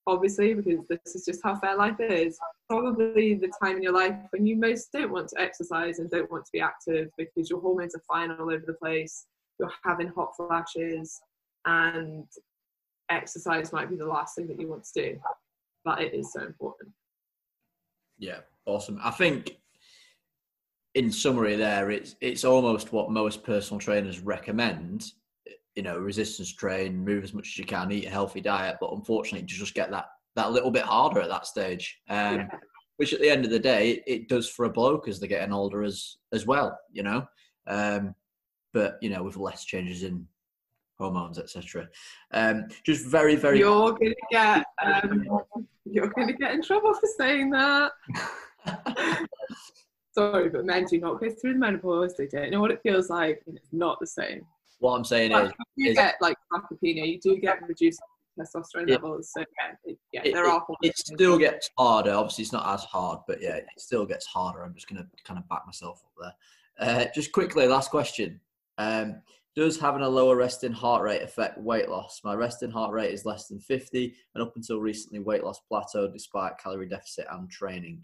obviously, 0.06 0.54
because 0.54 0.86
this 0.88 1.16
is 1.16 1.24
just 1.24 1.40
how 1.42 1.56
fair 1.56 1.76
life 1.76 1.98
is, 1.98 2.38
probably 2.68 3.34
the 3.34 3.52
time 3.60 3.76
in 3.76 3.82
your 3.82 3.92
life 3.92 4.14
when 4.30 4.46
you 4.46 4.56
most 4.56 4.90
don't 4.92 5.10
want 5.10 5.28
to 5.30 5.40
exercise 5.40 5.98
and 5.98 6.08
don't 6.08 6.30
want 6.30 6.44
to 6.44 6.50
be 6.52 6.60
active 6.60 7.10
because 7.18 7.50
your 7.50 7.60
hormones 7.60 7.96
are 7.96 8.02
flying 8.08 8.30
all 8.30 8.50
over 8.50 8.64
the 8.64 8.74
place, 8.74 9.26
you're 9.58 9.72
having 9.84 10.08
hot 10.08 10.34
flashes, 10.36 11.20
and 11.66 12.26
exercise 13.10 13.72
might 13.72 13.90
be 13.90 13.96
the 13.96 14.06
last 14.06 14.36
thing 14.36 14.46
that 14.46 14.60
you 14.60 14.68
want 14.68 14.84
to 14.84 15.02
do. 15.02 15.20
But 15.84 16.00
it 16.00 16.14
is 16.14 16.32
so 16.32 16.42
important. 16.42 16.92
Yeah, 18.22 18.38
awesome. 18.66 19.00
I 19.02 19.10
think 19.10 19.56
in 20.94 21.10
summary 21.10 21.56
there 21.56 21.90
it's 21.90 22.16
it's 22.20 22.44
almost 22.44 22.92
what 22.92 23.10
most 23.10 23.42
personal 23.42 23.80
trainers 23.80 24.20
recommend 24.20 25.12
you 25.74 25.82
know 25.82 25.98
resistance 25.98 26.52
train 26.52 27.02
move 27.02 27.24
as 27.24 27.32
much 27.32 27.48
as 27.48 27.58
you 27.58 27.64
can 27.64 27.90
eat 27.90 28.04
a 28.04 28.10
healthy 28.10 28.42
diet 28.42 28.76
but 28.78 28.92
unfortunately 28.92 29.40
you 29.40 29.46
just 29.46 29.74
get 29.74 29.90
that 29.90 30.04
that 30.36 30.52
little 30.52 30.70
bit 30.70 30.82
harder 30.82 31.22
at 31.22 31.30
that 31.30 31.46
stage 31.46 31.98
um, 32.10 32.36
yeah. 32.36 32.46
which 32.98 33.14
at 33.14 33.20
the 33.20 33.30
end 33.30 33.46
of 33.46 33.50
the 33.50 33.58
day 33.58 33.90
it, 33.92 34.02
it, 34.06 34.28
does 34.28 34.50
for 34.50 34.66
a 34.66 34.70
bloke 34.70 35.08
as 35.08 35.18
they're 35.18 35.30
getting 35.30 35.52
older 35.52 35.82
as 35.82 36.18
as 36.34 36.46
well 36.46 36.78
you 36.92 37.02
know 37.02 37.26
um, 37.68 38.14
but 38.74 38.98
you 39.00 39.08
know 39.08 39.22
with 39.22 39.38
less 39.38 39.64
changes 39.64 40.02
in 40.02 40.26
hormones 40.98 41.38
etc 41.38 41.88
um, 42.32 42.66
just 42.84 43.06
very 43.06 43.34
very 43.36 43.58
you're 43.58 43.92
gonna 43.92 44.14
get 44.30 44.64
um, 44.82 45.26
you're 45.84 46.08
gonna 46.08 46.32
get 46.32 46.52
in 46.52 46.62
trouble 46.62 46.94
for 46.94 47.08
saying 47.16 47.50
that. 47.50 47.92
Sorry 50.12 50.48
but 50.48 50.64
men 50.64 50.84
do 50.84 50.98
not 50.98 51.20
go 51.20 51.30
through 51.30 51.54
the 51.54 51.58
menopause. 51.58 52.16
They 52.16 52.26
don't 52.26 52.50
know 52.50 52.60
what 52.60 52.70
it 52.70 52.80
feels 52.82 53.10
like 53.10 53.42
and 53.46 53.56
it's 53.56 53.72
not 53.72 53.98
the 54.00 54.06
same. 54.06 54.46
What 54.78 54.96
i'm 54.96 55.04
saying 55.04 55.30
like, 55.30 55.46
is 55.46 55.52
you 55.76 55.90
is, 55.90 55.96
get 55.96 56.16
like 56.20 56.36
sarcopenia 56.52 57.06
you 57.06 57.20
do 57.20 57.38
get 57.38 57.66
reduced 57.68 58.00
testosterone 58.36 58.88
it, 58.88 58.94
levels 58.94 59.30
so 59.32 59.40
yeah, 59.40 59.74
it, 59.84 59.98
yeah 60.12 60.22
it, 60.24 60.32
there 60.32 60.46
are 60.46 60.66
it 60.82 60.96
still 60.98 61.38
gets 61.38 61.70
harder. 61.78 62.12
Obviously 62.12 62.42
it's 62.42 62.52
not 62.52 62.66
as 62.74 62.82
hard 62.84 63.20
but 63.28 63.40
yeah 63.40 63.56
it 63.56 63.66
still 63.78 64.04
gets 64.04 64.26
harder. 64.26 64.62
I'm 64.62 64.74
just 64.74 64.88
gonna 64.88 65.06
kind 65.24 65.38
of 65.38 65.48
back 65.48 65.62
myself 65.66 66.02
up 66.04 66.34
there. 66.78 66.88
Uh, 66.88 67.04
just 67.14 67.32
quickly 67.32 67.66
last 67.66 67.90
question. 67.90 68.40
Um, 68.78 69.22
does 69.54 69.78
having 69.78 70.02
a 70.02 70.08
lower 70.08 70.36
resting 70.36 70.72
heart 70.72 71.02
rate 71.02 71.22
affect 71.22 71.58
weight 71.58 71.88
loss? 71.88 72.20
My 72.24 72.34
resting 72.34 72.70
heart 72.70 72.92
rate 72.92 73.12
is 73.12 73.26
less 73.26 73.48
than 73.48 73.60
50, 73.60 74.14
and 74.34 74.42
up 74.42 74.54
until 74.56 74.80
recently, 74.80 75.18
weight 75.18 75.44
loss 75.44 75.60
plateaued 75.70 76.12
despite 76.12 76.58
calorie 76.58 76.88
deficit 76.88 77.26
and 77.30 77.50
training. 77.50 78.02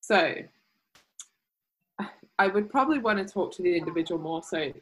So, 0.00 0.34
I 2.38 2.46
would 2.46 2.70
probably 2.70 2.98
want 2.98 3.18
to 3.18 3.32
talk 3.32 3.52
to 3.56 3.62
the 3.62 3.76
individual 3.76 4.20
more. 4.20 4.42
So, 4.42 4.72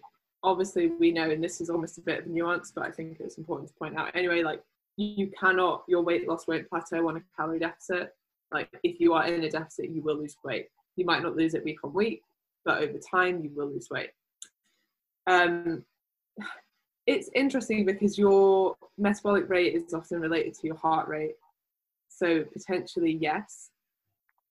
obviously, 0.43 0.89
we 0.89 1.13
know, 1.13 1.31
and 1.31 1.43
this 1.43 1.61
is 1.61 1.71
almost 1.71 1.97
a 1.99 2.03
bit 2.03 2.21
of 2.21 2.27
a 2.27 2.29
nuance, 2.29 2.73
but 2.75 2.85
I 2.85 2.91
think 2.91 3.19
it's 3.21 3.39
important 3.39 3.69
to 3.69 3.75
point 3.75 3.97
out 3.97 4.15
anyway. 4.15 4.43
Like, 4.43 4.63
you 4.99 5.31
cannot, 5.39 5.85
your 5.89 6.03
weight 6.03 6.29
loss 6.29 6.47
won't 6.47 6.69
plateau 6.69 7.09
on 7.09 7.17
a 7.17 7.23
calorie 7.37 7.59
deficit. 7.59 8.15
Like, 8.53 8.69
if 8.83 9.01
you 9.01 9.15
are 9.15 9.27
in 9.27 9.45
a 9.45 9.51
deficit, 9.51 9.89
you 9.89 10.03
will 10.03 10.17
lose 10.17 10.37
weight. 10.45 10.67
You 10.97 11.07
might 11.07 11.23
not 11.23 11.37
lose 11.37 11.55
it 11.55 11.65
week 11.65 11.83
on 11.85 11.95
week, 11.95 12.23
but 12.67 12.83
over 12.83 12.99
time, 12.99 13.43
you 13.43 13.51
will 13.55 13.69
lose 13.69 13.89
weight 13.91 14.11
um, 15.27 15.85
it's 17.07 17.31
interesting 17.35 17.85
because 17.85 18.17
your 18.17 18.77
metabolic 18.99 19.49
rate 19.49 19.75
is 19.75 19.95
often 19.95 20.21
related 20.21 20.55
to 20.55 20.67
your 20.67 20.77
heart 20.77 21.09
rate. 21.09 21.35
So 22.09 22.45
potentially, 22.45 23.19
yes. 23.21 23.71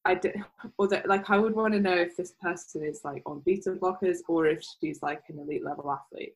I 0.04 0.16
do, 0.16 0.32
or 0.78 0.88
that, 0.88 1.08
like 1.08 1.30
I 1.30 1.38
would 1.38 1.56
want 1.56 1.74
to 1.74 1.80
know 1.80 1.94
if 1.94 2.18
this 2.18 2.34
person 2.42 2.84
is 2.84 3.02
like 3.04 3.22
on 3.26 3.42
beta 3.46 3.72
blockers 3.72 4.18
or 4.28 4.48
if 4.48 4.64
she's 4.80 5.02
like 5.02 5.22
an 5.30 5.40
elite 5.40 5.64
level 5.64 5.92
athlete. 5.92 6.34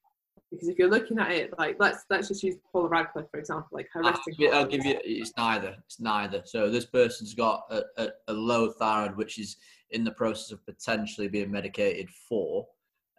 Because 0.51 0.67
if 0.67 0.77
you're 0.77 0.89
looking 0.89 1.17
at 1.17 1.31
it, 1.31 1.57
like 1.57 1.77
let's 1.79 2.05
let's 2.11 2.27
just 2.27 2.43
use 2.43 2.55
Paula 2.71 2.87
Radcliffe 2.87 3.29
for 3.31 3.39
example, 3.39 3.69
like 3.71 3.89
her. 3.91 4.05
I'll, 4.05 4.21
I'll 4.53 4.65
give 4.67 4.85
you. 4.85 4.99
It's 5.03 5.33
neither. 5.35 5.75
It's 5.85 5.99
neither. 5.99 6.43
So 6.45 6.69
this 6.69 6.85
person's 6.85 7.33
got 7.33 7.63
a, 7.71 7.81
a, 7.97 8.09
a 8.27 8.33
low 8.33 8.69
thyroid, 8.71 9.17
which 9.17 9.39
is 9.39 9.57
in 9.89 10.03
the 10.03 10.11
process 10.11 10.51
of 10.51 10.63
potentially 10.65 11.27
being 11.27 11.51
medicated 11.51 12.09
for. 12.29 12.67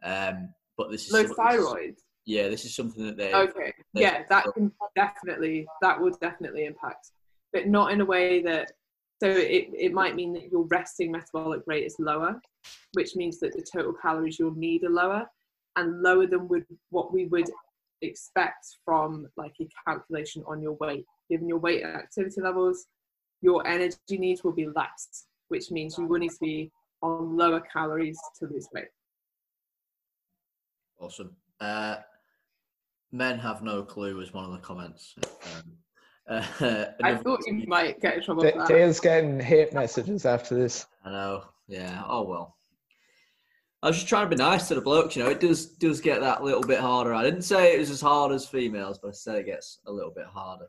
Um, 0.05 0.55
but 0.77 0.91
this 0.91 1.07
is 1.07 1.13
low 1.13 1.25
thyroid. 1.25 1.97
Yeah, 2.25 2.49
this 2.49 2.65
is 2.65 2.75
something 2.75 3.07
that 3.07 3.17
they. 3.17 3.33
Okay. 3.33 3.73
They, 3.95 4.03
yeah, 4.03 4.25
that 4.29 4.47
can 4.55 4.73
definitely 4.95 5.67
that 5.81 6.01
would 6.01 6.19
definitely 6.21 6.65
impact, 6.65 7.11
but 7.53 7.69
not 7.69 7.93
in 7.93 8.01
a 8.01 8.05
way 8.05 8.43
that. 8.43 8.73
So 9.23 9.31
it, 9.31 9.69
it 9.73 9.95
might 9.95 10.15
mean 10.15 10.35
that 10.35 10.51
your 10.51 10.67
resting 10.67 11.11
metabolic 11.11 11.63
rate 11.67 11.87
is 11.87 11.97
lower, 11.99 12.39
which 12.93 13.17
means 13.17 13.41
that 13.41 13.55
the 13.55 13.63
total 13.63 13.95
calories 13.95 14.39
you'll 14.39 14.55
need 14.55 14.85
are 14.85 14.91
lower, 14.91 15.27
and 15.77 16.03
lower 16.03 16.27
than 16.27 16.49
would 16.49 16.67
what 16.91 17.13
we 17.15 17.27
would 17.27 17.49
expect 18.03 18.67
from 18.85 19.27
like 19.37 19.55
a 19.61 19.69
calculation 19.87 20.43
on 20.47 20.61
your 20.61 20.73
weight. 20.73 21.07
Given 21.31 21.49
your 21.49 21.59
weight 21.59 21.83
and 21.83 21.95
activity 21.95 22.41
levels, 22.41 22.87
your 23.41 23.67
energy 23.67 23.97
needs 24.11 24.45
will 24.45 24.53
be 24.53 24.67
less, 24.67 25.27
which 25.49 25.71
means 25.71 25.97
you 25.97 26.07
will 26.07 26.19
need 26.19 26.33
to 26.33 26.41
be 26.41 26.71
on 27.03 27.37
lower 27.37 27.61
calories 27.61 28.19
to 28.39 28.47
lose 28.47 28.69
weight. 28.75 28.89
Awesome. 31.07 31.37
Uh, 31.61 31.97
men 33.13 33.39
have 33.39 33.63
no 33.63 33.85
clue 33.85 34.17
was 34.17 34.35
one 34.35 34.45
of 34.45 34.51
the 34.51 34.59
comments. 34.59 35.15
Um, 35.23 35.73
uh, 36.61 36.87
I 37.01 37.15
thought 37.15 37.47
you 37.47 37.65
might 37.69 38.01
get 38.01 38.17
in 38.17 38.23
trouble. 38.25 38.43
D- 38.43 38.51
Dale's 38.67 38.99
getting 38.99 39.39
hate 39.39 39.73
messages 39.73 40.27
after 40.27 40.57
this. 40.57 40.87
I 41.05 41.13
know. 41.13 41.45
Yeah. 41.69 42.03
Oh 42.09 42.25
well. 42.25 42.57
I 43.85 43.89
was 43.89 43.99
just 43.99 44.09
trying 44.09 44.29
to 44.29 44.37
be 44.37 44.43
nice 44.43 44.67
to 44.67 44.75
the 44.75 44.81
blokes. 44.81 45.15
You 45.15 45.23
know, 45.23 45.31
it 45.31 45.39
does 45.39 45.67
does 45.67 46.01
get 46.01 46.21
that 46.23 46.43
little 46.43 46.63
bit 46.63 46.81
harder. 46.81 47.15
I 47.15 47.23
didn't 47.23 47.43
say 47.43 47.77
it 47.77 47.79
was 47.79 47.91
as 47.91 48.01
hard 48.01 48.33
as 48.33 48.49
females, 48.49 48.99
but 49.01 49.09
I 49.09 49.13
said 49.13 49.37
it 49.37 49.47
gets 49.47 49.79
a 49.87 49.93
little 49.93 50.11
bit 50.11 50.27
harder. 50.27 50.67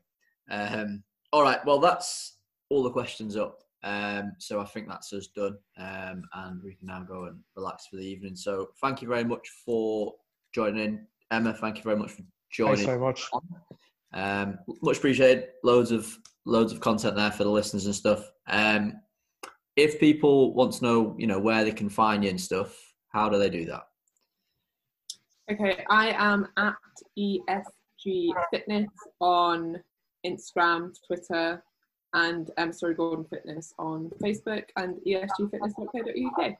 Um, 0.51 1.03
all 1.33 1.41
right, 1.41 1.65
well, 1.65 1.79
that's 1.79 2.37
all 2.69 2.83
the 2.83 2.91
questions 2.91 3.35
up. 3.35 3.63
Um, 3.83 4.33
so 4.37 4.59
I 4.59 4.65
think 4.65 4.87
that's 4.87 5.11
us 5.13 5.27
done, 5.27 5.57
um, 5.79 6.21
and 6.35 6.61
we 6.61 6.75
can 6.75 6.85
now 6.87 7.01
go 7.01 7.23
and 7.25 7.39
relax 7.55 7.87
for 7.87 7.95
the 7.95 8.05
evening. 8.05 8.35
So 8.35 8.69
thank 8.81 9.01
you 9.01 9.07
very 9.07 9.23
much 9.23 9.49
for 9.65 10.13
joining 10.57 10.83
in, 10.83 11.07
Emma. 11.29 11.53
Thank 11.53 11.77
you 11.77 11.83
very 11.83 11.97
much 11.97 12.11
for 12.11 12.23
joining. 12.51 12.77
Thanks 12.77 12.89
so 12.89 12.99
much. 12.99 13.29
Um, 14.11 14.57
much 14.81 14.97
appreciated. 14.97 15.49
Loads 15.63 15.91
of 15.91 16.17
loads 16.45 16.73
of 16.73 16.79
content 16.79 17.15
there 17.15 17.31
for 17.31 17.43
the 17.43 17.51
listeners 17.51 17.85
and 17.85 17.93
stuff. 17.93 18.27
Um, 18.47 18.93
if 19.75 19.99
people 19.99 20.55
want 20.55 20.73
to 20.73 20.83
know, 20.83 21.15
you 21.19 21.27
know, 21.27 21.39
where 21.39 21.63
they 21.63 21.71
can 21.71 21.89
find 21.89 22.23
you 22.23 22.31
and 22.31 22.41
stuff, 22.41 22.75
how 23.09 23.29
do 23.29 23.37
they 23.37 23.51
do 23.51 23.65
that? 23.65 23.83
Okay, 25.51 25.85
I 25.91 26.15
am 26.17 26.47
at 26.57 26.73
ESG 27.19 28.31
Fitness 28.51 28.89
on 29.21 29.77
Instagram, 30.25 30.91
Twitter, 31.05 31.63
and 32.15 32.49
Emma 32.57 32.73
Storey-Gordon 32.73 33.25
Fitness 33.25 33.73
on 33.77 34.09
Facebook 34.23 34.63
and 34.77 34.95
esgfitness.co.uk. 35.05 36.57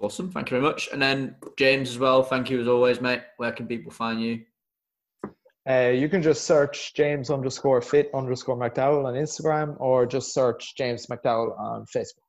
Awesome, 0.00 0.30
thank 0.30 0.50
you 0.50 0.58
very 0.58 0.62
much. 0.62 0.88
And 0.92 1.00
then 1.00 1.36
James 1.58 1.90
as 1.90 1.98
well, 1.98 2.22
thank 2.22 2.48
you 2.48 2.60
as 2.60 2.68
always, 2.68 3.00
mate. 3.00 3.20
Where 3.36 3.52
can 3.52 3.66
people 3.66 3.92
find 3.92 4.20
you? 4.20 4.40
Uh, 5.68 5.90
you 5.94 6.08
can 6.08 6.22
just 6.22 6.44
search 6.44 6.94
James 6.94 7.30
underscore 7.30 7.82
fit 7.82 8.10
underscore 8.14 8.56
McDowell 8.56 9.04
on 9.04 9.14
Instagram 9.14 9.78
or 9.78 10.06
just 10.06 10.32
search 10.32 10.74
James 10.74 11.06
McDowell 11.06 11.58
on 11.60 11.84
Facebook. 11.94 12.24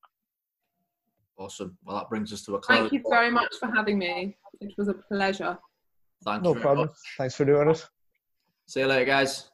Awesome. 1.38 1.78
Well, 1.86 1.96
that 1.96 2.10
brings 2.10 2.34
us 2.34 2.44
to 2.46 2.56
a 2.56 2.60
close. 2.60 2.78
Thank 2.78 2.92
you 2.92 3.02
very 3.10 3.32
much 3.32 3.54
for 3.58 3.68
having 3.74 3.98
me. 3.98 4.38
It 4.60 4.74
was 4.78 4.90
a 4.90 4.94
pleasure. 4.94 5.58
Thank 6.26 6.44
No 6.44 6.54
you. 6.54 6.60
problem. 6.62 6.88
Much. 6.88 6.98
Thanks 7.18 7.36
for 7.36 7.46
doing 7.46 7.70
it. 7.70 7.88
See 8.68 8.82
you 8.82 8.88
later, 8.88 9.06
guys. 9.06 9.50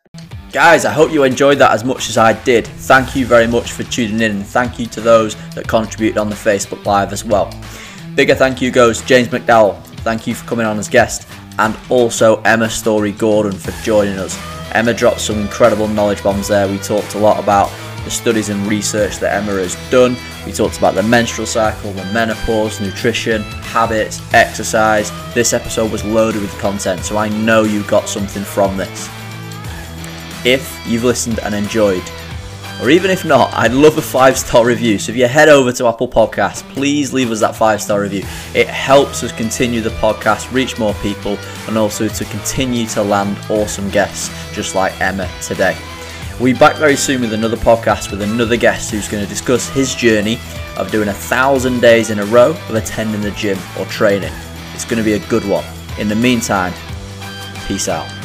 Guys, 0.51 0.85
I 0.85 0.91
hope 0.91 1.11
you 1.11 1.23
enjoyed 1.23 1.59
that 1.59 1.71
as 1.71 1.83
much 1.83 2.09
as 2.09 2.17
I 2.17 2.33
did. 2.43 2.65
Thank 2.67 3.15
you 3.15 3.25
very 3.25 3.47
much 3.47 3.71
for 3.71 3.83
tuning 3.83 4.21
in, 4.21 4.31
and 4.37 4.45
thank 4.45 4.79
you 4.79 4.87
to 4.87 5.01
those 5.01 5.35
that 5.51 5.67
contributed 5.67 6.17
on 6.17 6.29
the 6.29 6.35
Facebook 6.35 6.83
Live 6.85 7.13
as 7.13 7.23
well. 7.23 7.51
Bigger 8.17 8.33
thank 8.33 8.63
you 8.63 8.71
goes 8.71 9.03
James 9.03 9.27
McDowell. 9.27 9.79
Thank 9.97 10.25
you 10.25 10.33
for 10.33 10.43
coming 10.47 10.65
on 10.65 10.79
as 10.79 10.89
guest, 10.89 11.27
and 11.59 11.77
also 11.87 12.41
Emma 12.41 12.67
Storey-Gordon 12.67 13.51
for 13.51 13.69
joining 13.83 14.17
us. 14.17 14.35
Emma 14.71 14.91
dropped 14.91 15.21
some 15.21 15.37
incredible 15.37 15.87
knowledge 15.87 16.23
bombs 16.23 16.47
there. 16.47 16.67
We 16.67 16.79
talked 16.79 17.13
a 17.13 17.19
lot 17.19 17.39
about 17.39 17.71
the 18.05 18.09
studies 18.09 18.49
and 18.49 18.65
research 18.65 19.17
that 19.17 19.35
Emma 19.35 19.51
has 19.51 19.75
done. 19.91 20.17
We 20.47 20.51
talked 20.51 20.79
about 20.79 20.95
the 20.95 21.03
menstrual 21.03 21.45
cycle, 21.45 21.91
the 21.91 22.05
menopause, 22.05 22.81
nutrition, 22.81 23.43
habits, 23.43 24.19
exercise. 24.33 25.11
This 25.35 25.53
episode 25.53 25.91
was 25.91 26.03
loaded 26.03 26.41
with 26.41 26.57
content, 26.57 27.01
so 27.01 27.17
I 27.17 27.29
know 27.29 27.65
you 27.65 27.83
got 27.83 28.09
something 28.09 28.43
from 28.43 28.77
this. 28.77 29.07
If 30.43 30.81
you've 30.87 31.03
listened 31.03 31.37
and 31.41 31.53
enjoyed, 31.53 32.01
or 32.81 32.91
even 32.91 33.09
if 33.09 33.25
not, 33.25 33.51
I'd 33.53 33.71
love 33.71 33.97
a 33.97 34.01
five 34.01 34.37
star 34.37 34.65
review. 34.65 34.99
So 34.99 35.11
if 35.11 35.17
you 35.17 35.27
head 35.27 35.49
over 35.49 35.71
to 35.71 35.87
Apple 35.87 36.07
Podcasts, 36.07 36.61
please 36.73 37.11
leave 37.11 37.31
us 37.31 37.39
that 37.39 37.55
five 37.55 37.81
star 37.81 38.01
review. 38.01 38.23
It 38.53 38.67
helps 38.67 39.23
us 39.23 39.31
continue 39.31 39.81
the 39.81 39.89
podcast, 39.91 40.51
reach 40.53 40.77
more 40.77 40.93
people, 40.95 41.37
and 41.67 41.77
also 41.77 42.07
to 42.07 42.25
continue 42.25 42.85
to 42.87 43.01
land 43.01 43.37
awesome 43.49 43.89
guests 43.89 44.29
just 44.53 44.75
like 44.75 44.99
Emma 45.01 45.29
today. 45.41 45.77
We'll 46.39 46.53
be 46.53 46.59
back 46.59 46.75
very 46.75 46.95
soon 46.95 47.21
with 47.21 47.33
another 47.33 47.57
podcast 47.57 48.11
with 48.11 48.21
another 48.21 48.57
guest 48.57 48.91
who's 48.91 49.07
going 49.07 49.23
to 49.23 49.29
discuss 49.29 49.69
his 49.69 49.95
journey 49.95 50.37
of 50.77 50.91
doing 50.91 51.07
a 51.07 51.13
thousand 51.13 51.79
days 51.79 52.11
in 52.11 52.19
a 52.19 52.25
row 52.25 52.51
of 52.51 52.75
attending 52.75 53.21
the 53.21 53.31
gym 53.31 53.57
or 53.79 53.85
training. 53.85 54.33
It's 54.75 54.85
going 54.85 54.99
to 54.99 55.03
be 55.03 55.13
a 55.13 55.27
good 55.29 55.43
one. 55.45 55.65
In 55.97 56.07
the 56.07 56.15
meantime, 56.15 56.73
peace 57.67 57.87
out. 57.89 58.16